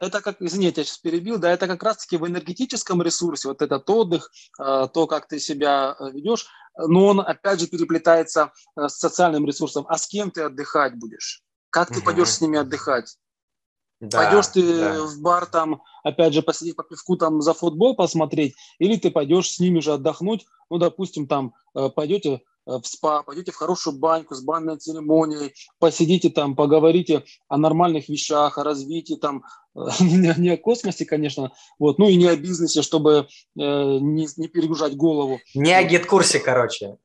это 0.00 0.20
как, 0.20 0.36
извините, 0.40 0.82
я 0.82 0.84
сейчас 0.84 0.98
перебил, 0.98 1.38
да, 1.38 1.50
это 1.50 1.66
как 1.66 1.82
раз-таки 1.82 2.16
в 2.16 2.26
энергетическом 2.26 3.02
ресурсе, 3.02 3.48
вот 3.48 3.62
этот 3.62 3.88
отдых, 3.90 4.30
э, 4.60 4.88
то, 4.92 5.06
как 5.06 5.26
ты 5.26 5.40
себя 5.40 5.96
э, 5.98 6.10
ведешь, 6.12 6.46
но 6.76 7.06
он, 7.06 7.20
опять 7.20 7.60
же, 7.60 7.66
переплетается 7.66 8.52
э, 8.76 8.88
с 8.88 8.98
социальным 8.98 9.46
ресурсом. 9.46 9.86
А 9.88 9.98
с 9.98 10.06
кем 10.06 10.30
ты 10.30 10.42
отдыхать 10.42 10.94
будешь? 10.94 11.42
Как 11.70 11.88
ты 11.88 11.98
угу. 11.98 12.04
пойдешь 12.04 12.30
с 12.30 12.40
ними 12.40 12.58
отдыхать? 12.58 13.16
Да, 14.00 14.18
пойдешь 14.18 14.46
ты 14.48 14.62
да. 14.62 15.02
в 15.02 15.20
бар 15.20 15.46
там, 15.46 15.82
опять 16.04 16.32
же, 16.32 16.42
посидеть 16.42 16.76
по 16.76 16.84
пивку 16.84 17.16
там 17.16 17.42
за 17.42 17.52
футбол 17.52 17.96
посмотреть, 17.96 18.54
или 18.78 18.96
ты 18.96 19.10
пойдешь 19.10 19.50
с 19.50 19.58
ними 19.58 19.80
же 19.80 19.94
отдохнуть, 19.94 20.46
ну, 20.70 20.78
допустим, 20.78 21.26
там 21.26 21.54
э, 21.74 21.88
пойдете 21.88 22.42
э, 22.66 22.78
в 22.78 22.86
спа, 22.86 23.24
пойдете 23.24 23.50
в 23.50 23.56
хорошую 23.56 23.98
баньку 23.98 24.36
с 24.36 24.42
банной 24.42 24.76
церемонией, 24.76 25.52
посидите 25.80 26.30
там, 26.30 26.54
поговорите 26.54 27.24
о 27.48 27.56
нормальных 27.56 28.08
вещах, 28.08 28.58
о 28.58 28.62
развитии 28.62 29.14
там, 29.14 29.42
э, 29.74 29.80
не, 30.00 30.50
о 30.50 30.56
космосе, 30.56 31.04
конечно, 31.04 31.50
вот, 31.80 31.98
ну 31.98 32.08
и 32.08 32.14
не 32.14 32.28
о 32.28 32.36
бизнесе, 32.36 32.82
чтобы 32.82 33.26
э, 33.56 33.60
не, 33.60 34.28
не 34.36 34.46
перегружать 34.46 34.96
голову. 34.96 35.40
Не 35.54 35.72
о 35.72 35.82
гид-курсе, 35.82 36.38
короче. 36.38 36.98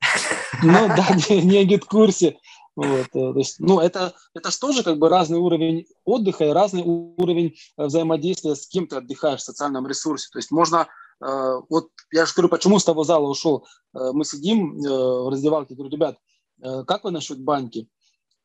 Ну 0.62 0.86
да, 0.88 1.08
не, 1.28 1.42
не 1.42 1.58
о 1.58 1.64
гид-курсе, 1.64 2.36
вот, 2.76 3.06
э, 3.06 3.32
то 3.32 3.38
есть, 3.38 3.60
ну, 3.60 3.78
это, 3.78 4.14
это 4.34 4.50
же 4.50 4.58
тоже 4.58 4.82
как 4.82 4.98
бы 4.98 5.08
разный 5.08 5.38
уровень 5.38 5.86
отдыха 6.04 6.44
и 6.44 6.50
разный 6.52 6.82
уровень 6.82 7.54
э, 7.76 7.84
взаимодействия 7.84 8.56
с 8.56 8.66
кем 8.66 8.86
ты 8.86 8.96
отдыхаешь 8.96 9.40
в 9.40 9.44
социальном 9.44 9.86
ресурсе. 9.86 10.28
То 10.32 10.38
есть 10.38 10.50
можно, 10.50 10.88
э, 11.20 11.60
вот 11.68 11.90
я 12.12 12.26
же 12.26 12.32
говорю, 12.34 12.48
почему 12.48 12.78
с 12.78 12.84
того 12.84 13.04
зала 13.04 13.28
ушел. 13.28 13.66
Э, 13.94 14.10
мы 14.12 14.24
сидим 14.24 14.78
э, 14.84 14.88
в 14.88 15.30
раздевалке, 15.30 15.74
говорю, 15.74 15.92
ребят, 15.92 16.18
э, 16.62 16.84
как 16.84 17.04
вы 17.04 17.12
насчет 17.12 17.40
баньки? 17.40 17.88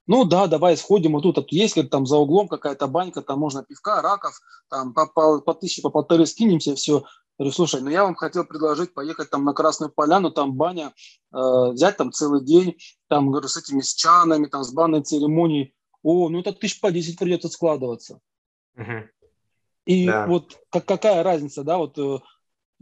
Ну 0.05 0.25
да, 0.25 0.47
давай 0.47 0.75
сходим, 0.75 1.13
вот 1.13 1.21
тут 1.21 1.37
вот 1.37 1.51
есть 1.51 1.75
как 1.75 1.91
там 1.91 2.07
за 2.07 2.17
углом 2.17 2.47
какая-то 2.47 2.87
банька, 2.87 3.21
там 3.21 3.39
можно 3.39 3.63
пивка, 3.63 4.01
раков, 4.01 4.41
там 4.67 4.91
по, 4.91 5.05
по, 5.05 5.39
по 5.39 5.53
тысяче, 5.53 5.83
по 5.83 5.91
полторы 5.91 6.25
скинемся, 6.25 6.73
все, 6.73 7.03
Говорю, 7.39 7.53
слушай, 7.53 7.81
ну 7.81 7.89
я 7.89 8.03
вам 8.03 8.15
хотел 8.15 8.43
предложить 8.43 8.93
поехать 8.93 9.29
там 9.29 9.45
на 9.45 9.53
Красную 9.53 9.89
Поляну, 9.89 10.29
там 10.29 10.55
баня, 10.55 10.93
э, 11.33 11.71
взять 11.71 11.95
там 11.95 12.11
целый 12.11 12.43
день, 12.43 12.77
там, 13.07 13.31
говорю, 13.31 13.47
с 13.47 13.55
этими 13.55 13.79
с 13.79 13.95
чанами, 13.95 14.47
там, 14.47 14.65
с 14.65 14.73
банной 14.73 15.03
церемонией. 15.03 15.73
О, 16.03 16.27
ну 16.27 16.41
это 16.41 16.51
тысяч 16.51 16.81
по 16.81 16.91
10 16.91 17.17
придется 17.17 17.47
складываться. 17.47 18.19
Угу. 18.75 19.07
И 19.85 20.05
да. 20.05 20.27
вот 20.27 20.57
как, 20.69 20.85
какая 20.85 21.23
разница, 21.23 21.63
да, 21.63 21.77
вот 21.77 21.97
э, 21.97 22.19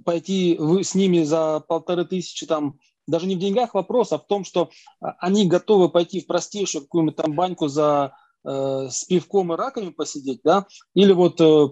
пойти 0.03 0.57
вы, 0.59 0.83
с 0.83 0.95
ними 0.95 1.21
за 1.21 1.59
полторы 1.59 2.05
тысячи 2.05 2.47
там, 2.47 2.79
даже 3.05 3.27
не 3.27 3.35
в 3.35 3.39
деньгах 3.39 3.75
вопрос, 3.75 4.11
а 4.11 4.17
в 4.17 4.25
том, 4.25 4.43
что 4.43 4.71
а, 4.99 5.11
они 5.19 5.47
готовы 5.47 5.89
пойти 5.89 6.21
в 6.21 6.25
простейшую 6.25 6.81
какую-нибудь 6.81 7.15
там 7.15 7.35
баньку 7.35 7.67
за 7.67 8.13
э, 8.43 8.87
с 8.89 9.05
пивком 9.05 9.53
и 9.53 9.55
раками 9.55 9.89
посидеть, 9.89 10.41
да, 10.43 10.65
или 10.95 11.13
вот 11.13 11.39
э, 11.41 11.67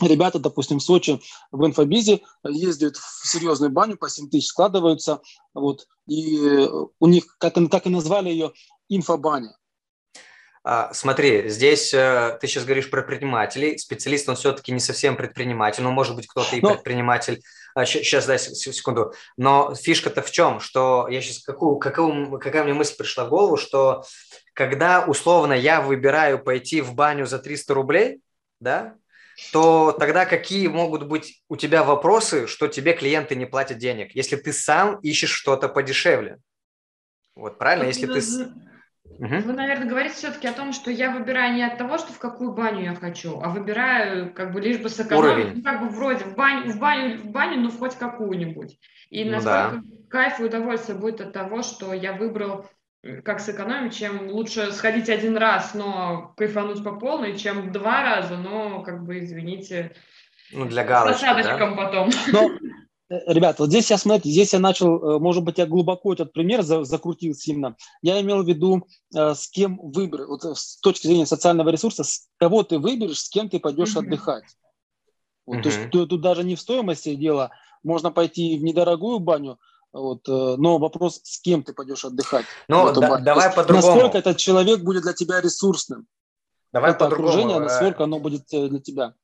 ребята, 0.00 0.38
допустим, 0.38 0.78
в 0.78 0.82
Сочи 0.82 1.20
в 1.50 1.64
инфобизе 1.66 2.20
ездят 2.44 2.96
в 2.96 3.28
серьезную 3.28 3.70
баню, 3.70 3.96
по 3.96 4.08
7 4.08 4.28
тысяч 4.28 4.48
складываются, 4.48 5.20
вот, 5.54 5.86
и 6.06 6.68
у 6.98 7.06
них, 7.06 7.36
как, 7.38 7.54
как 7.70 7.86
и 7.86 7.90
назвали 7.90 8.28
ее, 8.28 8.52
инфобаня. 8.88 9.56
А, 10.68 10.92
смотри, 10.92 11.48
здесь 11.48 11.94
э, 11.94 12.38
ты 12.40 12.48
сейчас 12.48 12.64
говоришь 12.64 12.90
про 12.90 13.02
предпринимателей. 13.02 13.78
Специалист, 13.78 14.28
он 14.28 14.34
все-таки 14.34 14.72
не 14.72 14.80
совсем 14.80 15.16
предприниматель, 15.16 15.84
но 15.84 15.92
может 15.92 16.16
быть 16.16 16.26
кто-то 16.26 16.56
и 16.56 16.60
Но... 16.60 16.72
предприниматель. 16.72 17.40
Сейчас, 17.84 18.24
а, 18.24 18.28
дай 18.28 18.38
секунду. 18.40 19.12
Но 19.36 19.76
фишка-то 19.76 20.22
в 20.22 20.30
чем, 20.32 20.58
что 20.58 21.06
я 21.08 21.22
сейчас 21.22 21.44
какую, 21.44 21.76
какую, 21.76 22.40
какая 22.40 22.64
мне 22.64 22.74
мысль 22.74 22.96
пришла 22.96 23.26
в 23.26 23.28
голову, 23.28 23.56
что 23.56 24.02
когда 24.54 25.04
условно 25.04 25.52
я 25.52 25.80
выбираю 25.80 26.42
пойти 26.42 26.80
в 26.80 26.94
баню 26.94 27.26
за 27.26 27.38
300 27.38 27.72
рублей, 27.72 28.20
да, 28.58 28.96
то 29.52 29.92
тогда 29.92 30.26
какие 30.26 30.66
могут 30.68 31.06
быть 31.06 31.42
у 31.48 31.56
тебя 31.56 31.84
вопросы, 31.84 32.46
что 32.46 32.68
тебе 32.68 32.94
клиенты 32.94 33.34
не 33.34 33.46
платят 33.46 33.78
денег, 33.78 34.14
если 34.14 34.36
ты 34.36 34.52
сам 34.52 34.98
ищешь 35.00 35.30
что-то 35.30 35.68
подешевле? 35.68 36.38
Вот 37.34 37.58
правильно, 37.58 37.84
вот, 37.84 37.94
если 37.94 38.06
ты... 38.06 38.48
Вы, 39.18 39.52
наверное, 39.52 39.88
говорите 39.88 40.14
все-таки 40.14 40.46
о 40.46 40.52
том, 40.52 40.72
что 40.72 40.90
я 40.90 41.10
выбираю 41.10 41.54
не 41.54 41.62
от 41.62 41.78
того, 41.78 41.96
что 41.96 42.12
в 42.12 42.18
какую 42.18 42.52
баню 42.52 42.82
я 42.82 42.94
хочу, 42.94 43.40
а 43.40 43.48
выбираю 43.48 44.32
как 44.32 44.52
бы 44.52 44.60
лишь 44.60 44.78
бы 44.78 44.88
сэкономить, 44.88 45.54
ну, 45.54 45.62
как 45.62 45.80
бы 45.80 45.88
вроде 45.88 46.24
в 46.24 46.34
баню, 46.34 46.72
в 46.72 46.78
баню, 46.78 47.18
в 47.18 47.26
баню, 47.26 47.60
ну 47.60 47.70
хоть 47.70 47.94
какую-нибудь. 47.94 48.78
И 49.10 49.24
ну, 49.24 49.32
насколько 49.32 49.76
да. 49.76 49.82
кайф 50.08 50.40
и 50.40 50.44
удовольствие 50.44 50.98
будет 50.98 51.20
от 51.20 51.32
того, 51.32 51.62
что 51.62 51.92
я 51.92 52.12
выбрал 52.12 52.66
как 53.24 53.40
сэкономить, 53.40 53.96
чем 53.96 54.30
лучше 54.30 54.72
сходить 54.72 55.08
один 55.08 55.36
раз, 55.36 55.74
но 55.74 56.34
кайфануть 56.36 56.82
по 56.82 56.92
полной, 56.92 57.36
чем 57.36 57.72
два 57.72 58.02
раза, 58.02 58.36
но, 58.36 58.82
как 58.82 59.04
бы, 59.04 59.18
извините, 59.18 59.94
ну, 60.52 60.66
для 60.66 60.84
галочки, 60.84 61.20
с 61.20 61.22
осадочком 61.22 61.76
да? 61.76 61.84
потом. 61.84 62.10
Но, 62.32 62.50
э, 63.10 63.32
ребята, 63.32 63.62
вот 63.62 63.70
здесь 63.70 63.90
я, 63.90 63.98
смотрите, 63.98 64.30
здесь 64.30 64.52
я 64.52 64.58
начал, 64.58 65.16
э, 65.16 65.18
может 65.18 65.42
быть, 65.44 65.58
я 65.58 65.66
глубоко 65.66 66.12
этот 66.12 66.32
пример 66.32 66.62
закрутил 66.62 67.34
сильно. 67.34 67.76
Я 68.02 68.20
имел 68.20 68.42
в 68.42 68.48
виду, 68.48 68.86
э, 69.14 69.34
с 69.34 69.48
кем 69.48 69.78
выбрать, 69.82 70.28
вот 70.28 70.44
с 70.44 70.78
точки 70.80 71.06
зрения 71.06 71.26
социального 71.26 71.70
ресурса, 71.70 72.04
с 72.04 72.28
кого 72.38 72.62
ты 72.62 72.78
выберешь, 72.78 73.20
с 73.20 73.28
кем 73.28 73.48
ты 73.48 73.58
пойдешь 73.58 73.96
mm-hmm. 73.96 74.06
отдыхать. 74.06 74.44
Вот, 75.46 75.58
mm-hmm. 75.58 75.62
То 75.62 75.68
есть 75.68 75.90
тут, 75.90 76.10
тут 76.10 76.20
даже 76.20 76.44
не 76.44 76.56
в 76.56 76.60
стоимости 76.60 77.14
дело, 77.14 77.50
можно 77.82 78.10
пойти 78.10 78.58
в 78.58 78.62
недорогую 78.62 79.18
баню, 79.20 79.58
вот, 79.96 80.28
э, 80.28 80.56
но 80.58 80.78
вопрос, 80.78 81.20
с 81.24 81.40
кем 81.40 81.62
ты 81.62 81.72
пойдешь 81.72 82.04
отдыхать. 82.04 82.44
Ну, 82.68 82.92
да, 82.92 83.16
давай 83.18 83.52
по-другому. 83.52 83.94
Насколько 83.94 84.18
этот 84.18 84.36
человек 84.36 84.80
будет 84.80 85.02
для 85.02 85.12
тебя 85.12 85.40
ресурсным. 85.40 86.06
Давай 86.72 86.90
это 86.90 87.06
окружение, 87.06 87.58
насколько 87.58 88.04
оно 88.04 88.18
будет 88.18 88.52
э, 88.52 88.68
для 88.68 88.80
тебя. 88.80 89.14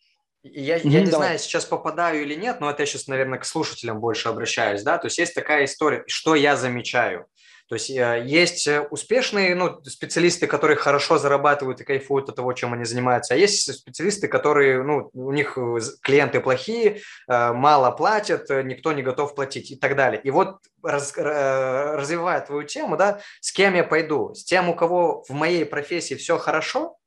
Я, 0.43 0.79
mm-hmm, 0.79 0.89
я 0.89 1.01
не 1.01 1.11
давай. 1.11 1.27
знаю, 1.27 1.39
сейчас 1.39 1.65
попадаю 1.67 2.23
или 2.23 2.35
нет, 2.35 2.61
но 2.61 2.71
это 2.71 2.83
я 2.83 2.87
сейчас, 2.87 3.07
наверное, 3.07 3.39
к 3.39 3.45
слушателям 3.45 4.01
больше 4.01 4.29
обращаюсь, 4.29 4.83
да, 4.83 4.99
то 4.99 5.07
есть 5.07 5.19
есть 5.19 5.35
такая 5.35 5.67
история, 5.67 6.03
что 6.09 6.35
я 6.35 6.57
замечаю. 6.57 7.27
То 7.73 7.77
есть 7.77 7.89
э, 7.89 8.23
есть 8.27 8.67
э, 8.69 8.83
успешные 8.91 9.55
ну, 9.55 9.83
специалисты, 9.85 10.47
которые 10.47 10.77
хорошо 10.77 11.17
зарабатывают 11.17 11.81
и 11.81 11.85
кайфуют 11.85 12.29
от 12.29 12.37
того, 12.37 12.53
чем 12.53 12.75
они 12.75 12.85
занимаются, 12.85 13.33
а 13.33 13.39
есть 13.39 13.73
специалисты, 13.73 14.29
которые, 14.29 14.83
ну, 14.83 15.09
у 15.15 15.33
них 15.33 15.57
э, 15.57 15.79
клиенты 16.03 16.41
плохие, 16.41 17.01
мало 17.27 17.91
платят, 17.93 18.51
никто 18.51 18.93
не 18.93 19.03
готов 19.03 19.35
платить 19.35 19.71
и 19.71 19.77
так 19.77 19.97
далее. 19.97 20.21
И 20.23 20.31
вот 20.31 20.59
раз, 20.83 21.15
развивая 21.17 22.43
твою 22.43 22.65
тему, 22.65 22.99
да, 22.99 23.21
с 23.41 23.51
кем 23.53 23.75
я 23.75 23.85
пойду? 23.85 24.35
С 24.35 24.45
тем, 24.45 24.69
у 24.69 24.75
кого 24.75 25.25
в 25.27 25.31
моей 25.31 25.65
профессии 25.65 26.15
все 26.15 26.37
хорошо, 26.37 26.99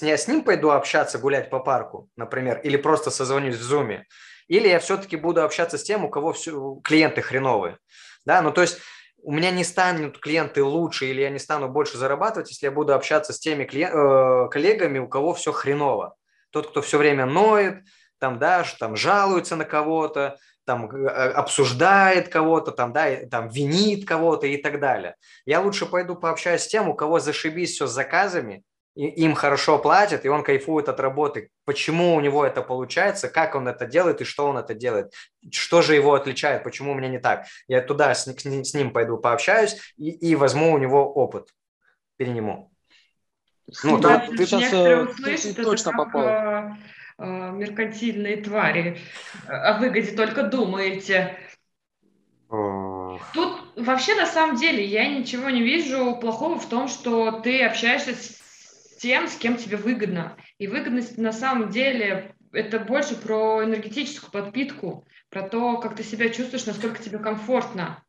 я 0.00 0.16
с 0.16 0.26
ним 0.26 0.42
пойду 0.42 0.70
общаться, 0.70 1.20
гулять 1.20 1.48
по 1.48 1.60
парку, 1.60 2.08
например, 2.16 2.60
или 2.64 2.76
просто 2.76 3.12
созвонюсь 3.12 3.54
в 3.54 3.62
зуме, 3.62 4.04
или 4.48 4.66
я 4.66 4.80
все-таки 4.80 5.14
буду 5.14 5.44
общаться 5.44 5.78
с 5.78 5.84
тем, 5.84 6.04
у 6.04 6.10
кого 6.10 6.32
все, 6.32 6.80
клиенты 6.82 7.22
хреновые. 7.22 7.78
Да, 8.24 8.42
ну 8.42 8.50
то 8.50 8.62
есть 8.62 8.78
у 9.22 9.32
меня 9.32 9.50
не 9.50 9.64
станут 9.64 10.18
клиенты 10.18 10.62
лучше 10.62 11.06
или 11.06 11.20
я 11.20 11.30
не 11.30 11.38
стану 11.38 11.68
больше 11.68 11.98
зарабатывать, 11.98 12.50
если 12.50 12.66
я 12.66 12.72
буду 12.72 12.94
общаться 12.94 13.32
с 13.32 13.38
теми 13.38 13.64
клиент, 13.64 13.94
э, 13.94 14.48
коллегами, 14.50 14.98
у 14.98 15.08
кого 15.08 15.34
все 15.34 15.52
хреново. 15.52 16.14
Тот, 16.50 16.70
кто 16.70 16.82
все 16.82 16.98
время 16.98 17.26
ноет, 17.26 17.82
там, 18.18 18.38
да, 18.38 18.64
там 18.78 18.96
жалуется 18.96 19.56
на 19.56 19.64
кого-то, 19.64 20.36
там 20.64 20.90
э, 20.90 21.08
обсуждает 21.08 22.28
кого-то, 22.28 22.72
там, 22.72 22.92
да, 22.92 23.26
там 23.30 23.48
винит 23.48 24.06
кого-то 24.06 24.46
и 24.46 24.56
так 24.56 24.80
далее. 24.80 25.16
Я 25.46 25.60
лучше 25.60 25.86
пойду 25.86 26.14
пообщаюсь 26.14 26.62
с 26.62 26.68
тем, 26.68 26.88
у 26.88 26.94
кого 26.94 27.18
зашибись 27.20 27.72
все 27.72 27.86
с 27.86 27.92
заказами, 27.92 28.62
им 28.98 29.34
хорошо 29.34 29.78
платят, 29.78 30.24
и 30.24 30.28
он 30.28 30.42
кайфует 30.42 30.88
от 30.88 30.98
работы. 30.98 31.50
Почему 31.64 32.16
у 32.16 32.20
него 32.20 32.44
это 32.44 32.62
получается, 32.62 33.28
как 33.28 33.54
он 33.54 33.68
это 33.68 33.86
делает 33.86 34.20
и 34.20 34.24
что 34.24 34.48
он 34.48 34.58
это 34.58 34.74
делает. 34.74 35.12
Что 35.52 35.82
же 35.82 35.94
его 35.94 36.14
отличает, 36.14 36.64
почему 36.64 36.92
у 36.92 36.94
меня 36.96 37.08
не 37.08 37.18
так. 37.18 37.46
Я 37.68 37.80
туда 37.80 38.12
с, 38.12 38.24
с 38.26 38.74
ним 38.74 38.92
пойду 38.92 39.16
пообщаюсь 39.16 39.76
и, 39.96 40.10
и 40.10 40.34
возьму 40.34 40.72
у 40.72 40.78
него 40.78 41.12
опыт, 41.12 41.54
перениму. 42.16 42.72
Ну, 43.84 43.98
да, 43.98 44.26
ты 44.26 44.46
сейчас 44.46 44.72
э, 44.72 45.02
услышат, 45.02 45.54
ты 45.54 45.62
точно 45.62 45.92
как, 45.92 46.06
попал. 46.06 46.26
Э, 46.26 46.76
э, 47.18 47.50
меркантильные 47.52 48.38
твари. 48.38 48.98
О 49.46 49.78
выгоде 49.78 50.16
только 50.16 50.42
думаете. 50.42 51.38
Тут 52.48 53.60
вообще 53.76 54.14
на 54.14 54.26
самом 54.26 54.56
деле 54.56 54.84
я 54.84 55.06
ничего 55.06 55.50
не 55.50 55.62
вижу 55.62 56.16
плохого 56.16 56.58
в 56.58 56.66
том, 56.68 56.88
что 56.88 57.30
ты 57.42 57.62
общаешься 57.62 58.14
с 58.14 58.38
тем, 58.98 59.28
с 59.28 59.36
кем 59.36 59.56
тебе 59.56 59.76
выгодно. 59.76 60.36
И 60.58 60.66
выгодность 60.66 61.18
на 61.18 61.32
самом 61.32 61.70
деле 61.70 62.34
это 62.52 62.78
больше 62.78 63.14
про 63.14 63.64
энергетическую 63.64 64.30
подпитку, 64.30 65.06
про 65.30 65.42
то, 65.42 65.78
как 65.78 65.96
ты 65.96 66.02
себя 66.02 66.28
чувствуешь, 66.28 66.66
насколько 66.66 67.02
тебе 67.02 67.18
комфортно. 67.18 68.02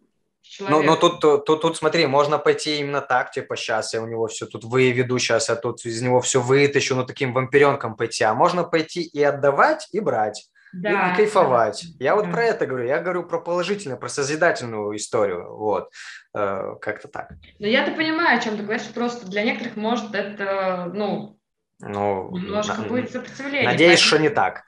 Ну, 0.60 0.82
ну 0.82 0.96
тут, 0.96 1.20
тут, 1.20 1.46
тут, 1.46 1.78
смотри, 1.78 2.08
можно 2.08 2.40
пойти 2.40 2.80
именно 2.80 3.02
так, 3.02 3.32
типа, 3.32 3.56
сейчас 3.56 3.94
я 3.94 4.02
у 4.02 4.08
него 4.08 4.28
все 4.28 4.46
тут 4.46 4.64
выведу, 4.64 5.20
сейчас 5.20 5.50
я 5.50 5.56
тут 5.56 5.86
из 5.86 6.02
него 6.02 6.22
все 6.22 6.42
вытащу, 6.42 6.96
ну, 6.96 7.06
таким 7.06 7.34
вампиренком 7.34 7.96
пойти. 7.96 8.24
А 8.24 8.34
можно 8.34 8.64
пойти 8.64 9.02
и 9.02 9.22
отдавать, 9.22 9.88
и 9.92 10.00
брать 10.00 10.50
да, 10.74 11.12
и, 11.12 11.14
и 11.14 11.16
кайфовать. 11.18 11.86
Я 12.00 12.16
вот 12.16 12.26
да. 12.26 12.32
про 12.32 12.44
это 12.44 12.66
говорю. 12.66 12.88
Я 12.88 13.00
говорю 13.00 13.24
про 13.24 13.40
положительную, 13.40 14.00
про 14.00 14.10
созидательную 14.10 14.96
историю. 14.96 15.56
Вот. 15.56 15.92
Э, 16.36 16.76
как-то 16.82 17.08
так. 17.08 17.32
Ну, 17.60 17.68
я-то 17.68 17.92
понимаю, 17.92 18.38
о 18.38 18.42
чем 18.42 18.58
ты 18.58 18.64
говоришь. 18.64 18.88
Просто 18.94 19.28
для 19.28 19.44
некоторых 19.44 19.76
может 19.76 20.14
это, 20.14 20.92
ну, 20.94 21.40
ну 21.80 22.38
немножко 22.38 22.82
на, 22.82 22.88
будет 22.88 23.12
сопротивление. 23.12 23.70
Надеюсь, 23.70 24.02
поэтому... 24.02 24.08
что 24.08 24.20
не 24.20 24.30
так. 24.30 24.64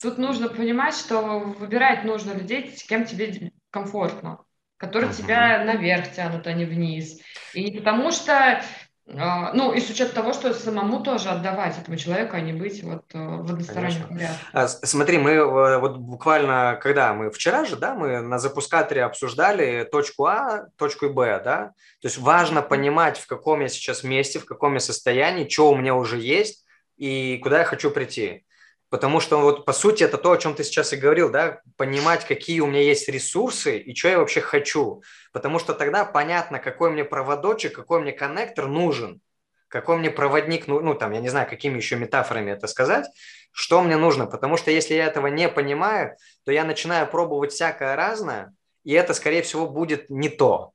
Тут 0.00 0.18
нужно 0.18 0.48
понимать, 0.48 0.94
что 0.94 1.38
выбирать 1.40 2.04
нужно 2.04 2.32
людей, 2.32 2.74
с 2.76 2.84
кем 2.84 3.06
тебе 3.06 3.52
комфортно, 3.70 4.44
которые 4.76 5.10
uh-huh. 5.10 5.16
тебя 5.16 5.64
наверх 5.64 6.12
тянут, 6.12 6.46
а 6.46 6.52
не 6.52 6.64
вниз. 6.64 7.20
И 7.54 7.64
не 7.64 7.78
потому 7.78 8.10
что 8.10 8.62
ну, 9.06 9.74
и 9.74 9.80
с 9.80 9.90
учетом 9.90 10.14
того, 10.14 10.32
что 10.32 10.54
самому 10.54 11.02
тоже 11.02 11.28
отдавать 11.28 11.78
этому 11.78 11.98
человеку, 11.98 12.36
а 12.36 12.40
не 12.40 12.54
быть 12.54 12.82
вот 12.82 13.04
э, 13.12 13.18
в 13.18 13.50
односторонних 13.52 14.06
а, 14.54 14.66
Смотри, 14.66 15.18
мы 15.18 15.32
э, 15.32 15.78
вот 15.78 15.98
буквально, 15.98 16.78
когда 16.82 17.12
мы 17.12 17.30
вчера 17.30 17.66
же, 17.66 17.76
да, 17.76 17.94
мы 17.94 18.20
на 18.22 18.38
запускаторе 18.38 19.04
обсуждали 19.04 19.84
точку 19.84 20.24
А, 20.24 20.68
точку 20.76 21.10
Б, 21.10 21.38
да, 21.44 21.72
то 22.00 22.08
есть 22.08 22.16
важно 22.16 22.62
понимать, 22.62 23.18
в 23.18 23.26
каком 23.26 23.60
я 23.60 23.68
сейчас 23.68 24.04
месте, 24.04 24.38
в 24.38 24.46
каком 24.46 24.72
я 24.74 24.80
состоянии, 24.80 25.48
что 25.48 25.70
у 25.70 25.76
меня 25.76 25.94
уже 25.94 26.18
есть 26.18 26.64
и 26.96 27.38
куда 27.42 27.58
я 27.58 27.64
хочу 27.64 27.90
прийти. 27.90 28.46
Потому 28.94 29.18
что 29.18 29.40
вот 29.40 29.64
по 29.64 29.72
сути 29.72 30.04
это 30.04 30.18
то, 30.18 30.30
о 30.30 30.38
чем 30.38 30.54
ты 30.54 30.62
сейчас 30.62 30.92
и 30.92 30.96
говорил, 30.96 31.28
да, 31.28 31.62
понимать, 31.76 32.24
какие 32.24 32.60
у 32.60 32.68
меня 32.68 32.80
есть 32.80 33.08
ресурсы 33.08 33.76
и 33.76 33.92
что 33.92 34.06
я 34.06 34.20
вообще 34.20 34.40
хочу. 34.40 35.02
Потому 35.32 35.58
что 35.58 35.74
тогда 35.74 36.04
понятно, 36.04 36.60
какой 36.60 36.92
мне 36.92 37.04
проводочек, 37.04 37.74
какой 37.74 38.00
мне 38.00 38.12
коннектор 38.12 38.68
нужен, 38.68 39.20
какой 39.66 39.96
мне 39.96 40.12
проводник, 40.12 40.68
ну, 40.68 40.78
ну 40.78 40.94
там, 40.94 41.10
я 41.10 41.18
не 41.18 41.28
знаю, 41.28 41.50
какими 41.50 41.76
еще 41.76 41.96
метафорами 41.96 42.52
это 42.52 42.68
сказать, 42.68 43.06
что 43.50 43.82
мне 43.82 43.96
нужно. 43.96 44.26
Потому 44.26 44.56
что 44.56 44.70
если 44.70 44.94
я 44.94 45.06
этого 45.06 45.26
не 45.26 45.48
понимаю, 45.48 46.16
то 46.44 46.52
я 46.52 46.62
начинаю 46.62 47.08
пробовать 47.08 47.50
всякое 47.50 47.96
разное, 47.96 48.54
и 48.84 48.92
это, 48.92 49.12
скорее 49.12 49.42
всего, 49.42 49.66
будет 49.66 50.08
не 50.08 50.28
то. 50.28 50.70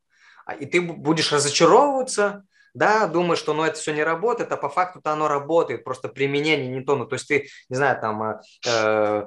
А, 0.45 0.55
и 0.55 0.65
ты 0.65 0.81
будешь 0.81 1.31
разочаровываться, 1.31 2.43
да, 2.79 3.07
думаешь, 3.07 3.39
что 3.39 3.53
ну, 3.53 3.63
это 3.63 3.77
все 3.77 3.93
не 3.93 4.03
работает, 4.03 4.51
а 4.53 4.57
по 4.57 4.69
факту-то 4.69 5.11
оно 5.11 5.27
работает, 5.27 5.83
просто 5.83 6.07
применение 6.07 6.69
не 6.69 6.81
то. 6.81 6.95
Ну, 6.95 7.05
то 7.05 7.15
есть 7.15 7.27
ты, 7.27 7.49
не 7.67 7.75
знаю, 7.75 7.99
там 7.99 8.23
э, 8.23 8.41
э, 8.65 9.25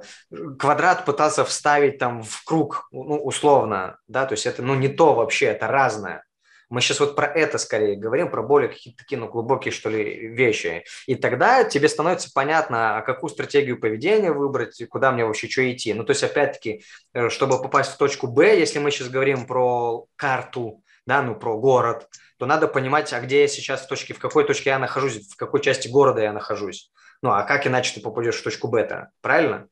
квадрат 0.57 1.05
пытался 1.05 1.45
вставить 1.45 1.99
там 1.99 2.23
в 2.23 2.43
круг, 2.45 2.87
ну, 2.91 3.23
условно, 3.23 3.97
да, 4.07 4.25
то 4.25 4.33
есть 4.33 4.47
это 4.47 4.63
ну, 4.63 4.73
не 4.73 4.87
то 4.87 5.13
вообще, 5.13 5.45
это 5.45 5.67
разное. 5.67 6.23
Мы 6.69 6.81
сейчас 6.81 6.99
вот 6.99 7.15
про 7.15 7.27
это 7.27 7.59
скорее 7.59 7.95
говорим, 7.95 8.31
про 8.31 8.41
более 8.41 8.69
какие-то 8.69 9.03
такие 9.03 9.19
ну, 9.19 9.27
глубокие, 9.27 9.71
что 9.71 9.91
ли, 9.91 10.29
вещи. 10.29 10.83
И 11.05 11.13
тогда 11.13 11.63
тебе 11.63 11.87
становится 11.87 12.31
понятно, 12.33 12.97
а 12.97 13.01
какую 13.03 13.29
стратегию 13.29 13.79
поведения 13.79 14.31
выбрать, 14.31 14.81
куда 14.89 15.11
мне 15.11 15.23
вообще 15.23 15.47
что 15.47 15.71
идти. 15.71 15.93
Ну, 15.93 16.03
то 16.03 16.09
есть, 16.09 16.23
опять-таки, 16.23 16.83
э, 17.13 17.29
чтобы 17.29 17.61
попасть 17.61 17.91
в 17.91 17.97
точку 17.97 18.25
Б, 18.25 18.57
если 18.57 18.79
мы 18.79 18.89
сейчас 18.89 19.09
говорим 19.09 19.45
про 19.45 20.07
карту, 20.15 20.82
да, 21.05 21.21
ну, 21.21 21.35
про 21.35 21.57
город, 21.57 22.07
то 22.37 22.45
надо 22.45 22.67
понимать, 22.67 23.11
а 23.13 23.19
где 23.19 23.41
я 23.41 23.47
сейчас 23.47 23.81
в 23.81 23.87
точке, 23.87 24.13
в 24.13 24.19
какой 24.19 24.45
точке 24.45 24.71
я 24.71 24.79
нахожусь, 24.79 25.27
в 25.27 25.35
какой 25.35 25.61
части 25.61 25.87
города 25.87 26.21
я 26.21 26.33
нахожусь. 26.33 26.91
Ну, 27.21 27.31
а 27.31 27.43
как 27.43 27.67
иначе 27.67 27.95
ты 27.95 28.01
попадешь 28.01 28.35
в 28.35 28.43
точку 28.43 28.67
бета, 28.67 29.11
правильно? 29.21 29.67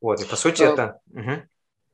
Вот, 0.00 0.20
и 0.20 0.24
по 0.24 0.36
сути 0.36 0.62
а, 0.62 0.72
это... 0.72 1.00
Угу. 1.12 1.42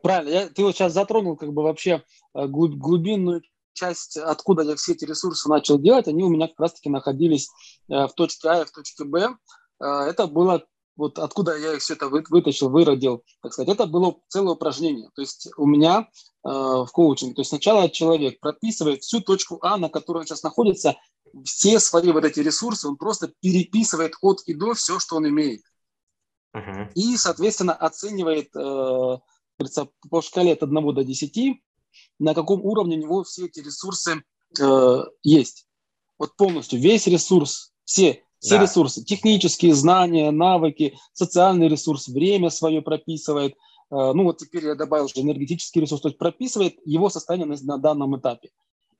Правильно, 0.02 0.30
я, 0.30 0.48
ты 0.48 0.62
вот 0.62 0.74
сейчас 0.74 0.92
затронул 0.92 1.36
как 1.36 1.52
бы 1.52 1.62
вообще 1.62 2.02
э, 2.34 2.46
глубинную 2.46 3.42
часть, 3.72 4.16
откуда 4.16 4.62
я 4.62 4.76
все 4.76 4.92
эти 4.92 5.04
ресурсы 5.04 5.48
начал 5.48 5.78
делать, 5.78 6.08
они 6.08 6.24
у 6.24 6.28
меня 6.28 6.48
как 6.48 6.58
раз-таки 6.58 6.88
находились 6.88 7.48
э, 7.88 8.06
в 8.06 8.12
точке 8.14 8.48
А 8.48 8.62
и 8.62 8.64
в 8.64 8.70
точке 8.70 9.04
Б. 9.04 9.36
Это 9.82 10.26
было 10.26 10.66
вот 11.00 11.18
откуда 11.18 11.56
я 11.56 11.72
их 11.72 11.80
все 11.80 11.94
это 11.94 12.08
вытащил, 12.08 12.68
выродил, 12.68 13.24
так 13.40 13.54
сказать, 13.54 13.74
это 13.74 13.86
было 13.86 14.16
целое 14.28 14.52
упражнение. 14.52 15.08
То 15.14 15.22
есть 15.22 15.48
у 15.56 15.64
меня 15.64 16.00
э, 16.44 16.48
в 16.50 16.88
коучинге, 16.92 17.34
то 17.34 17.40
есть 17.40 17.48
сначала 17.48 17.88
человек 17.88 18.38
прописывает 18.38 19.02
всю 19.02 19.20
точку 19.20 19.58
А, 19.62 19.78
на 19.78 19.88
которой 19.88 20.18
он 20.18 20.26
сейчас 20.26 20.42
находится, 20.42 20.96
все 21.42 21.80
свои 21.80 22.12
вот 22.12 22.26
эти 22.26 22.40
ресурсы, 22.40 22.86
он 22.86 22.98
просто 22.98 23.32
переписывает 23.40 24.12
от 24.20 24.42
и 24.44 24.52
до 24.52 24.74
все, 24.74 24.98
что 24.98 25.16
он 25.16 25.28
имеет. 25.28 25.62
Uh-huh. 26.54 26.92
И, 26.94 27.16
соответственно, 27.16 27.72
оценивает 27.72 28.54
э, 28.54 29.18
по 30.10 30.22
шкале 30.22 30.52
от 30.52 30.62
1 30.62 30.94
до 30.94 31.02
10, 31.02 31.62
на 32.18 32.34
каком 32.34 32.60
уровне 32.62 32.98
у 32.98 33.00
него 33.00 33.24
все 33.24 33.46
эти 33.46 33.60
ресурсы 33.60 34.22
э, 34.60 35.04
есть. 35.22 35.66
Вот 36.18 36.36
полностью 36.36 36.78
весь 36.78 37.06
ресурс, 37.06 37.72
все 37.84 38.22
все 38.40 38.56
да. 38.56 38.62
ресурсы, 38.62 39.04
технические 39.04 39.74
знания, 39.74 40.30
навыки, 40.30 40.98
социальный 41.12 41.68
ресурс, 41.68 42.08
время 42.08 42.50
свое 42.50 42.80
прописывает. 42.80 43.52
Э, 43.90 44.12
ну 44.14 44.24
вот 44.24 44.38
теперь 44.38 44.64
я 44.64 44.74
добавил 44.74 45.04
уже 45.04 45.20
энергетический 45.20 45.82
ресурс, 45.82 46.00
то 46.00 46.08
есть 46.08 46.18
прописывает 46.18 46.76
его 46.84 47.10
состояние 47.10 47.46
на, 47.46 47.56
на 47.62 47.78
данном 47.78 48.18
этапе. 48.18 48.50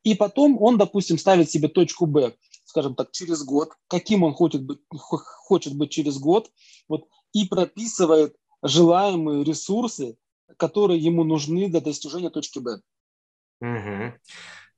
И 0.04 0.14
потом 0.14 0.60
он, 0.62 0.78
допустим, 0.78 1.18
ставит 1.18 1.50
себе 1.50 1.68
точку 1.68 2.06
Б, 2.06 2.34
скажем 2.64 2.94
так, 2.94 3.10
через 3.12 3.42
год, 3.42 3.70
каким 3.88 4.22
он 4.22 4.34
хочет 4.34 4.62
быть, 4.62 4.78
хочет 4.90 5.74
быть 5.74 5.90
через 5.90 6.18
год, 6.18 6.50
вот, 6.88 7.06
и 7.32 7.46
прописывает 7.46 8.36
желаемые 8.62 9.42
ресурсы, 9.42 10.16
которые 10.58 11.00
ему 11.00 11.24
нужны 11.24 11.68
для 11.68 11.80
достижения 11.80 12.30
точки 12.30 12.58
Б. 12.58 12.80
Угу. 13.62 14.14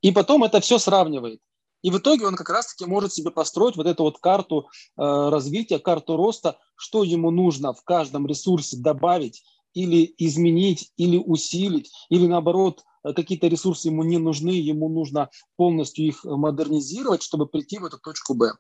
И 0.03 0.13
потом 0.13 0.45
это 0.45 0.61
все 0.61 0.79
сравнивает. 0.79 1.41
И 1.83 1.91
в 1.91 1.99
итоге 1.99 2.27
он 2.27 2.37
как 2.37 2.49
раз-таки 2.49 2.89
может 2.89 3.13
себе 3.13 3.31
построить 3.31 3.77
вот 3.77 3.87
эту 3.87 4.05
вот 4.05 4.19
карту 4.19 4.69
э, 4.97 5.03
развития, 5.03 5.79
карту 5.79 6.17
роста, 6.17 6.59
что 6.77 7.03
ему 7.03 7.31
нужно 7.31 7.75
в 7.75 7.83
каждом 7.85 8.27
ресурсе 8.27 8.77
добавить 8.77 9.45
или 9.75 10.15
изменить, 10.19 10.93
или 10.97 11.17
усилить, 11.19 11.91
или 12.09 12.27
наоборот, 12.27 12.83
э, 13.05 13.13
какие-то 13.13 13.49
ресурсы 13.49 13.89
ему 13.89 14.05
не 14.05 14.19
нужны, 14.19 14.51
ему 14.51 14.89
нужно 14.89 15.29
полностью 15.57 16.07
их 16.07 16.25
модернизировать, 16.25 17.23
чтобы 17.23 17.47
прийти 17.47 17.79
в 17.79 17.85
эту 17.85 17.99
точку 17.99 18.35
Б. 18.35 18.53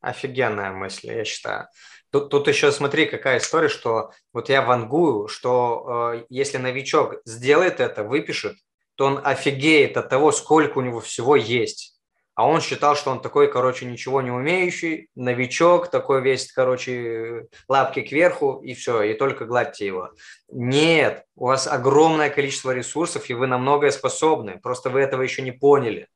Офигенная 0.00 0.70
мысль, 0.70 1.08
я 1.08 1.24
считаю. 1.24 1.66
Тут, 2.10 2.30
тут 2.30 2.46
еще 2.46 2.70
смотри, 2.70 3.06
какая 3.06 3.38
история, 3.38 3.68
что 3.68 4.12
вот 4.32 4.48
я 4.48 4.62
вангую, 4.62 5.26
что 5.26 6.12
э, 6.14 6.26
если 6.30 6.58
новичок 6.58 7.16
сделает 7.24 7.80
это, 7.80 8.04
выпишет, 8.04 8.56
то 8.94 9.06
он 9.06 9.20
офигеет 9.22 9.96
от 9.96 10.08
того, 10.08 10.30
сколько 10.30 10.78
у 10.78 10.82
него 10.82 11.00
всего 11.00 11.34
есть 11.34 11.97
а 12.38 12.46
он 12.46 12.60
считал, 12.60 12.94
что 12.94 13.10
он 13.10 13.20
такой, 13.20 13.50
короче, 13.50 13.84
ничего 13.84 14.22
не 14.22 14.30
умеющий, 14.30 15.10
новичок, 15.16 15.90
такой 15.90 16.22
весь, 16.22 16.52
короче, 16.52 17.48
лапки 17.66 18.00
кверху, 18.00 18.62
и 18.62 18.74
все, 18.74 19.02
и 19.02 19.14
только 19.14 19.44
гладьте 19.44 19.84
его. 19.84 20.12
Нет, 20.48 21.24
у 21.34 21.46
вас 21.46 21.66
огромное 21.66 22.30
количество 22.30 22.70
ресурсов, 22.70 23.28
и 23.28 23.34
вы 23.34 23.48
на 23.48 23.58
многое 23.58 23.90
способны, 23.90 24.60
просто 24.62 24.88
вы 24.88 25.00
этого 25.00 25.22
еще 25.22 25.42
не 25.42 25.50
поняли. 25.50 26.06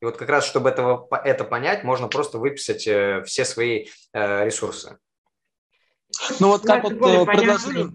И 0.00 0.04
вот 0.04 0.16
как 0.16 0.28
раз, 0.28 0.46
чтобы 0.46 0.68
этого, 0.68 1.08
это 1.24 1.42
понять, 1.42 1.82
можно 1.82 2.06
просто 2.06 2.38
выписать 2.38 2.86
э, 2.86 3.24
все 3.26 3.44
свои 3.44 3.86
э, 4.12 4.44
ресурсы. 4.44 4.98
Ну 6.38 6.50
вот 6.50 6.62
как 6.62 6.84
вот 6.84 6.92
э, 6.92 7.26
предложили, 7.26 7.90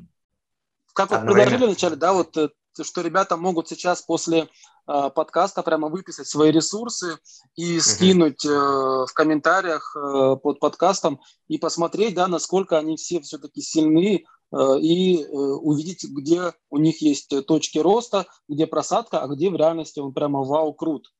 как 0.91 1.11
вот 1.11 1.21
предложили 1.21 1.63
вначале, 1.63 1.95
да, 1.95 2.11
вот 2.11 2.35
что 2.83 3.01
ребята 3.01 3.37
могут 3.37 3.67
сейчас 3.69 4.01
после 4.01 4.47
э, 4.87 5.09
подкаста 5.15 5.63
прямо 5.63 5.89
выписать 5.89 6.27
свои 6.27 6.51
ресурсы 6.51 7.17
и 7.55 7.79
скинуть 7.79 8.45
э, 8.45 8.49
в 8.49 9.09
комментариях 9.13 9.95
э, 9.95 10.35
под 10.41 10.59
подкастом 10.59 11.19
и 11.47 11.57
посмотреть, 11.57 12.15
да, 12.15 12.27
насколько 12.27 12.77
они 12.77 12.97
все 12.97 13.21
все-таки 13.21 13.61
сильны 13.61 14.25
э, 14.51 14.79
и 14.79 15.23
э, 15.23 15.27
увидеть, 15.27 16.05
где 16.09 16.53
у 16.69 16.77
них 16.77 17.01
есть 17.01 17.33
точки 17.45 17.79
роста, 17.79 18.25
где 18.47 18.67
просадка, 18.67 19.21
а 19.21 19.27
где 19.27 19.49
в 19.49 19.55
реальности 19.55 19.99
он 19.99 20.13
прямо 20.13 20.43
вау 20.43 20.73
крут. 20.73 21.11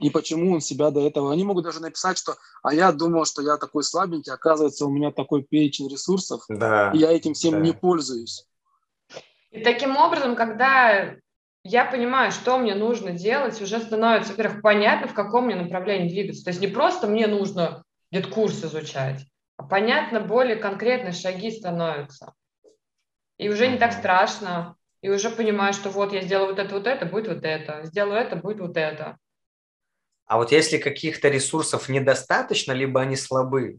И 0.00 0.10
почему 0.10 0.54
он 0.54 0.60
себя 0.60 0.90
до 0.90 1.00
этого... 1.00 1.32
Они 1.32 1.44
могут 1.44 1.64
даже 1.64 1.80
написать, 1.80 2.16
что 2.16 2.36
«а 2.62 2.72
я 2.72 2.92
думал, 2.92 3.24
что 3.24 3.42
я 3.42 3.56
такой 3.56 3.82
слабенький, 3.82 4.32
оказывается, 4.32 4.86
у 4.86 4.90
меня 4.90 5.10
такой 5.10 5.42
перечень 5.42 5.88
ресурсов, 5.88 6.44
да, 6.48 6.92
и 6.92 6.98
я 6.98 7.12
этим 7.12 7.34
всем 7.34 7.54
да. 7.54 7.60
не 7.60 7.72
пользуюсь». 7.72 8.47
И 9.50 9.60
таким 9.60 9.96
образом, 9.96 10.36
когда 10.36 11.16
я 11.64 11.84
понимаю, 11.84 12.32
что 12.32 12.58
мне 12.58 12.74
нужно 12.74 13.12
делать, 13.12 13.60
уже 13.60 13.78
становится, 13.80 14.32
во-первых, 14.32 14.62
понятно, 14.62 15.08
в 15.08 15.14
каком 15.14 15.46
мне 15.46 15.56
направлении 15.56 16.08
двигаться. 16.08 16.44
То 16.44 16.50
есть 16.50 16.60
не 16.60 16.68
просто 16.68 17.06
мне 17.06 17.26
нужно 17.26 17.82
где-то 18.10 18.28
курс 18.28 18.64
изучать, 18.64 19.26
а 19.56 19.64
понятно, 19.64 20.20
более 20.20 20.56
конкретные 20.56 21.12
шаги 21.12 21.50
становятся. 21.50 22.32
И 23.38 23.48
уже 23.48 23.68
не 23.68 23.78
так 23.78 23.92
страшно, 23.92 24.76
и 25.02 25.10
уже 25.10 25.30
понимаю, 25.30 25.72
что 25.72 25.90
вот 25.90 26.12
я 26.12 26.22
сделаю 26.22 26.50
вот 26.50 26.58
это, 26.58 26.74
вот 26.74 26.86
это, 26.86 27.06
будет 27.06 27.28
вот 27.28 27.44
это, 27.44 27.84
сделаю 27.84 28.18
это, 28.18 28.36
будет 28.36 28.60
вот 28.60 28.76
это. 28.76 29.16
А 30.26 30.36
вот 30.36 30.52
если 30.52 30.78
каких-то 30.78 31.28
ресурсов 31.28 31.88
недостаточно, 31.88 32.72
либо 32.72 33.00
они 33.00 33.16
слабы, 33.16 33.78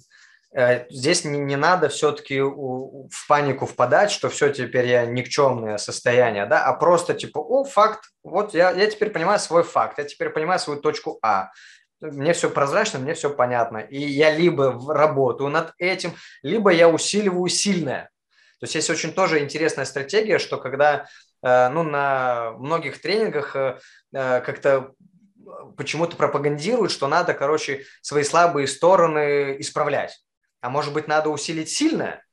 здесь 0.89 1.25
не, 1.25 1.37
не 1.39 1.55
надо 1.55 1.89
все-таки 1.89 2.41
в 2.41 3.27
панику 3.27 3.65
впадать, 3.65 4.11
что 4.11 4.29
все 4.29 4.51
теперь 4.51 4.87
я 4.87 5.05
никчемное 5.05 5.77
состояние, 5.77 6.45
да, 6.47 6.65
а 6.65 6.73
просто 6.73 7.13
типа, 7.13 7.37
о, 7.37 7.63
факт, 7.63 8.05
вот 8.23 8.53
я, 8.53 8.71
я 8.71 8.87
теперь 8.87 9.11
понимаю 9.11 9.39
свой 9.39 9.63
факт, 9.63 9.99
я 9.99 10.05
теперь 10.05 10.29
понимаю 10.29 10.59
свою 10.59 10.81
точку 10.81 11.19
А, 11.21 11.51
мне 12.01 12.33
все 12.33 12.49
прозрачно, 12.49 12.97
мне 12.97 13.13
все 13.13 13.29
понятно, 13.29 13.77
и 13.77 13.99
я 13.99 14.31
либо 14.31 14.81
работаю 14.91 15.49
над 15.49 15.73
этим, 15.77 16.13
либо 16.41 16.71
я 16.71 16.89
усиливаю 16.89 17.47
сильное. 17.49 18.09
То 18.59 18.65
есть 18.65 18.75
есть 18.75 18.89
очень 18.89 19.13
тоже 19.13 19.39
интересная 19.39 19.85
стратегия, 19.85 20.39
что 20.39 20.57
когда 20.57 21.07
э, 21.43 21.69
ну, 21.69 21.83
на 21.83 22.51
многих 22.57 22.99
тренингах 23.01 23.55
э, 23.55 23.79
как-то 24.11 24.93
почему-то 25.77 26.17
пропагандируют, 26.17 26.91
что 26.91 27.07
надо, 27.07 27.33
короче, 27.33 27.85
свои 28.01 28.23
слабые 28.23 28.67
стороны 28.67 29.55
исправлять 29.59 30.19
а 30.61 30.69
может 30.69 30.93
быть, 30.93 31.07
надо 31.07 31.29
усилить 31.29 31.69
сильное? 31.69 32.25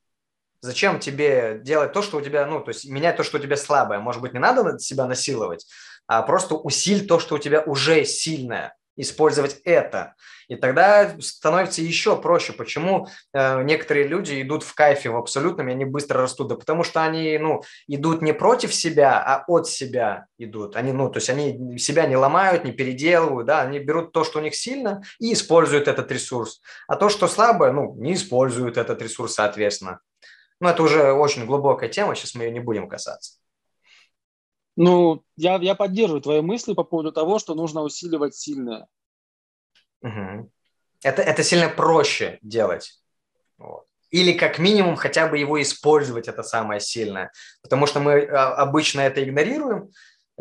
Зачем 0.60 0.98
тебе 0.98 1.60
делать 1.62 1.92
то, 1.92 2.02
что 2.02 2.18
у 2.18 2.20
тебя, 2.20 2.46
ну, 2.46 2.60
то 2.60 2.70
есть 2.70 2.88
менять 2.88 3.16
то, 3.16 3.22
что 3.22 3.38
у 3.38 3.40
тебя 3.40 3.56
слабое? 3.56 4.00
Может 4.00 4.22
быть, 4.22 4.32
не 4.32 4.38
надо 4.38 4.78
себя 4.78 5.06
насиловать, 5.06 5.66
а 6.06 6.22
просто 6.22 6.54
усиль 6.54 7.06
то, 7.06 7.18
что 7.18 7.36
у 7.36 7.38
тебя 7.38 7.62
уже 7.62 8.04
сильное 8.04 8.74
использовать 8.96 9.60
это. 9.64 10.14
И 10.48 10.56
тогда 10.56 11.16
становится 11.20 11.82
еще 11.82 12.16
проще. 12.16 12.52
Почему 12.52 13.08
э, 13.32 13.62
некоторые 13.62 14.06
люди 14.06 14.40
идут 14.42 14.62
в 14.62 14.74
кайфе 14.74 15.10
в 15.10 15.16
абсолютном, 15.16 15.68
и 15.68 15.72
они 15.72 15.84
быстро 15.84 16.22
растут? 16.22 16.48
Да 16.48 16.54
потому 16.56 16.84
что 16.84 17.02
они 17.02 17.36
ну, 17.38 17.62
идут 17.88 18.22
не 18.22 18.32
против 18.32 18.74
себя, 18.74 19.22
а 19.22 19.44
от 19.48 19.66
себя 19.68 20.26
идут. 20.38 20.76
Они, 20.76 20.92
ну, 20.92 21.10
то 21.10 21.18
есть 21.18 21.30
они 21.30 21.78
себя 21.78 22.06
не 22.06 22.16
ломают, 22.16 22.64
не 22.64 22.72
переделывают, 22.72 23.46
да, 23.46 23.62
они 23.62 23.78
берут 23.78 24.12
то, 24.12 24.24
что 24.24 24.38
у 24.38 24.42
них 24.42 24.54
сильно, 24.54 25.02
и 25.18 25.32
используют 25.32 25.88
этот 25.88 26.10
ресурс. 26.12 26.60
А 26.86 26.96
то, 26.96 27.08
что 27.08 27.28
слабое, 27.28 27.72
ну, 27.72 27.94
не 27.96 28.14
используют 28.14 28.76
этот 28.76 29.02
ресурс, 29.02 29.34
соответственно. 29.34 30.00
Ну, 30.60 30.68
это 30.68 30.82
уже 30.82 31.12
очень 31.12 31.44
глубокая 31.44 31.88
тема, 31.88 32.14
сейчас 32.14 32.34
мы 32.34 32.44
ее 32.44 32.50
не 32.50 32.60
будем 32.60 32.88
касаться. 32.88 33.38
Ну, 34.76 35.24
я, 35.36 35.56
я 35.56 35.74
поддерживаю 35.74 36.20
твои 36.20 36.40
мысли 36.42 36.74
по 36.74 36.84
поводу 36.84 37.10
того, 37.10 37.38
что 37.38 37.54
нужно 37.54 37.82
усиливать 37.82 38.34
сильное. 38.34 38.86
Угу. 40.02 40.50
Это, 41.02 41.22
это 41.22 41.42
сильно 41.42 41.68
проще 41.68 42.38
делать. 42.42 43.00
Вот. 43.58 43.84
Или 44.10 44.32
как 44.32 44.58
минимум 44.58 44.96
хотя 44.96 45.26
бы 45.26 45.38
его 45.38 45.60
использовать, 45.60 46.28
это 46.28 46.42
самое 46.42 46.80
сильное. 46.80 47.32
Потому 47.62 47.86
что 47.86 48.00
мы 48.00 48.24
а, 48.26 48.54
обычно 48.54 49.00
это 49.00 49.24
игнорируем. 49.24 49.90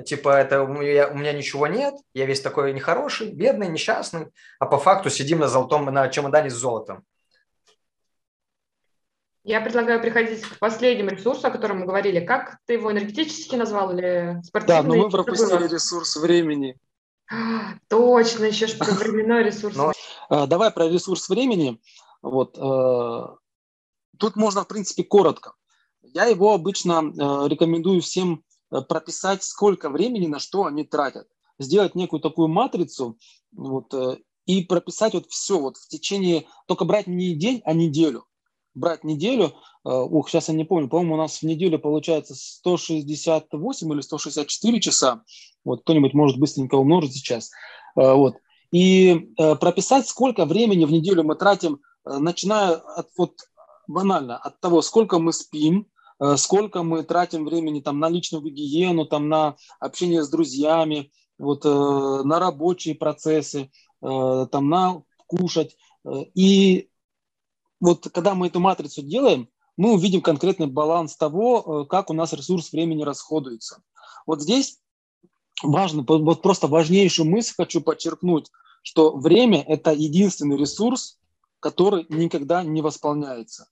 Типа, 0.05 0.37
это 0.37 0.63
у 0.63 0.67
меня, 0.67 1.07
у 1.07 1.15
меня 1.15 1.31
ничего 1.31 1.67
нет, 1.67 1.95
я 2.13 2.25
весь 2.25 2.41
такой 2.41 2.73
нехороший, 2.73 3.31
бедный, 3.31 3.69
несчастный, 3.69 4.27
а 4.59 4.65
по 4.65 4.77
факту 4.77 5.09
сидим 5.09 5.39
на 5.39 5.47
золотом, 5.47 5.85
на 5.85 6.09
чемодане 6.09 6.49
с 6.49 6.53
золотом. 6.53 7.05
Я 9.45 9.61
предлагаю 9.61 10.01
приходить 10.01 10.41
к 10.41 10.57
последнему 10.57 11.11
ресурсу, 11.11 11.45
о 11.45 11.51
котором 11.51 11.81
мы 11.81 11.85
говорили. 11.85 12.19
Как 12.19 12.57
ты 12.65 12.73
его 12.73 12.91
энергетически 12.91 13.55
назвал 13.55 13.95
или 13.95 14.41
спортивный? 14.43 14.81
Да, 14.81 14.87
но 14.87 14.95
мы 14.95 15.09
пропустили 15.11 15.71
ресурс 15.71 16.15
времени. 16.15 16.79
А, 17.31 17.75
точно, 17.87 18.45
еще 18.45 18.65
что 18.65 18.83
временной 18.95 19.43
ресурс. 19.43 19.75
Но... 19.75 19.93
А, 20.29 20.47
давай 20.47 20.71
про 20.71 20.89
ресурс 20.89 21.29
времени. 21.29 21.79
Вот, 22.23 22.57
э, 22.57 23.35
тут 24.17 24.35
можно, 24.35 24.63
в 24.63 24.67
принципе, 24.67 25.03
коротко. 25.03 25.53
Я 26.01 26.25
его 26.25 26.55
обычно 26.55 27.03
э, 27.03 27.47
рекомендую 27.47 28.01
всем 28.01 28.43
э, 28.71 28.81
прописать, 28.81 29.43
сколько 29.43 29.91
времени 29.91 30.25
на 30.25 30.39
что 30.39 30.65
они 30.65 30.83
тратят. 30.85 31.27
Сделать 31.59 31.93
некую 31.93 32.19
такую 32.19 32.47
матрицу 32.47 33.19
вот, 33.51 33.93
и 34.47 34.63
прописать 34.63 35.13
вот 35.13 35.27
все 35.27 35.59
вот 35.59 35.77
в 35.77 35.87
течение, 35.87 36.47
только 36.65 36.83
брать 36.83 37.05
не 37.05 37.35
день, 37.35 37.61
а 37.63 37.73
неделю 37.73 38.25
брать 38.75 39.03
неделю, 39.03 39.53
э, 39.85 39.89
ух, 39.89 40.29
сейчас 40.29 40.49
я 40.49 40.53
не 40.53 40.65
помню, 40.65 40.89
по-моему, 40.89 41.15
у 41.15 41.17
нас 41.17 41.39
в 41.39 41.43
неделю 41.43 41.79
получается 41.79 42.35
168 42.35 43.93
или 43.93 44.01
164 44.01 44.79
часа, 44.81 45.23
вот 45.63 45.81
кто-нибудь 45.81 46.13
может 46.13 46.37
быстренько 46.37 46.75
умножить 46.75 47.13
сейчас, 47.13 47.49
э, 47.97 48.13
вот, 48.13 48.35
и 48.71 49.31
э, 49.37 49.55
прописать, 49.55 50.07
сколько 50.07 50.45
времени 50.45 50.85
в 50.85 50.91
неделю 50.91 51.23
мы 51.23 51.35
тратим, 51.35 51.79
начиная 52.03 52.75
от, 52.75 53.07
вот, 53.17 53.31
банально, 53.87 54.37
от 54.37 54.59
того, 54.59 54.81
сколько 54.83 55.17
мы 55.17 55.33
спим, 55.33 55.87
сколько 56.35 56.83
мы 56.83 57.03
тратим 57.03 57.45
времени 57.45 57.81
там 57.81 57.99
на 57.99 58.09
личную 58.09 58.43
гигиену, 58.43 59.05
там 59.05 59.27
на 59.27 59.55
общение 59.79 60.23
с 60.23 60.29
друзьями, 60.29 61.11
вот, 61.39 61.65
на 61.65 62.39
рабочие 62.39 62.93
процессы, 62.93 63.71
там 64.01 64.69
на 64.69 65.01
кушать, 65.27 65.75
и 66.35 66.89
вот 67.79 68.09
когда 68.13 68.35
мы 68.35 68.47
эту 68.47 68.59
матрицу 68.59 69.01
делаем, 69.01 69.49
мы 69.77 69.93
увидим 69.93 70.21
конкретный 70.21 70.67
баланс 70.67 71.17
того, 71.17 71.83
э, 71.83 71.85
как 71.87 72.09
у 72.09 72.13
нас 72.13 72.33
ресурс 72.33 72.71
времени 72.71 73.03
расходуется. 73.03 73.83
Вот 74.25 74.41
здесь 74.41 74.79
важно, 75.61 76.03
вот 76.07 76.41
просто 76.41 76.67
важнейшую 76.67 77.29
мысль 77.29 77.53
хочу 77.55 77.81
подчеркнуть, 77.81 78.49
что 78.81 79.15
время– 79.15 79.61
это 79.67 79.91
единственный 79.91 80.57
ресурс, 80.57 81.19
который 81.59 82.05
никогда 82.09 82.63
не 82.63 82.81
восполняется. 82.81 83.67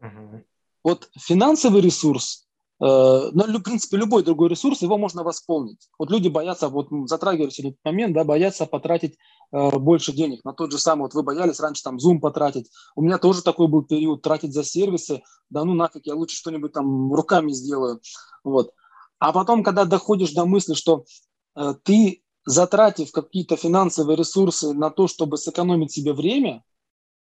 Угу. 0.00 0.44
Вот 0.84 1.10
финансовый 1.18 1.80
ресурс 1.80 2.45
но, 2.78 3.30
в 3.32 3.62
принципе, 3.62 3.96
любой 3.96 4.22
другой 4.22 4.50
ресурс, 4.50 4.82
его 4.82 4.98
можно 4.98 5.22
восполнить. 5.22 5.88
Вот 5.98 6.10
люди 6.10 6.28
боятся, 6.28 6.68
вот 6.68 6.88
затрагивали 7.06 7.48
сегодня 7.48 7.70
этот 7.70 7.84
момент, 7.84 8.14
да, 8.14 8.24
боятся 8.24 8.66
потратить 8.66 9.16
э, 9.52 9.78
больше 9.78 10.12
денег 10.12 10.44
на 10.44 10.52
тот 10.52 10.72
же 10.72 10.78
самый, 10.78 11.02
вот 11.02 11.14
вы 11.14 11.22
боялись 11.22 11.58
раньше 11.58 11.82
там 11.82 11.96
Zoom 11.96 12.18
потратить. 12.18 12.70
У 12.94 13.02
меня 13.02 13.18
тоже 13.18 13.42
такой 13.42 13.68
был 13.68 13.82
период, 13.82 14.20
тратить 14.20 14.52
за 14.52 14.62
сервисы, 14.62 15.22
да 15.48 15.64
ну 15.64 15.72
нафиг, 15.72 16.06
я 16.06 16.14
лучше 16.14 16.36
что-нибудь 16.36 16.72
там 16.72 17.12
руками 17.12 17.52
сделаю. 17.52 18.00
Вот. 18.44 18.72
А 19.18 19.32
потом, 19.32 19.62
когда 19.62 19.86
доходишь 19.86 20.32
до 20.32 20.44
мысли, 20.44 20.74
что 20.74 21.06
э, 21.54 21.74
ты, 21.82 22.22
затратив 22.44 23.10
какие-то 23.10 23.56
финансовые 23.56 24.16
ресурсы 24.16 24.74
на 24.74 24.90
то, 24.90 25.08
чтобы 25.08 25.38
сэкономить 25.38 25.92
себе 25.92 26.12
время, 26.12 26.62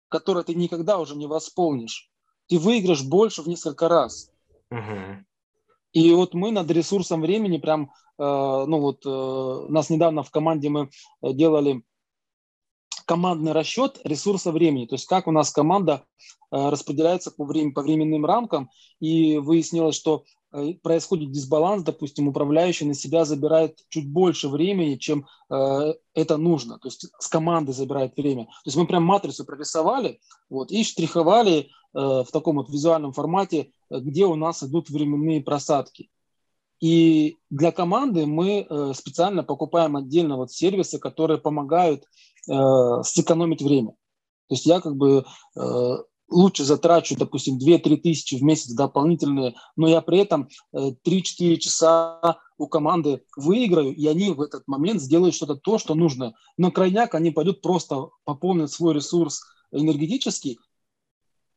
которое 0.08 0.44
ты 0.44 0.54
никогда 0.54 0.98
уже 0.98 1.16
не 1.16 1.26
восполнишь, 1.26 2.10
ты 2.48 2.58
выиграешь 2.58 3.02
больше 3.02 3.42
в 3.42 3.48
несколько 3.48 3.88
раз. 3.88 4.30
Угу. 4.70 5.24
И 5.92 6.12
вот 6.12 6.34
мы 6.34 6.50
над 6.50 6.70
ресурсом 6.70 7.20
времени 7.20 7.58
прям, 7.58 7.92
э, 8.18 8.24
ну 8.24 8.80
вот, 8.80 9.04
э, 9.04 9.66
нас 9.68 9.90
недавно 9.90 10.22
в 10.22 10.30
команде 10.30 10.68
мы 10.68 10.88
э, 11.22 11.32
делали 11.32 11.82
командный 13.06 13.52
расчет 13.52 14.00
ресурса 14.04 14.52
времени, 14.52 14.86
то 14.86 14.94
есть 14.94 15.06
как 15.06 15.26
у 15.26 15.32
нас 15.32 15.50
команда 15.50 16.04
э, 16.50 16.68
распределяется 16.68 17.30
по, 17.30 17.44
времени, 17.44 17.72
по 17.72 17.82
временным 17.82 18.24
рамкам, 18.24 18.70
и 19.00 19.36
выяснилось, 19.36 19.96
что 19.96 20.24
происходит 20.82 21.32
дисбаланс, 21.32 21.82
допустим, 21.82 22.28
управляющий 22.28 22.84
на 22.84 22.94
себя 22.94 23.24
забирает 23.24 23.78
чуть 23.88 24.10
больше 24.10 24.48
времени, 24.48 24.96
чем 24.96 25.26
э, 25.50 25.94
это 26.14 26.36
нужно, 26.36 26.78
то 26.78 26.88
есть 26.88 27.06
с 27.18 27.28
команды 27.28 27.72
забирает 27.72 28.16
время. 28.16 28.44
То 28.44 28.66
есть 28.66 28.76
мы 28.76 28.86
прям 28.86 29.04
матрицу 29.04 29.44
прорисовали 29.44 30.20
вот, 30.50 30.70
и 30.70 30.84
штриховали 30.84 31.60
э, 31.60 31.68
в 31.94 32.28
таком 32.32 32.56
вот 32.56 32.70
визуальном 32.70 33.12
формате 33.12 33.72
где 34.00 34.26
у 34.26 34.34
нас 34.34 34.62
идут 34.62 34.90
временные 34.90 35.40
просадки. 35.42 36.10
И 36.80 37.38
для 37.50 37.70
команды 37.70 38.26
мы 38.26 38.66
э, 38.68 38.92
специально 38.94 39.44
покупаем 39.44 39.96
отдельно 39.96 40.36
вот 40.36 40.50
сервисы, 40.50 40.98
которые 40.98 41.38
помогают 41.38 42.04
э, 42.48 43.02
сэкономить 43.04 43.62
время. 43.62 43.90
То 44.48 44.54
есть 44.54 44.66
я 44.66 44.80
как 44.80 44.96
бы 44.96 45.24
э, 45.56 45.96
лучше 46.28 46.64
затрачу, 46.64 47.16
допустим, 47.16 47.58
2-3 47.58 47.96
тысячи 47.98 48.36
в 48.36 48.42
месяц 48.42 48.72
дополнительные, 48.72 49.54
но 49.76 49.88
я 49.88 50.00
при 50.00 50.18
этом 50.18 50.48
3-4 50.74 50.94
э, 51.04 51.56
часа 51.56 52.38
у 52.58 52.66
команды 52.66 53.24
выиграю, 53.36 53.94
и 53.94 54.06
они 54.06 54.30
в 54.30 54.40
этот 54.40 54.66
момент 54.66 55.00
сделают 55.00 55.34
что-то 55.34 55.56
то, 55.56 55.78
что 55.78 55.94
нужно. 55.94 56.34
На 56.56 56.70
крайняк 56.70 57.14
они 57.14 57.30
пойдут 57.30 57.60
просто 57.60 58.08
пополнить 58.24 58.70
свой 58.70 58.94
ресурс 58.94 59.42
энергетический, 59.72 60.58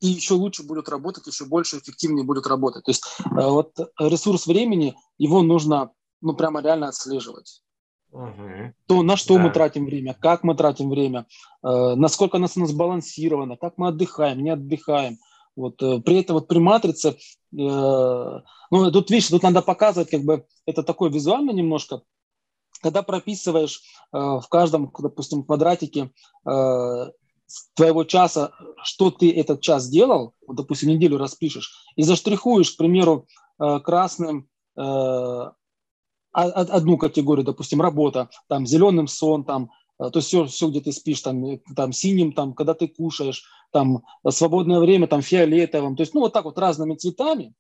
и 0.02 0.08
еще 0.08 0.34
лучше 0.34 0.64
будут 0.64 0.90
работать, 0.90 1.28
еще 1.28 1.46
больше 1.46 1.78
эффективнее 1.78 2.26
будут 2.26 2.48
работать. 2.48 2.84
То 2.84 2.92
есть 2.92 3.04
э, 3.20 3.30
вот 3.34 3.78
ресурс 4.00 4.48
времени, 4.48 4.96
его 5.18 5.42
нужно 5.42 5.92
ну 6.22 6.34
прямо 6.34 6.62
реально 6.62 6.90
отслеживать. 6.90 7.62
Угу. 8.16 8.74
То, 8.88 9.04
на 9.04 9.18
что 9.18 9.36
да. 9.36 9.42
мы 9.42 9.50
тратим 9.50 9.86
время, 9.86 10.16
как 10.18 10.44
мы 10.44 10.56
тратим 10.56 10.90
время, 10.90 11.26
э, 11.64 11.96
насколько 11.96 12.38
нас, 12.38 12.56
у 12.56 12.62
нас 12.62 12.72
балансировано, 12.72 13.58
как 13.58 13.78
мы 13.78 13.90
отдыхаем, 13.90 14.42
не 14.42 14.52
отдыхаем. 14.52 15.18
Вот, 15.58 15.84
э, 15.84 16.00
при 16.00 16.22
этом 16.22 16.36
вот 16.36 16.48
при 16.48 16.60
матрице, 16.60 17.10
э, 17.10 17.16
ну, 17.52 18.92
тут, 18.92 19.10
видишь, 19.10 19.28
тут 19.28 19.44
надо 19.44 19.62
показывать, 19.62 20.10
как 20.10 20.22
бы, 20.22 20.46
это 20.66 20.82
такое 20.82 21.10
визуально 21.10 21.52
немножко, 21.52 22.04
когда 22.82 23.04
прописываешь 23.04 23.82
э, 24.14 24.18
в 24.18 24.46
каждом, 24.50 24.94
допустим, 24.98 25.44
квадратике 25.44 26.12
э, 26.48 27.12
твоего 27.74 28.06
часа, 28.06 28.54
что 28.82 29.12
ты 29.12 29.30
этот 29.34 29.60
час 29.60 29.90
делал, 29.90 30.36
вот, 30.48 30.56
допустим, 30.56 30.90
неделю 30.90 31.18
распишешь, 31.18 31.86
и 31.98 32.04
заштрихуешь, 32.04 32.72
к 32.72 32.78
примеру, 32.78 33.28
э, 33.60 33.80
красным 33.82 34.48
э, 34.78 35.52
одну 36.36 36.98
категорию, 36.98 37.46
допустим, 37.46 37.82
работа, 37.82 38.30
там 38.48 38.68
зеленым 38.68 39.08
сон, 39.08 39.46
там, 39.46 39.72
э, 40.00 40.10
то 40.10 40.20
есть 40.20 40.28
все, 40.28 40.46
все, 40.46 40.70
где 40.70 40.82
ты 40.82 40.92
спишь, 40.92 41.22
там, 41.22 41.46
э, 41.46 41.60
там 41.76 41.94
синим, 41.94 42.34
там, 42.34 42.54
когда 42.54 42.74
ты 42.74 42.88
кушаешь, 42.88 43.44
там 43.72 44.04
свободное 44.30 44.80
время, 44.80 45.08
там 45.08 45.22
фиолетовым, 45.22 45.96
то 45.96 46.02
есть, 46.02 46.14
ну, 46.14 46.22
вот 46.22 46.34
так 46.34 46.46
вот 46.46 46.58
разными 46.58 46.96
цветами. 46.96 47.54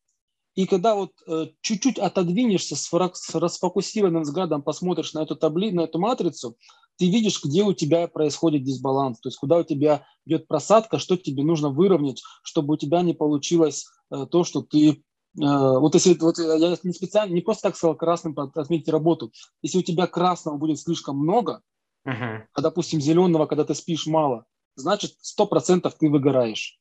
И 0.55 0.67
когда 0.67 0.95
вот 0.95 1.11
э, 1.27 1.47
чуть-чуть 1.61 1.99
отодвинешься 1.99 2.75
с, 2.77 2.89
с 2.89 3.35
расфокусированным 3.35 4.23
взглядом, 4.23 4.61
посмотришь 4.61 5.13
на 5.13 5.23
эту 5.23 5.35
таблицу, 5.35 5.75
на 5.75 5.81
эту 5.81 5.99
матрицу, 5.99 6.57
ты 6.97 7.09
видишь, 7.09 7.43
где 7.43 7.63
у 7.63 7.73
тебя 7.73 8.07
происходит 8.07 8.63
дисбаланс, 8.63 9.19
то 9.19 9.27
есть 9.27 9.37
куда 9.37 9.57
у 9.57 9.63
тебя 9.63 10.05
идет 10.25 10.47
просадка, 10.47 10.97
что 10.97 11.17
тебе 11.17 11.43
нужно 11.43 11.69
выровнять, 11.69 12.21
чтобы 12.41 12.75
у 12.75 12.77
тебя 12.77 13.01
не 13.01 13.13
получилось 13.13 13.85
э, 14.11 14.25
то, 14.29 14.45
что 14.45 14.61
ты 14.61 15.03
Э, 15.14 15.14
вот 15.35 15.93
если 15.95 16.17
вот 16.19 16.37
я 16.37 16.77
не 16.83 16.93
специально, 16.93 17.33
не 17.33 17.41
просто 17.41 17.69
так 17.69 17.75
сказал 17.75 17.95
красным 17.95 18.37
отметить 18.37 18.89
работу. 18.89 19.31
Если 19.61 19.79
у 19.79 19.83
тебя 19.83 20.07
красного 20.07 20.57
будет 20.57 20.79
слишком 20.79 21.17
много, 21.17 21.61
uh-huh. 22.07 22.43
а 22.53 22.61
допустим 22.61 23.01
зеленого, 23.01 23.45
когда 23.45 23.65
ты 23.65 23.75
спишь 23.75 24.07
мало, 24.07 24.45
значит 24.75 25.15
сто 25.19 25.45
процентов 25.45 25.95
ты 25.95 26.09
выгораешь. 26.09 26.79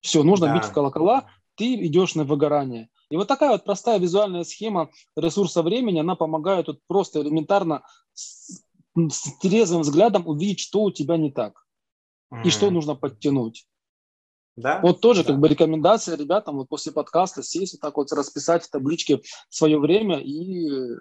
Все, 0.00 0.22
нужно 0.22 0.48
да. 0.48 0.54
бить 0.54 0.64
в 0.64 0.72
колокола, 0.72 1.30
ты 1.54 1.74
идешь 1.86 2.14
на 2.14 2.24
выгорание. 2.24 2.88
И 3.10 3.16
вот 3.16 3.28
такая 3.28 3.50
вот 3.50 3.64
простая 3.64 3.98
визуальная 3.98 4.42
схема 4.42 4.90
ресурса 5.16 5.62
времени, 5.62 6.00
она 6.00 6.16
помогает 6.16 6.66
вот 6.66 6.80
просто 6.86 7.20
элементарно 7.20 7.82
с, 8.14 8.64
с 8.96 9.38
трезвым 9.38 9.82
взглядом 9.82 10.26
увидеть, 10.26 10.60
что 10.60 10.82
у 10.82 10.90
тебя 10.90 11.16
не 11.16 11.30
так 11.30 11.64
mm-hmm. 12.32 12.42
и 12.44 12.50
что 12.50 12.70
нужно 12.70 12.94
подтянуть. 12.94 13.66
Да? 14.56 14.80
Вот 14.82 15.00
тоже 15.00 15.22
да. 15.22 15.32
как 15.32 15.40
бы 15.40 15.48
рекомендация 15.48 16.16
ребятам 16.16 16.56
вот 16.56 16.68
после 16.68 16.92
подкаста 16.92 17.42
сесть 17.42 17.74
вот 17.74 17.80
так 17.80 17.96
вот 17.96 18.12
расписать 18.12 18.64
в 18.64 18.70
табличке 18.70 19.22
свое 19.48 19.78
время 19.78 20.18
и 20.20 20.96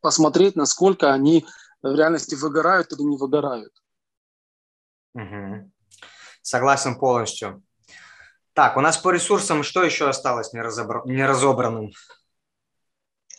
посмотреть, 0.00 0.56
насколько 0.56 1.12
они 1.12 1.46
в 1.82 1.94
реальности 1.94 2.34
выгорают 2.34 2.92
или 2.92 3.02
не 3.02 3.16
выгорают. 3.16 3.72
Угу. 5.14 5.70
Согласен 6.42 6.98
полностью. 6.98 7.62
Так, 8.52 8.76
у 8.76 8.80
нас 8.80 8.98
по 8.98 9.10
ресурсам 9.10 9.62
что 9.62 9.82
еще 9.82 10.08
осталось 10.08 10.52
неразобра... 10.52 11.02
неразобранным? 11.06 11.92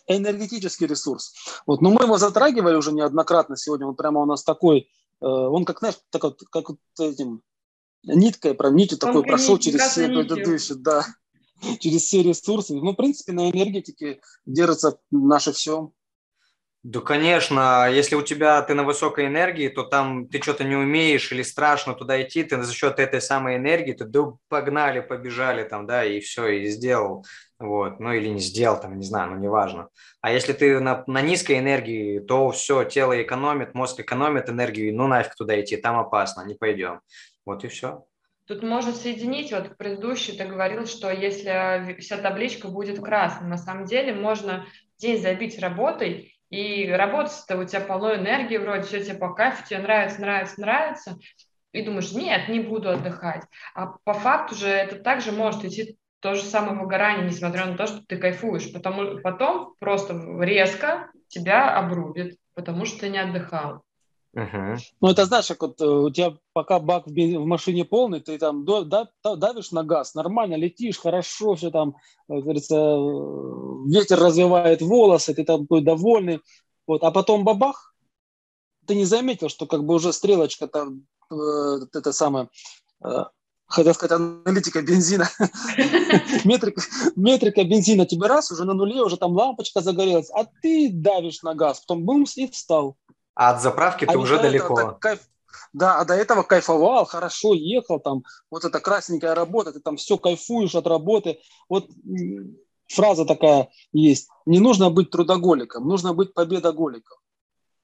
Энергетический 0.06 0.86
ресурс. 0.86 1.34
Вот, 1.66 1.80
но 1.80 1.90
мы 1.90 2.04
его 2.04 2.18
затрагивали 2.18 2.74
уже 2.74 2.92
неоднократно 2.92 3.56
сегодня. 3.56 3.86
Он 3.86 3.94
прямо 3.94 4.20
у 4.20 4.26
нас 4.26 4.42
такой, 4.42 4.90
э, 5.20 5.26
он 5.26 5.64
как, 5.64 5.78
знаешь, 5.78 5.98
так 6.10 6.24
вот, 6.24 6.40
как 6.50 6.68
вот 6.68 6.78
этим 6.98 7.42
ниткой, 8.06 8.56
нитью 8.72 8.98
такой 8.98 9.22
нить, 9.22 9.26
прошел 9.26 9.58
через 9.58 9.80
все 9.80 10.08
предыдущие, 10.08 10.78
да, 10.78 11.04
через 11.80 12.02
все 12.02 12.22
ресурсы. 12.22 12.74
Ну, 12.74 12.92
в 12.92 12.96
принципе, 12.96 13.32
на 13.32 13.50
энергетике 13.50 14.20
держится 14.46 14.98
наше 15.10 15.52
все. 15.52 15.92
Да, 16.84 17.00
конечно, 17.00 17.88
если 17.90 18.14
у 18.14 18.20
тебя 18.20 18.60
ты 18.60 18.74
на 18.74 18.84
высокой 18.84 19.28
энергии, 19.28 19.68
то 19.68 19.84
там 19.84 20.28
ты 20.28 20.42
что-то 20.42 20.64
не 20.64 20.76
умеешь 20.76 21.32
или 21.32 21.42
страшно 21.42 21.94
туда 21.94 22.20
идти, 22.20 22.44
ты 22.44 22.62
за 22.62 22.74
счет 22.74 22.98
этой 22.98 23.22
самой 23.22 23.56
энергии, 23.56 23.94
ты 23.94 24.04
да, 24.04 24.34
погнали, 24.48 25.00
побежали 25.00 25.66
там, 25.66 25.86
да, 25.86 26.04
и 26.04 26.20
все, 26.20 26.46
и 26.48 26.68
сделал, 26.68 27.24
вот, 27.58 28.00
ну 28.00 28.12
или 28.12 28.28
не 28.28 28.38
сделал, 28.38 28.78
там, 28.78 28.98
не 28.98 29.06
знаю, 29.06 29.30
ну 29.30 29.38
неважно. 29.38 29.88
А 30.20 30.30
если 30.30 30.52
ты 30.52 30.78
на, 30.78 31.04
на 31.06 31.22
низкой 31.22 31.58
энергии, 31.58 32.18
то 32.18 32.50
все, 32.50 32.84
тело 32.84 33.22
экономит, 33.22 33.72
мозг 33.72 34.00
экономит 34.00 34.50
энергию, 34.50 34.94
ну 34.94 35.06
нафиг 35.06 35.34
туда 35.36 35.58
идти, 35.58 35.78
там 35.78 35.98
опасно, 35.98 36.42
не 36.42 36.54
пойдем. 36.54 37.00
Вот 37.44 37.64
и 37.64 37.68
все. 37.68 38.04
Тут 38.46 38.62
можно 38.62 38.92
соединить, 38.92 39.52
вот 39.52 39.76
предыдущий 39.78 40.36
ты 40.36 40.44
говорил, 40.44 40.86
что 40.86 41.10
если 41.10 41.96
вся 41.98 42.18
табличка 42.18 42.68
будет 42.68 43.02
красной, 43.02 43.48
на 43.48 43.56
самом 43.56 43.86
деле 43.86 44.12
можно 44.12 44.66
день 44.98 45.20
забить 45.20 45.58
работой, 45.58 46.34
и 46.50 46.88
работать-то 46.88 47.56
у 47.56 47.64
тебя 47.64 47.80
полно 47.80 48.14
энергии, 48.14 48.58
вроде 48.58 48.82
все 48.82 49.02
тебе 49.02 49.16
по 49.16 49.34
кайфу, 49.34 49.66
тебе 49.66 49.80
нравится, 49.80 50.20
нравится, 50.20 50.60
нравится, 50.60 51.18
и 51.72 51.82
думаешь, 51.82 52.12
нет, 52.12 52.48
не 52.48 52.60
буду 52.60 52.90
отдыхать. 52.90 53.42
А 53.74 53.94
по 54.04 54.12
факту 54.12 54.54
же 54.54 54.68
это 54.68 54.96
также 54.96 55.32
может 55.32 55.64
идти 55.64 55.96
то 56.20 56.34
же 56.34 56.42
самое 56.42 56.78
выгорание, 56.78 57.26
несмотря 57.26 57.66
на 57.66 57.76
то, 57.76 57.86
что 57.86 58.02
ты 58.06 58.16
кайфуешь, 58.16 58.72
потому 58.72 59.20
потом 59.20 59.74
просто 59.80 60.14
резко 60.40 61.10
тебя 61.28 61.76
обрубит, 61.76 62.38
потому 62.54 62.84
что 62.84 63.00
ты 63.00 63.08
не 63.08 63.18
отдыхал. 63.18 63.82
Uh-huh. 64.34 64.76
Ну, 65.00 65.08
это 65.08 65.26
знаешь, 65.26 65.46
как 65.46 65.62
вот 65.62 65.80
э, 65.80 65.86
у 65.86 66.10
тебя 66.10 66.36
пока 66.52 66.80
бак 66.80 67.06
в, 67.06 67.46
машине 67.46 67.84
полный, 67.84 68.20
ты 68.20 68.36
там 68.36 68.64
давишь 68.64 69.70
на 69.70 69.84
газ, 69.84 70.14
нормально 70.14 70.56
летишь, 70.56 70.98
хорошо, 70.98 71.54
все 71.54 71.70
там, 71.70 71.94
как 72.26 72.42
говорится, 72.42 72.74
э, 72.74 73.90
ветер 73.92 74.18
развивает 74.18 74.82
волосы, 74.82 75.34
ты 75.34 75.44
там 75.44 75.62
такой 75.62 75.82
довольный. 75.82 76.40
Вот, 76.86 77.04
а 77.04 77.12
потом 77.12 77.44
бабах, 77.44 77.94
ты 78.86 78.96
не 78.96 79.04
заметил, 79.04 79.48
что 79.48 79.66
как 79.66 79.84
бы 79.84 79.94
уже 79.94 80.12
стрелочка 80.12 80.66
там, 80.66 81.06
э, 81.30 81.34
это 81.92 82.12
самое, 82.12 82.48
э, 83.04 83.24
хотел 83.66 83.94
сказать, 83.94 84.20
аналитика 84.20 84.82
бензина, 84.82 85.28
метрика, 86.44 86.82
метрика 87.14 87.62
бензина 87.62 88.04
тебе 88.04 88.26
раз, 88.26 88.50
уже 88.50 88.64
на 88.64 88.74
нуле, 88.74 89.00
уже 89.00 89.16
там 89.16 89.32
лампочка 89.32 89.80
загорелась, 89.80 90.30
а 90.30 90.44
ты 90.60 90.90
давишь 90.92 91.42
на 91.42 91.54
газ, 91.54 91.80
потом 91.80 92.04
бумс 92.04 92.36
и 92.36 92.48
встал. 92.48 92.96
А 93.34 93.50
от 93.50 93.62
заправки 93.62 94.04
а 94.04 94.12
ты 94.12 94.18
уже 94.18 94.38
далеко. 94.38 94.96
Кайф... 95.00 95.20
Да, 95.72 95.98
а 95.98 96.04
до 96.04 96.14
этого 96.14 96.42
кайфовал, 96.42 97.04
хорошо 97.04 97.52
ехал, 97.52 97.98
там, 97.98 98.22
вот 98.50 98.64
эта 98.64 98.80
красненькая 98.80 99.34
работа, 99.34 99.72
ты 99.72 99.80
там 99.80 99.96
все 99.96 100.18
кайфуешь 100.18 100.74
от 100.74 100.86
работы. 100.86 101.40
Вот 101.68 101.90
фраза 102.88 103.24
такая 103.24 103.68
есть. 103.92 104.28
Не 104.46 104.60
нужно 104.60 104.90
быть 104.90 105.10
трудоголиком, 105.10 105.88
нужно 105.88 106.12
быть 106.12 106.32
победоголиком. 106.34 107.18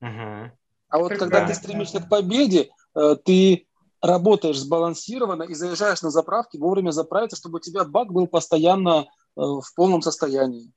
Угу. 0.01 0.53
А 0.89 0.99
вот 0.99 1.17
когда 1.17 1.47
ты 1.47 1.55
стремишься 1.55 2.01
к 2.01 2.09
победе, 2.09 2.71
э, 2.95 3.17
ты 3.25 3.67
работаешь 4.01 4.59
сбалансированно 4.59 5.45
и 5.45 5.55
заезжаешь 5.55 6.03
на 6.03 6.11
заправки, 6.11 6.57
вовремя 6.57 6.91
заправиться, 6.91 7.37
чтобы 7.37 7.57
у 7.57 7.61
тебя 7.61 7.85
бак 7.85 8.13
был 8.13 8.27
постоянно 8.27 9.03
э, 9.03 9.07
в 9.37 9.67
полном 9.77 10.03
состоянии. 10.03 10.73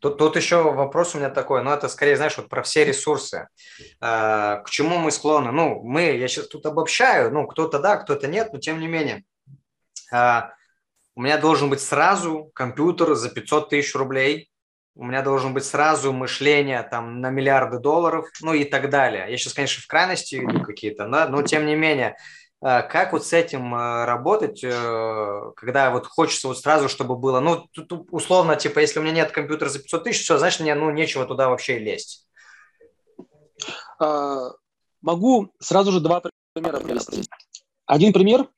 Тут, 0.00 0.18
тут 0.18 0.36
еще 0.36 0.62
вопрос 0.62 1.14
у 1.14 1.18
меня 1.18 1.30
такой, 1.30 1.62
ну 1.62 1.70
это 1.70 1.88
скорее, 1.88 2.16
знаешь, 2.16 2.36
вот 2.36 2.48
про 2.48 2.62
все 2.62 2.84
ресурсы. 2.84 3.48
Э, 4.00 4.62
к 4.64 4.70
чему 4.70 4.98
мы 4.98 5.10
склонны? 5.10 5.50
Ну, 5.50 5.82
мы, 5.82 6.16
я 6.16 6.28
сейчас 6.28 6.48
тут 6.48 6.66
обобщаю, 6.66 7.32
ну, 7.32 7.46
кто-то 7.46 7.78
да, 7.78 7.96
кто-то 7.96 8.28
нет, 8.28 8.52
но 8.52 8.58
тем 8.58 8.80
не 8.80 8.86
менее. 8.86 9.24
Э, 10.12 10.50
у 11.14 11.22
меня 11.22 11.38
должен 11.38 11.68
быть 11.68 11.80
сразу 11.80 12.50
компьютер 12.54 13.14
за 13.14 13.30
500 13.30 13.70
тысяч 13.70 13.94
рублей, 13.94 14.50
у 14.94 15.04
меня 15.04 15.22
должен 15.22 15.54
быть 15.54 15.64
сразу 15.64 16.12
мышление 16.12 16.82
там 16.82 17.20
на 17.20 17.30
миллиарды 17.30 17.78
долларов, 17.78 18.26
ну 18.40 18.52
и 18.52 18.64
так 18.64 18.90
далее. 18.90 19.26
Я 19.28 19.36
сейчас, 19.36 19.54
конечно, 19.54 19.82
в 19.82 19.86
крайности 19.86 20.36
иду 20.36 20.62
какие-то, 20.62 21.08
да, 21.08 21.28
но 21.28 21.42
тем 21.42 21.66
не 21.66 21.76
менее, 21.76 22.16
как 22.60 23.12
вот 23.12 23.24
с 23.24 23.32
этим 23.32 23.72
э, 23.74 24.04
работать, 24.04 24.64
э, 24.64 25.52
когда 25.54 25.90
вот 25.90 26.06
хочется 26.06 26.48
вот 26.48 26.58
сразу, 26.58 26.88
чтобы 26.88 27.16
было, 27.16 27.38
ну, 27.38 27.68
тут 27.72 28.08
условно, 28.10 28.56
типа, 28.56 28.80
если 28.80 28.98
у 28.98 29.02
меня 29.02 29.12
нет 29.12 29.30
компьютера 29.30 29.68
за 29.68 29.78
500 29.78 30.04
тысяч, 30.04 30.24
все, 30.24 30.38
значит, 30.38 30.60
мне, 30.60 30.74
ну, 30.74 30.90
нечего 30.90 31.24
туда 31.24 31.48
вообще 31.48 31.78
лезть. 31.78 32.26
Могу 35.00 35.52
сразу 35.60 35.92
же 35.92 36.00
два 36.00 36.22
примера 36.52 36.78
привести. 36.78 37.22
Один 37.86 38.12
пример, 38.12 38.48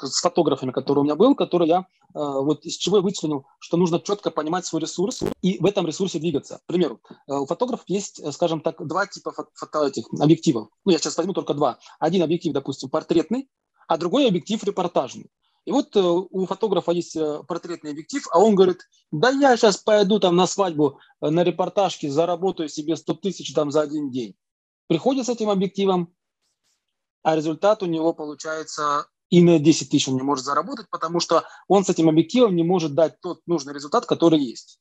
с 0.00 0.20
фотографами, 0.20 0.70
который 0.70 1.00
у 1.00 1.02
меня 1.04 1.16
был, 1.16 1.34
который 1.34 1.68
я 1.68 1.86
вот 2.14 2.64
из 2.64 2.76
чего 2.76 2.96
я 2.96 3.02
вычленил, 3.02 3.44
что 3.58 3.76
нужно 3.76 4.00
четко 4.00 4.30
понимать 4.30 4.64
свой 4.64 4.80
ресурс 4.80 5.22
и 5.42 5.58
в 5.58 5.66
этом 5.66 5.86
ресурсе 5.86 6.18
двигаться. 6.18 6.60
К 6.64 6.66
примеру, 6.66 7.00
у 7.26 7.44
фотографов 7.44 7.84
есть, 7.88 8.22
скажем 8.32 8.60
так, 8.60 8.86
два 8.86 9.06
типа 9.06 9.32
фото 9.54 9.86
этих 9.86 10.06
объективов. 10.18 10.68
Ну, 10.86 10.92
я 10.92 10.98
сейчас 10.98 11.16
возьму 11.18 11.34
только 11.34 11.52
два. 11.52 11.78
Один 11.98 12.22
объектив, 12.22 12.54
допустим, 12.54 12.88
портретный, 12.88 13.50
а 13.86 13.98
другой 13.98 14.28
объектив 14.28 14.62
репортажный. 14.64 15.30
И 15.66 15.72
вот 15.72 15.96
э, 15.96 16.00
у 16.00 16.46
фотографа 16.46 16.92
есть 16.92 17.16
э, 17.16 17.42
портретный 17.46 17.90
объектив, 17.90 18.24
а 18.30 18.38
он 18.38 18.54
говорит, 18.54 18.82
да 19.10 19.30
я 19.30 19.56
сейчас 19.56 19.76
пойду 19.76 20.20
там 20.20 20.36
на 20.36 20.46
свадьбу, 20.46 21.00
э, 21.20 21.28
на 21.28 21.42
репортажке, 21.42 22.08
заработаю 22.08 22.68
себе 22.68 22.96
100 22.96 23.14
тысяч 23.14 23.52
там 23.52 23.72
за 23.72 23.82
один 23.82 24.10
день. 24.10 24.36
Приходит 24.86 25.26
с 25.26 25.28
этим 25.28 25.50
объективом, 25.50 26.14
а 27.24 27.34
результат 27.34 27.82
у 27.82 27.86
него 27.86 28.12
получается 28.12 29.08
и 29.36 29.42
на 29.42 29.58
10 29.58 29.90
тысяч 29.90 30.08
он 30.08 30.14
не 30.14 30.22
может 30.22 30.46
заработать, 30.46 30.86
потому 30.90 31.20
что 31.20 31.44
он 31.68 31.84
с 31.84 31.90
этим 31.90 32.08
объективом 32.08 32.56
не 32.56 32.62
может 32.62 32.94
дать 32.94 33.20
тот 33.20 33.40
нужный 33.46 33.74
результат, 33.74 34.06
который 34.06 34.40
есть. 34.40 34.80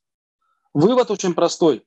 Вывод 0.73 1.11
очень 1.11 1.33
простой. 1.33 1.83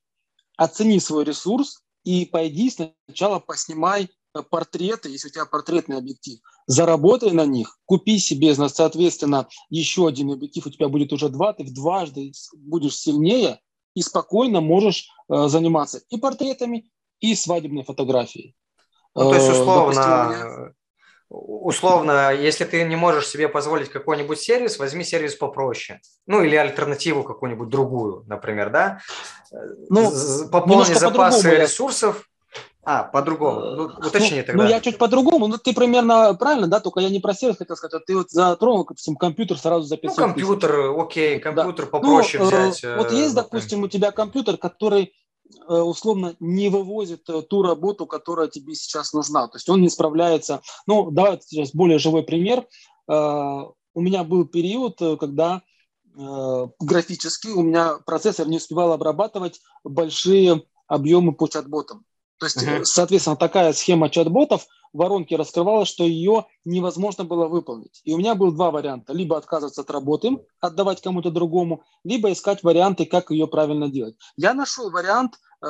Оцени 0.58 1.00
свой 1.00 1.24
ресурс 1.24 1.82
и 2.04 2.26
пойди 2.26 2.68
сначала 2.68 3.38
поснимай 3.38 4.10
портреты, 4.50 5.08
если 5.08 5.28
у 5.28 5.30
тебя 5.30 5.46
портретный 5.46 5.96
объектив, 5.96 6.40
заработай 6.66 7.30
на 7.30 7.46
них, 7.46 7.78
купи 7.86 8.18
себе, 8.18 8.54
соответственно, 8.54 9.48
еще 9.70 10.06
один 10.06 10.30
объектив, 10.30 10.66
у 10.66 10.70
тебя 10.70 10.90
будет 10.90 11.10
уже 11.14 11.30
два, 11.30 11.54
ты 11.54 11.64
в 11.64 11.72
дважды 11.72 12.32
будешь 12.52 12.98
сильнее 12.98 13.60
и 13.94 14.02
спокойно 14.02 14.60
можешь 14.60 15.08
э, 15.30 15.48
заниматься 15.48 16.02
и 16.10 16.18
портретами, 16.18 16.90
и 17.20 17.34
свадебной 17.34 17.84
фотографией. 17.84 18.54
Ну, 19.14 19.30
то 19.30 19.34
есть, 19.34 19.48
э, 19.48 19.52
условно, 19.52 20.74
условно, 21.28 22.32
если 22.32 22.64
ты 22.64 22.84
не 22.84 22.96
можешь 22.96 23.26
себе 23.26 23.48
позволить 23.48 23.90
какой-нибудь 23.90 24.38
сервис, 24.38 24.78
возьми 24.78 25.04
сервис 25.04 25.34
попроще. 25.34 26.00
Ну, 26.26 26.42
или 26.42 26.56
альтернативу 26.56 27.22
какую-нибудь 27.22 27.68
другую, 27.68 28.24
например, 28.26 28.70
да? 28.70 29.00
Ну, 29.90 30.10
Пополни 30.50 30.94
запасы 30.94 31.56
ресурсов, 31.56 32.28
а, 32.90 33.02
по-другому. 33.02 33.60
Ну, 33.60 33.84
уточни 33.84 34.38
ну, 34.38 34.44
тогда. 34.46 34.62
Ну, 34.62 34.68
я 34.70 34.80
чуть 34.80 34.96
по-другому. 34.96 35.46
Ну, 35.46 35.58
ты 35.58 35.74
примерно 35.74 36.32
правильно, 36.32 36.68
да, 36.68 36.80
только 36.80 37.00
я 37.00 37.10
не 37.10 37.20
про 37.20 37.34
сервис 37.34 37.58
хотел 37.58 37.76
сказать, 37.76 38.00
а 38.00 38.04
ты 38.04 38.16
вот 38.16 38.30
затронул, 38.30 38.86
допустим, 38.86 39.14
компьютер 39.14 39.58
сразу 39.58 39.82
за 39.82 39.98
500 39.98 40.16
Ну, 40.16 40.24
компьютер, 40.24 40.70
тысяч. 40.70 41.02
окей, 41.02 41.38
компьютер 41.38 41.84
да. 41.84 41.90
попроще 41.90 42.42
ну, 42.42 42.48
взять. 42.48 42.82
Э, 42.84 42.96
вот 42.96 43.12
есть, 43.12 43.34
допустим, 43.34 43.82
у 43.82 43.88
тебя 43.88 44.10
компьютер, 44.10 44.56
который 44.56 45.02
э, 45.02 45.10
условно 45.66 46.36
не 46.40 46.68
вывозит 46.68 47.28
э, 47.28 47.42
ту 47.42 47.62
работу, 47.62 48.06
которая 48.06 48.48
тебе 48.48 48.74
сейчас 48.74 49.12
нужна. 49.12 49.48
То 49.48 49.56
есть 49.56 49.68
он 49.68 49.80
не 49.80 49.88
справляется. 49.88 50.60
Ну, 50.86 51.10
давай 51.10 51.40
сейчас 51.44 51.72
более 51.72 51.98
живой 51.98 52.22
пример. 52.22 52.66
У 53.06 54.00
меня 54.00 54.22
был 54.24 54.44
период, 54.44 54.98
когда 55.18 55.62
графически 56.14 57.48
у 57.48 57.62
меня 57.62 57.98
процессор 58.04 58.46
не 58.46 58.58
успевал 58.58 58.92
обрабатывать 58.92 59.60
большие 59.82 60.62
объемы 60.86 61.32
по 61.32 61.48
чат-ботам. 61.48 62.04
То 62.38 62.46
есть, 62.46 62.62
uh-huh. 62.62 62.84
соответственно, 62.84 63.36
такая 63.36 63.72
схема 63.72 64.10
чат-ботов 64.10 64.66
в 64.92 64.98
воронке 64.98 65.36
раскрывалась, 65.36 65.88
что 65.88 66.04
ее 66.04 66.46
невозможно 66.64 67.24
было 67.24 67.48
выполнить. 67.48 68.00
И 68.04 68.12
у 68.12 68.18
меня 68.18 68.34
было 68.34 68.52
два 68.52 68.70
варианта. 68.70 69.12
Либо 69.12 69.36
отказываться 69.36 69.82
от 69.82 69.90
работы, 69.90 70.38
отдавать 70.60 71.00
кому-то 71.00 71.30
другому, 71.30 71.82
либо 72.04 72.32
искать 72.32 72.62
варианты, 72.62 73.04
как 73.06 73.30
ее 73.30 73.46
правильно 73.46 73.88
делать. 73.88 74.16
Я 74.36 74.54
нашел 74.54 74.90
вариант, 74.90 75.34
э, 75.62 75.66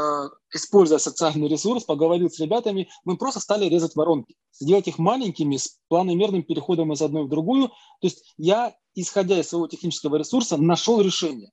используя 0.55 0.99
социальный 0.99 1.49
ресурс, 1.49 1.85
поговорил 1.85 2.31
с 2.31 2.39
ребятами, 2.41 2.89
мы 3.05 3.17
просто 3.17 3.41
стали 3.41 3.67
резать 3.67 3.97
воронки, 3.97 4.37
сделать 4.53 4.89
их 4.89 4.99
маленькими, 4.99 5.57
с 5.57 5.79
планомерным 5.89 6.43
переходом 6.43 6.93
из 6.93 7.03
одной 7.03 7.25
в 7.25 7.29
другую. 7.29 7.69
То 7.69 7.75
есть 8.03 8.35
я, 8.37 8.75
исходя 8.95 9.39
из 9.39 9.49
своего 9.49 9.67
технического 9.69 10.17
ресурса, 10.17 10.57
нашел 10.57 11.01
решение. 11.01 11.51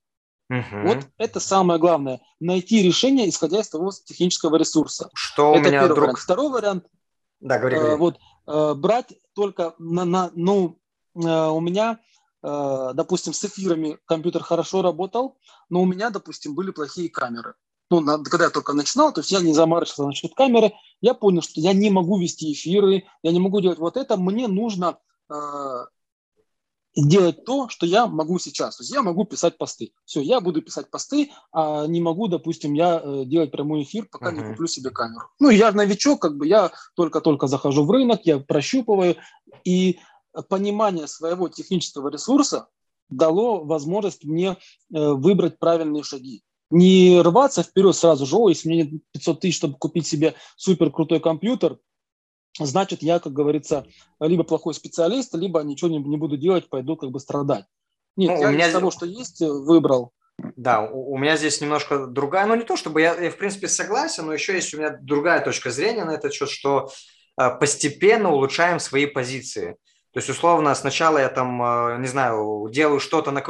Угу. 0.49 0.88
Вот 0.88 1.07
это 1.18 1.39
самое 1.39 1.80
главное. 1.80 2.22
Найти 2.39 2.84
решение, 2.84 3.28
исходя 3.30 3.61
из 3.61 3.70
того 3.70 3.91
технического 4.05 4.57
ресурса. 4.57 5.09
Что 5.13 5.55
это 5.55 5.59
у 5.59 5.72
меня 5.72 5.82
первый 5.82 5.88
друг... 5.88 5.99
вариант. 5.99 6.20
Второй 6.20 6.49
вариант. 6.49 6.86
Да, 7.39 7.59
говори, 7.59 7.75
говори. 7.75 7.93
Э, 7.93 7.97
вот, 7.97 8.17
э, 8.47 8.73
брать 8.75 9.13
только 9.33 9.75
на, 9.77 10.05
на 10.05 10.31
ну, 10.36 10.79
э, 11.15 11.19
у 11.19 11.59
меня, 11.59 11.99
допустим, 12.41 13.33
с 13.33 13.43
эфирами 13.43 13.97
компьютер 14.05 14.43
хорошо 14.43 14.83
работал, 14.83 15.39
но 15.69 15.81
у 15.81 15.86
меня, 15.86 16.11
допустим, 16.11 16.53
были 16.53 16.69
плохие 16.69 17.09
камеры. 17.09 17.55
Ну, 17.89 18.05
когда 18.23 18.45
я 18.45 18.49
только 18.51 18.73
начинал, 18.73 19.11
то 19.11 19.21
есть 19.21 19.31
я 19.31 19.39
не 19.39 19.51
заморачивался 19.51 20.05
насчет 20.05 20.36
камеры, 20.36 20.71
я 21.01 21.15
понял, 21.15 21.41
что 21.41 21.59
я 21.59 21.73
не 21.73 21.89
могу 21.89 22.19
вести 22.19 22.53
эфиры, 22.53 23.05
я 23.23 23.31
не 23.31 23.39
могу 23.39 23.61
делать 23.61 23.79
вот 23.79 23.97
это, 23.97 24.15
мне 24.15 24.47
нужно 24.47 24.99
делать 26.95 27.43
то, 27.45 27.69
что 27.69 27.85
я 27.85 28.07
могу 28.07 28.39
сейчас. 28.39 28.77
То 28.77 28.83
есть 28.83 28.93
я 28.93 29.01
могу 29.01 29.25
писать 29.25 29.57
посты. 29.57 29.91
Все, 30.05 30.21
я 30.21 30.39
буду 30.39 30.61
писать 30.61 30.89
посты, 30.89 31.31
а 31.51 31.85
не 31.87 32.01
могу, 32.01 32.27
допустим, 32.27 32.73
я 32.73 33.01
э, 33.03 33.23
делать 33.25 33.51
прямой 33.51 33.83
эфир, 33.83 34.07
пока 34.09 34.31
uh-huh. 34.31 34.35
не 34.35 34.49
куплю 34.51 34.67
себе 34.67 34.89
камеру. 34.91 35.27
Ну, 35.39 35.49
я 35.49 35.71
новичок, 35.71 36.21
как 36.21 36.37
бы 36.37 36.47
я 36.47 36.71
только-только 36.95 37.47
захожу 37.47 37.85
в 37.85 37.91
рынок, 37.91 38.21
я 38.23 38.39
прощупываю, 38.39 39.17
и 39.63 39.99
понимание 40.49 41.07
своего 41.07 41.49
технического 41.49 42.09
ресурса 42.09 42.67
дало 43.09 43.63
возможность 43.63 44.23
мне 44.23 44.51
э, 44.51 44.55
выбрать 44.91 45.59
правильные 45.59 46.03
шаги. 46.03 46.43
Не 46.71 47.21
рваться 47.21 47.61
вперед 47.61 47.95
сразу 47.95 48.25
же, 48.25 48.35
о, 48.35 48.49
если 48.49 48.69
мне 48.69 48.83
нет 48.83 49.01
500 49.11 49.39
тысяч, 49.39 49.57
чтобы 49.57 49.77
купить 49.77 50.07
себе 50.07 50.33
супер 50.57 50.91
крутой 50.91 51.19
компьютер, 51.19 51.77
значит, 52.60 53.01
я, 53.01 53.20
как 53.20 53.34
говорится, 53.34 53.86
либо 54.20 54.43
плохой 54.43 54.74
специалист, 54.74 55.34
либо 55.36 55.62
ничего 55.62 55.89
не, 55.89 55.97
не 55.97 56.18
буду 56.18 56.38
делать, 56.38 56.70
пойду 56.70 56.95
как 56.95 57.12
бы 57.12 57.20
страдать. 57.20 57.66
Нет, 58.16 58.32
ну, 58.32 58.41
я 58.41 58.47
у 58.47 58.51
меня... 58.51 58.68
из 58.68 58.74
того, 58.74 58.91
что 58.91 59.06
есть, 59.06 59.41
э, 59.41 59.49
выбрал. 59.49 60.12
Да, 60.56 60.82
у, 60.82 61.14
у 61.14 61.18
меня 61.18 61.38
здесь 61.38 61.62
немножко 61.62 62.08
другая, 62.08 62.45
ну 62.45 62.56
не 62.56 62.64
то 62.64 62.76
чтобы 62.76 63.01
я, 63.01 63.16
я 63.16 63.30
в 63.30 63.38
принципе 63.38 63.68
согласен, 63.68 64.26
но 64.26 64.34
еще 64.34 64.53
есть 64.53 64.74
у 64.74 64.78
меня 64.78 64.97
другая 65.01 65.41
точка 65.41 65.72
зрения 65.72 66.06
на 66.06 66.12
этот 66.12 66.34
счет, 66.34 66.49
что 66.49 66.89
э, 67.39 67.49
постепенно 67.60 68.32
улучшаем 68.32 68.80
свои 68.80 69.06
позиции. 69.06 69.78
То 70.16 70.20
есть, 70.20 70.30
условно, 70.30 70.74
сначала 70.76 71.18
я 71.18 71.28
там, 71.28 71.61
э, 71.61 71.97
не 71.99 72.07
знаю, 72.07 72.70
делаю 72.72 73.01
что-то 73.01 73.32
на 73.32 73.41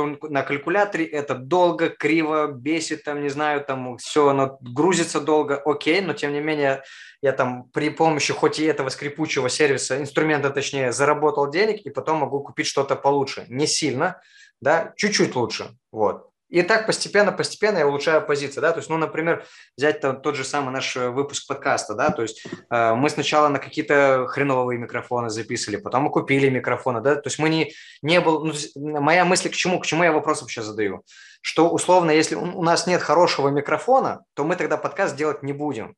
калькуляторе, 0.41 1.05
это 1.05 1.35
долго, 1.35 1.89
криво, 1.89 2.47
бесит, 2.47 3.03
там, 3.03 3.21
не 3.21 3.29
знаю, 3.29 3.63
там 3.63 3.97
все, 3.97 4.29
оно 4.29 4.57
грузится 4.61 5.21
долго, 5.21 5.61
окей, 5.63 6.01
но 6.01 6.13
тем 6.13 6.33
не 6.33 6.39
менее 6.39 6.81
я 7.21 7.33
там 7.33 7.65
при 7.65 7.91
помощи 7.91 8.33
хоть 8.33 8.57
и 8.57 8.65
этого 8.65 8.89
скрипучего 8.89 9.47
сервиса, 9.47 10.01
инструмента 10.01 10.49
точнее, 10.49 10.91
заработал 10.91 11.51
денег 11.51 11.81
и 11.85 11.91
потом 11.91 12.17
могу 12.17 12.41
купить 12.41 12.65
что-то 12.65 12.95
получше. 12.95 13.45
Не 13.47 13.67
сильно, 13.67 14.19
да, 14.59 14.91
чуть-чуть 14.97 15.35
лучше, 15.35 15.77
вот. 15.91 16.31
И 16.55 16.61
так 16.61 16.85
постепенно, 16.85 17.33
постепенно 17.33 17.79
я 17.79 17.87
улучшаю 17.87 18.25
позиции, 18.25 18.61
да, 18.61 18.71
то 18.71 18.77
есть, 18.77 18.89
ну, 18.89 18.95
например, 18.95 19.45
взять 19.75 19.99
там, 19.99 20.21
тот 20.21 20.37
же 20.37 20.45
самый 20.45 20.71
наш 20.71 20.95
э, 20.95 21.09
выпуск 21.09 21.47
подкаста, 21.49 21.95
да, 21.95 22.11
то 22.11 22.21
есть 22.21 22.45
э, 22.69 22.93
мы 22.93 23.09
сначала 23.09 23.49
на 23.49 23.59
какие-то 23.59 24.25
хреновые 24.29 24.79
микрофоны 24.79 25.29
записывали, 25.29 25.75
потом 25.75 26.03
мы 26.03 26.11
купили 26.11 26.47
микрофоны, 26.47 27.01
да, 27.01 27.15
то 27.15 27.27
есть 27.27 27.39
мы 27.39 27.49
не, 27.49 27.73
не 28.01 28.21
был, 28.21 28.45
ну, 28.45 28.53
моя 29.01 29.25
мысль 29.25 29.49
к 29.49 29.53
чему, 29.53 29.81
к 29.81 29.85
чему 29.85 30.05
я 30.05 30.13
вопрос 30.13 30.39
вообще 30.39 30.61
задаю, 30.61 31.03
что 31.41 31.69
условно, 31.69 32.11
если 32.11 32.35
у 32.35 32.63
нас 32.63 32.87
нет 32.87 33.01
хорошего 33.01 33.49
микрофона, 33.49 34.23
то 34.33 34.45
мы 34.45 34.55
тогда 34.55 34.77
подкаст 34.77 35.17
делать 35.17 35.43
не 35.43 35.51
будем, 35.51 35.93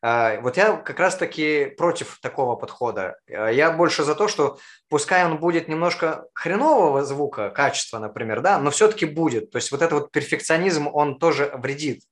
вот 0.00 0.56
я 0.56 0.76
как 0.76 1.00
раз-таки 1.00 1.66
против 1.76 2.18
такого 2.20 2.54
подхода. 2.56 3.16
А, 3.28 3.48
я 3.48 3.70
больше 3.72 4.04
за 4.04 4.14
то, 4.14 4.28
что 4.28 4.58
пускай 4.88 5.24
он 5.24 5.38
будет 5.38 5.68
немножко 5.68 6.26
хренового 6.34 7.04
звука, 7.04 7.50
качества, 7.50 7.98
например, 7.98 8.40
да, 8.40 8.58
но 8.58 8.70
все-таки 8.70 9.06
будет. 9.06 9.50
То 9.50 9.56
есть 9.58 9.72
вот 9.72 9.82
этот 9.82 9.92
вот 9.92 10.12
перфекционизм, 10.12 10.88
он 10.92 11.18
тоже 11.18 11.50
вредит. 11.54 12.02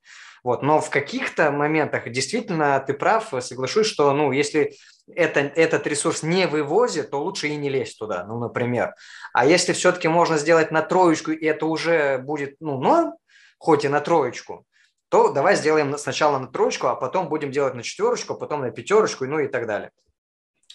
Вот. 0.42 0.62
Но 0.62 0.80
в 0.80 0.90
каких-то 0.90 1.50
моментах 1.50 2.08
действительно 2.10 2.78
ты 2.78 2.94
прав, 2.94 3.32
соглашусь, 3.40 3.86
что 3.86 4.12
ну, 4.12 4.32
если 4.32 4.74
это, 5.14 5.40
этот 5.40 5.86
ресурс 5.86 6.22
не 6.22 6.46
вывозит, 6.46 7.10
то 7.10 7.22
лучше 7.22 7.48
и 7.48 7.56
не 7.56 7.68
лезть 7.68 7.98
туда, 7.98 8.24
ну, 8.24 8.38
например. 8.38 8.94
А 9.32 9.46
если 9.46 9.72
все-таки 9.72 10.08
можно 10.08 10.38
сделать 10.38 10.70
на 10.70 10.82
троечку, 10.82 11.32
и 11.32 11.46
это 11.46 11.66
уже 11.66 12.18
будет, 12.18 12.56
ну, 12.60 12.80
норм, 12.80 13.14
хоть 13.58 13.84
и 13.84 13.88
на 13.88 14.00
троечку, 14.00 14.66
то 15.16 15.32
давай 15.32 15.56
сделаем 15.56 15.96
сначала 15.96 16.38
на 16.38 16.46
троечку, 16.46 16.88
а 16.88 16.94
потом 16.94 17.30
будем 17.30 17.50
делать 17.50 17.74
на 17.74 17.82
четверочку, 17.82 18.34
а 18.34 18.36
потом 18.36 18.60
на 18.60 18.70
пятерочку, 18.70 19.24
ну 19.24 19.38
и 19.38 19.48
так 19.48 19.66
далее. 19.66 19.90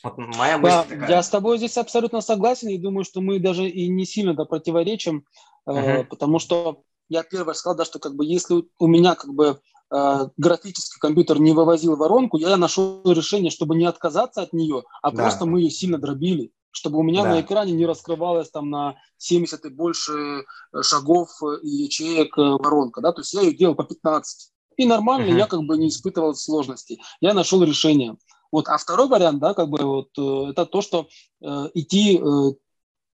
Вот 0.03 0.17
моя 0.17 0.57
мысль 0.57 0.73
да, 0.73 0.83
такая. 0.83 1.09
Я 1.09 1.21
с 1.21 1.29
тобой 1.29 1.57
здесь 1.59 1.77
абсолютно 1.77 2.21
согласен 2.21 2.69
и 2.69 2.79
думаю, 2.79 3.03
что 3.03 3.21
мы 3.21 3.39
даже 3.39 3.69
и 3.69 3.87
не 3.87 4.03
сильно-то 4.03 4.45
противоречим, 4.45 5.25
uh-huh. 5.69 5.75
э, 5.75 6.03
потому 6.05 6.39
что 6.39 6.81
я 7.07 7.21
первое 7.21 7.53
сказал, 7.53 7.77
да, 7.77 7.85
что 7.85 7.99
как 7.99 8.15
бы 8.15 8.25
если 8.25 8.63
у 8.79 8.87
меня 8.87 9.13
как 9.13 9.31
бы 9.31 9.59
э, 9.93 10.27
графический 10.37 10.99
компьютер 10.99 11.39
не 11.39 11.51
вывозил 11.51 11.95
воронку, 11.95 12.37
я 12.37 12.57
нашел 12.57 13.03
решение, 13.05 13.51
чтобы 13.51 13.75
не 13.75 13.85
отказаться 13.85 14.41
от 14.41 14.53
нее, 14.53 14.81
а 15.03 15.11
да. 15.11 15.21
просто 15.21 15.45
мы 15.45 15.59
ее 15.59 15.69
сильно 15.69 15.99
дробили 15.99 16.51
чтобы 16.71 16.99
у 16.99 17.03
меня 17.03 17.23
да. 17.23 17.29
на 17.31 17.41
экране 17.41 17.73
не 17.73 17.85
раскрывалась 17.85 18.49
там 18.49 18.69
на 18.69 18.95
70 19.17 19.65
и 19.65 19.69
больше 19.69 20.13
э, 20.13 20.81
шагов 20.81 21.29
э, 21.43 21.59
и 21.63 21.69
ячеек 21.69 22.37
э, 22.37 22.41
воронка, 22.41 23.01
да, 23.01 23.11
то 23.11 23.21
есть 23.21 23.33
я 23.33 23.41
ее 23.41 23.53
делал 23.53 23.75
по 23.75 23.83
15. 23.83 24.51
И 24.77 24.85
нормально, 24.85 25.31
uh-huh. 25.31 25.37
я 25.37 25.47
как 25.47 25.61
бы 25.63 25.77
не 25.77 25.89
испытывал 25.89 26.33
сложностей. 26.33 27.01
Я 27.19 27.33
нашел 27.33 27.61
решение. 27.61 28.17
Вот, 28.51 28.67
а 28.67 28.77
второй 28.77 29.07
вариант, 29.07 29.39
да, 29.39 29.53
как 29.53 29.69
бы 29.69 29.79
вот, 29.79 30.49
это 30.49 30.65
то, 30.65 30.81
что 30.81 31.07
э, 31.41 31.69
идти 31.73 32.17
э, 32.17 32.53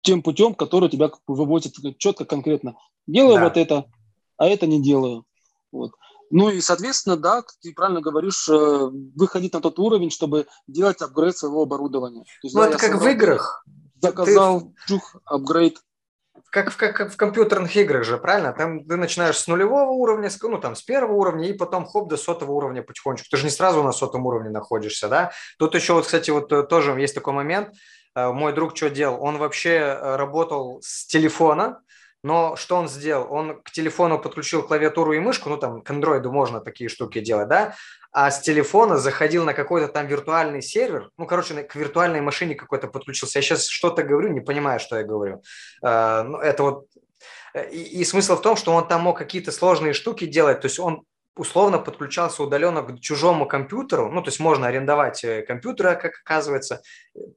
тем 0.01 0.21
путем, 0.21 0.53
который 0.55 0.89
тебя 0.89 1.09
выводит 1.27 1.73
четко, 1.97 2.25
конкретно. 2.25 2.75
Делаю 3.07 3.35
да. 3.35 3.43
вот 3.45 3.57
это, 3.57 3.85
а 4.37 4.47
это 4.47 4.67
не 4.67 4.81
делаю. 4.81 5.25
Вот. 5.71 5.93
Ну 6.33 6.49
и, 6.49 6.61
соответственно, 6.61 7.15
да, 7.15 7.43
ты 7.61 7.73
правильно 7.73 8.01
говоришь, 8.01 8.49
э, 8.49 8.89
выходить 9.15 9.53
на 9.53 9.61
тот 9.61 9.77
уровень, 9.77 10.09
чтобы 10.09 10.47
делать 10.65 10.99
апгрейд 10.99 11.37
своего 11.37 11.61
оборудования. 11.61 12.23
есть, 12.41 12.55
ну, 12.55 12.61
да, 12.61 12.69
это 12.69 12.79
как 12.79 12.93
собрал, 12.93 13.07
в 13.07 13.11
играх. 13.11 13.65
Заказал, 14.01 14.61
ты... 14.61 14.73
чух, 14.87 15.15
апгрейд. 15.25 15.77
Как 16.49 16.71
в, 16.71 16.77
как, 16.77 17.11
в 17.11 17.17
компьютерных 17.17 17.75
играх 17.75 18.03
же, 18.03 18.17
правильно? 18.17 18.51
Там 18.51 18.83
ты 18.83 18.95
начинаешь 18.95 19.37
с 19.37 19.47
нулевого 19.47 19.91
уровня, 19.91 20.31
ну 20.41 20.57
там 20.57 20.75
с 20.75 20.81
первого 20.81 21.13
уровня, 21.13 21.49
и 21.49 21.53
потом 21.53 21.85
хоп 21.85 22.09
до 22.09 22.17
сотого 22.17 22.51
уровня 22.51 22.81
потихонечку. 22.81 23.27
Ты 23.29 23.37
же 23.37 23.43
не 23.43 23.51
сразу 23.51 23.83
на 23.83 23.91
сотом 23.91 24.25
уровне 24.25 24.49
находишься, 24.49 25.07
да? 25.09 25.31
Тут 25.59 25.75
еще 25.75 25.93
вот, 25.93 26.05
кстати, 26.05 26.31
вот 26.31 26.51
э, 26.51 26.63
тоже 26.63 26.99
есть 26.99 27.13
такой 27.13 27.33
момент. 27.33 27.75
Э, 28.15 28.31
мой 28.31 28.53
друг 28.53 28.75
что 28.75 28.89
делал? 28.89 29.21
Он 29.21 29.37
вообще 29.37 29.99
работал 30.01 30.81
с 30.81 31.05
телефона, 31.05 31.82
но 32.23 32.55
что 32.55 32.77
он 32.77 32.87
сделал? 32.87 33.27
Он 33.31 33.61
к 33.61 33.71
телефону 33.71 34.17
подключил 34.19 34.63
клавиатуру 34.63 35.13
и 35.13 35.19
мышку, 35.19 35.49
ну 35.49 35.57
там 35.57 35.81
к 35.81 35.89
андроиду 35.89 36.31
можно 36.31 36.61
такие 36.61 36.89
штуки 36.89 37.19
делать, 37.19 37.49
да, 37.49 37.75
а 38.11 38.31
с 38.31 38.41
телефона 38.41 38.97
заходил 38.97 39.43
на 39.43 39.53
какой-то 39.53 39.87
там 39.87 40.07
виртуальный 40.07 40.61
сервер, 40.61 41.09
ну, 41.17 41.25
короче, 41.25 41.63
к 41.63 41.75
виртуальной 41.75 42.21
машине 42.21 42.55
какой-то 42.55 42.87
подключился. 42.87 43.39
Я 43.39 43.43
сейчас 43.43 43.67
что-то 43.67 44.03
говорю, 44.03 44.29
не 44.29 44.41
понимаю, 44.41 44.79
что 44.79 44.97
я 44.97 45.03
говорю. 45.03 45.41
А, 45.83 46.23
ну, 46.23 46.37
это 46.37 46.63
вот 46.63 46.85
и, 47.71 48.01
и 48.01 48.05
смысл 48.05 48.35
в 48.35 48.41
том, 48.41 48.55
что 48.55 48.73
он 48.73 48.87
там 48.87 49.01
мог 49.01 49.17
какие-то 49.17 49.51
сложные 49.51 49.93
штуки 49.93 50.25
делать, 50.25 50.61
то 50.61 50.65
есть 50.65 50.79
он 50.79 51.03
условно 51.35 51.79
подключался 51.79 52.43
удаленно 52.43 52.83
к 52.83 52.99
чужому 52.99 53.47
компьютеру, 53.47 54.11
ну, 54.11 54.21
то 54.21 54.29
есть 54.29 54.39
можно 54.39 54.67
арендовать 54.67 55.23
э, 55.23 55.41
компьютеры, 55.41 55.95
как 55.95 56.13
оказывается, 56.23 56.81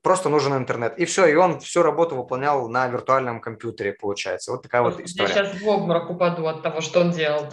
просто 0.02 0.28
нужен 0.28 0.54
интернет. 0.54 0.98
И 0.98 1.04
все, 1.04 1.26
и 1.26 1.34
он 1.34 1.60
всю 1.60 1.82
работу 1.82 2.14
выполнял 2.14 2.68
на 2.68 2.86
виртуальном 2.88 3.40
компьютере, 3.40 3.92
получается. 3.92 4.52
Вот 4.52 4.62
такая 4.62 4.82
вот 4.82 5.00
история. 5.00 5.28
Я 5.28 5.34
сейчас 5.34 5.60
в 5.60 5.66
обморок 5.66 6.10
упаду 6.10 6.46
от 6.46 6.62
того, 6.62 6.80
что 6.80 7.00
он 7.00 7.10
делал. 7.10 7.46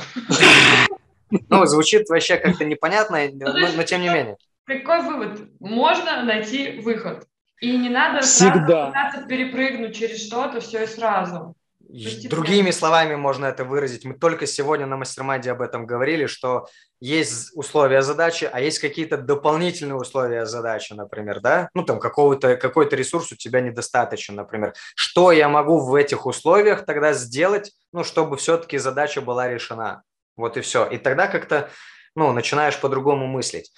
Ну, 1.50 1.66
звучит 1.66 2.10
вообще 2.10 2.38
как-то 2.38 2.64
непонятно, 2.64 3.18
но, 3.34 3.54
но 3.76 3.84
тем 3.84 4.02
не 4.02 4.10
менее. 4.10 4.38
Какой 4.66 5.02
вывод? 5.02 5.42
Можно 5.60 6.24
найти 6.24 6.80
выход. 6.80 7.26
И 7.60 7.78
не 7.78 7.90
надо 7.90 8.22
Всегда. 8.22 8.92
сразу 8.92 9.28
перепрыгнуть 9.28 9.96
через 9.96 10.28
что-то 10.28 10.60
все 10.60 10.84
и 10.84 10.88
сразу. 10.88 11.56
Другими 11.94 12.72
словами 12.72 13.14
можно 13.16 13.46
это 13.46 13.64
выразить. 13.66 14.04
Мы 14.04 14.16
только 14.16 14.48
сегодня 14.48 14.88
на 14.88 14.98
мастер 14.98 15.24
об 15.52 15.62
этом 15.62 15.86
говорили, 15.86 16.26
что 16.26 16.68
есть 17.00 17.52
условия 17.54 18.02
задачи, 18.02 18.50
а 18.52 18.60
есть 18.62 18.80
какие-то 18.80 19.18
дополнительные 19.18 19.96
условия 19.96 20.48
задачи, 20.48 20.94
например, 20.94 21.40
да? 21.40 21.70
Ну, 21.76 21.84
там 21.84 22.00
какого-то, 22.00 22.58
какой-то 22.58 22.96
ресурс 22.96 23.32
у 23.32 23.36
тебя 23.36 23.62
недостаточен, 23.62 24.34
например. 24.36 24.74
Что 24.96 25.32
я 25.32 25.50
могу 25.50 25.80
в 25.80 25.94
этих 25.94 26.26
условиях 26.26 26.86
тогда 26.86 27.14
сделать, 27.14 27.72
ну, 27.92 28.04
чтобы 28.04 28.38
все-таки 28.38 28.80
задача 28.80 29.22
была 29.22 29.48
решена? 29.48 30.02
Вот 30.36 30.58
и 30.58 30.62
все. 30.62 30.88
И 30.88 30.98
тогда 30.98 31.28
как-то, 31.28 31.70
ну, 32.16 32.34
начинаешь 32.34 32.80
по-другому 32.80 33.28
мыслить. 33.28 33.72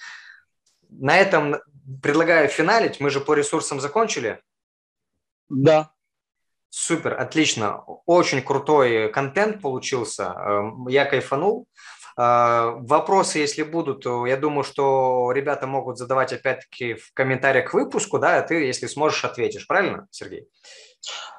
На 0.88 1.18
этом 1.18 1.56
предлагаю 2.02 2.48
финалить. 2.48 2.98
Мы 2.98 3.10
же 3.10 3.20
по 3.20 3.34
ресурсам 3.34 3.78
закончили. 3.78 4.40
Да. 5.50 5.90
Супер, 6.70 7.18
отлично. 7.18 7.82
Очень 8.06 8.42
крутой 8.42 9.10
контент 9.10 9.62
получился. 9.62 10.24
Эм, 10.24 10.88
я 10.88 11.04
кайфанул. 11.04 11.66
Э, 12.18 12.74
вопросы, 12.78 13.38
если 13.38 13.62
будут, 13.62 14.04
я 14.04 14.36
думаю, 14.36 14.64
что 14.64 15.30
ребята 15.32 15.66
могут 15.66 15.98
задавать 15.98 16.32
опять-таки 16.32 16.94
в 16.94 17.12
комментариях 17.12 17.70
к 17.70 17.74
выпуску, 17.74 18.18
да, 18.18 18.38
а 18.38 18.42
ты, 18.42 18.66
если 18.66 18.86
сможешь, 18.86 19.24
ответишь. 19.24 19.66
Правильно, 19.66 20.06
Сергей? 20.10 20.48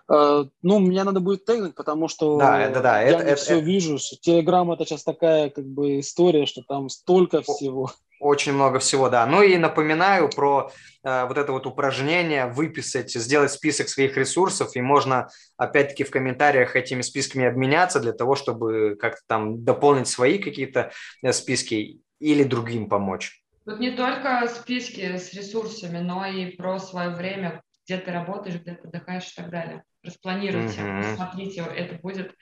Э, 0.10 0.46
ну, 0.62 0.80
мне 0.80 1.04
надо 1.04 1.20
будет 1.20 1.46
тегнуть, 1.46 1.76
потому 1.76 2.08
что 2.08 2.38
да, 2.38 2.70
да, 2.70 2.82
да, 2.82 3.02
я 3.02 3.10
это, 3.10 3.24
не 3.24 3.32
это, 3.32 3.42
все 3.42 3.58
это... 3.58 3.66
вижу. 3.66 3.98
Телеграм 3.98 4.72
это 4.72 4.86
сейчас 4.86 5.04
такая 5.04 5.50
как 5.50 5.66
бы 5.66 6.00
история, 6.00 6.46
что 6.46 6.62
там 6.68 6.90
столько 6.90 7.42
всего. 7.42 7.92
Очень 8.20 8.54
много 8.54 8.80
всего, 8.80 9.10
да. 9.10 9.26
Ну 9.26 9.42
и 9.42 9.58
напоминаю 9.58 10.30
про 10.30 10.72
э, 11.04 11.26
вот 11.26 11.38
это 11.38 11.52
вот 11.52 11.68
упражнение 11.68 12.48
выписать, 12.48 13.12
сделать 13.12 13.52
список 13.52 13.90
своих 13.90 14.18
ресурсов, 14.18 14.76
и 14.76 14.82
можно 14.82 15.30
опять-таки 15.56 16.04
в 16.04 16.12
комментариях 16.12 16.76
этими 16.76 17.02
списками 17.02 17.46
обменяться 17.46 18.00
для 18.00 18.14
того, 18.14 18.36
чтобы 18.36 18.98
как-то 19.00 19.22
там 19.28 19.64
дополнить 19.64 20.08
свои 20.08 20.40
какие-то 20.40 20.92
э, 21.22 21.32
списки 21.32 22.02
или 22.20 22.44
другим 22.44 22.90
помочь. 22.90 23.44
Тут 23.66 23.80
не 23.80 23.92
только 23.92 24.48
списки 24.48 25.18
с 25.18 25.34
ресурсами, 25.34 26.00
но 26.00 26.26
и 26.26 26.56
про 26.56 26.80
свое 26.80 27.10
время, 27.10 27.62
где 27.86 27.98
ты 27.98 28.12
работаешь, 28.12 28.60
где 28.62 28.74
ты 28.74 28.88
отдыхаешь 28.88 29.32
и 29.32 29.36
так 29.36 29.50
далее. 29.50 29.84
Распланируйте, 30.04 30.82
угу. 30.82 31.02
посмотрите, 31.02 31.62
это 31.76 31.96
будет 31.96 32.34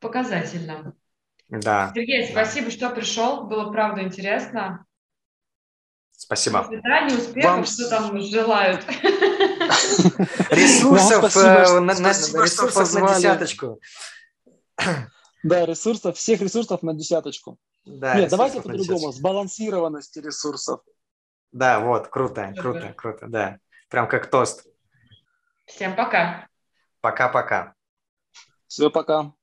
показательно. 0.00 0.94
Да. 1.48 1.92
Сергей, 1.94 2.26
спасибо, 2.26 2.70
что 2.70 2.90
пришел. 2.90 3.46
Было 3.46 3.70
правда 3.70 4.02
интересно. 4.02 4.86
Спасибо. 6.16 6.62
До 6.62 6.68
свидания, 6.68 7.16
успехов, 7.16 7.50
Вам... 7.50 7.64
что 7.66 7.90
там 7.90 8.20
желают. 8.20 8.84
Ресурсов, 10.50 11.36
э, 11.36 11.80
на, 11.80 11.92
ресурсов 11.92 12.94
на 12.94 13.14
десяточку. 13.14 13.80
Да, 15.42 15.66
ресурсов, 15.66 16.16
всех 16.16 16.40
ресурсов 16.40 16.82
на 16.82 16.94
десяточку. 16.94 17.58
Да, 17.84 18.14
Нет, 18.14 18.30
давайте 18.30 18.62
по-другому, 18.62 19.12
сбалансированности 19.12 20.18
ресурсов. 20.18 20.80
Да, 21.52 21.80
вот, 21.80 22.08
круто, 22.08 22.54
круто, 22.56 22.94
круто, 22.96 23.26
да. 23.28 23.58
Прям 23.90 24.08
как 24.08 24.30
тост. 24.30 24.66
Всем 25.66 25.94
пока. 25.94 26.48
Пока-пока. 27.02 27.74
Все, 28.66 28.90
пока. 28.90 29.34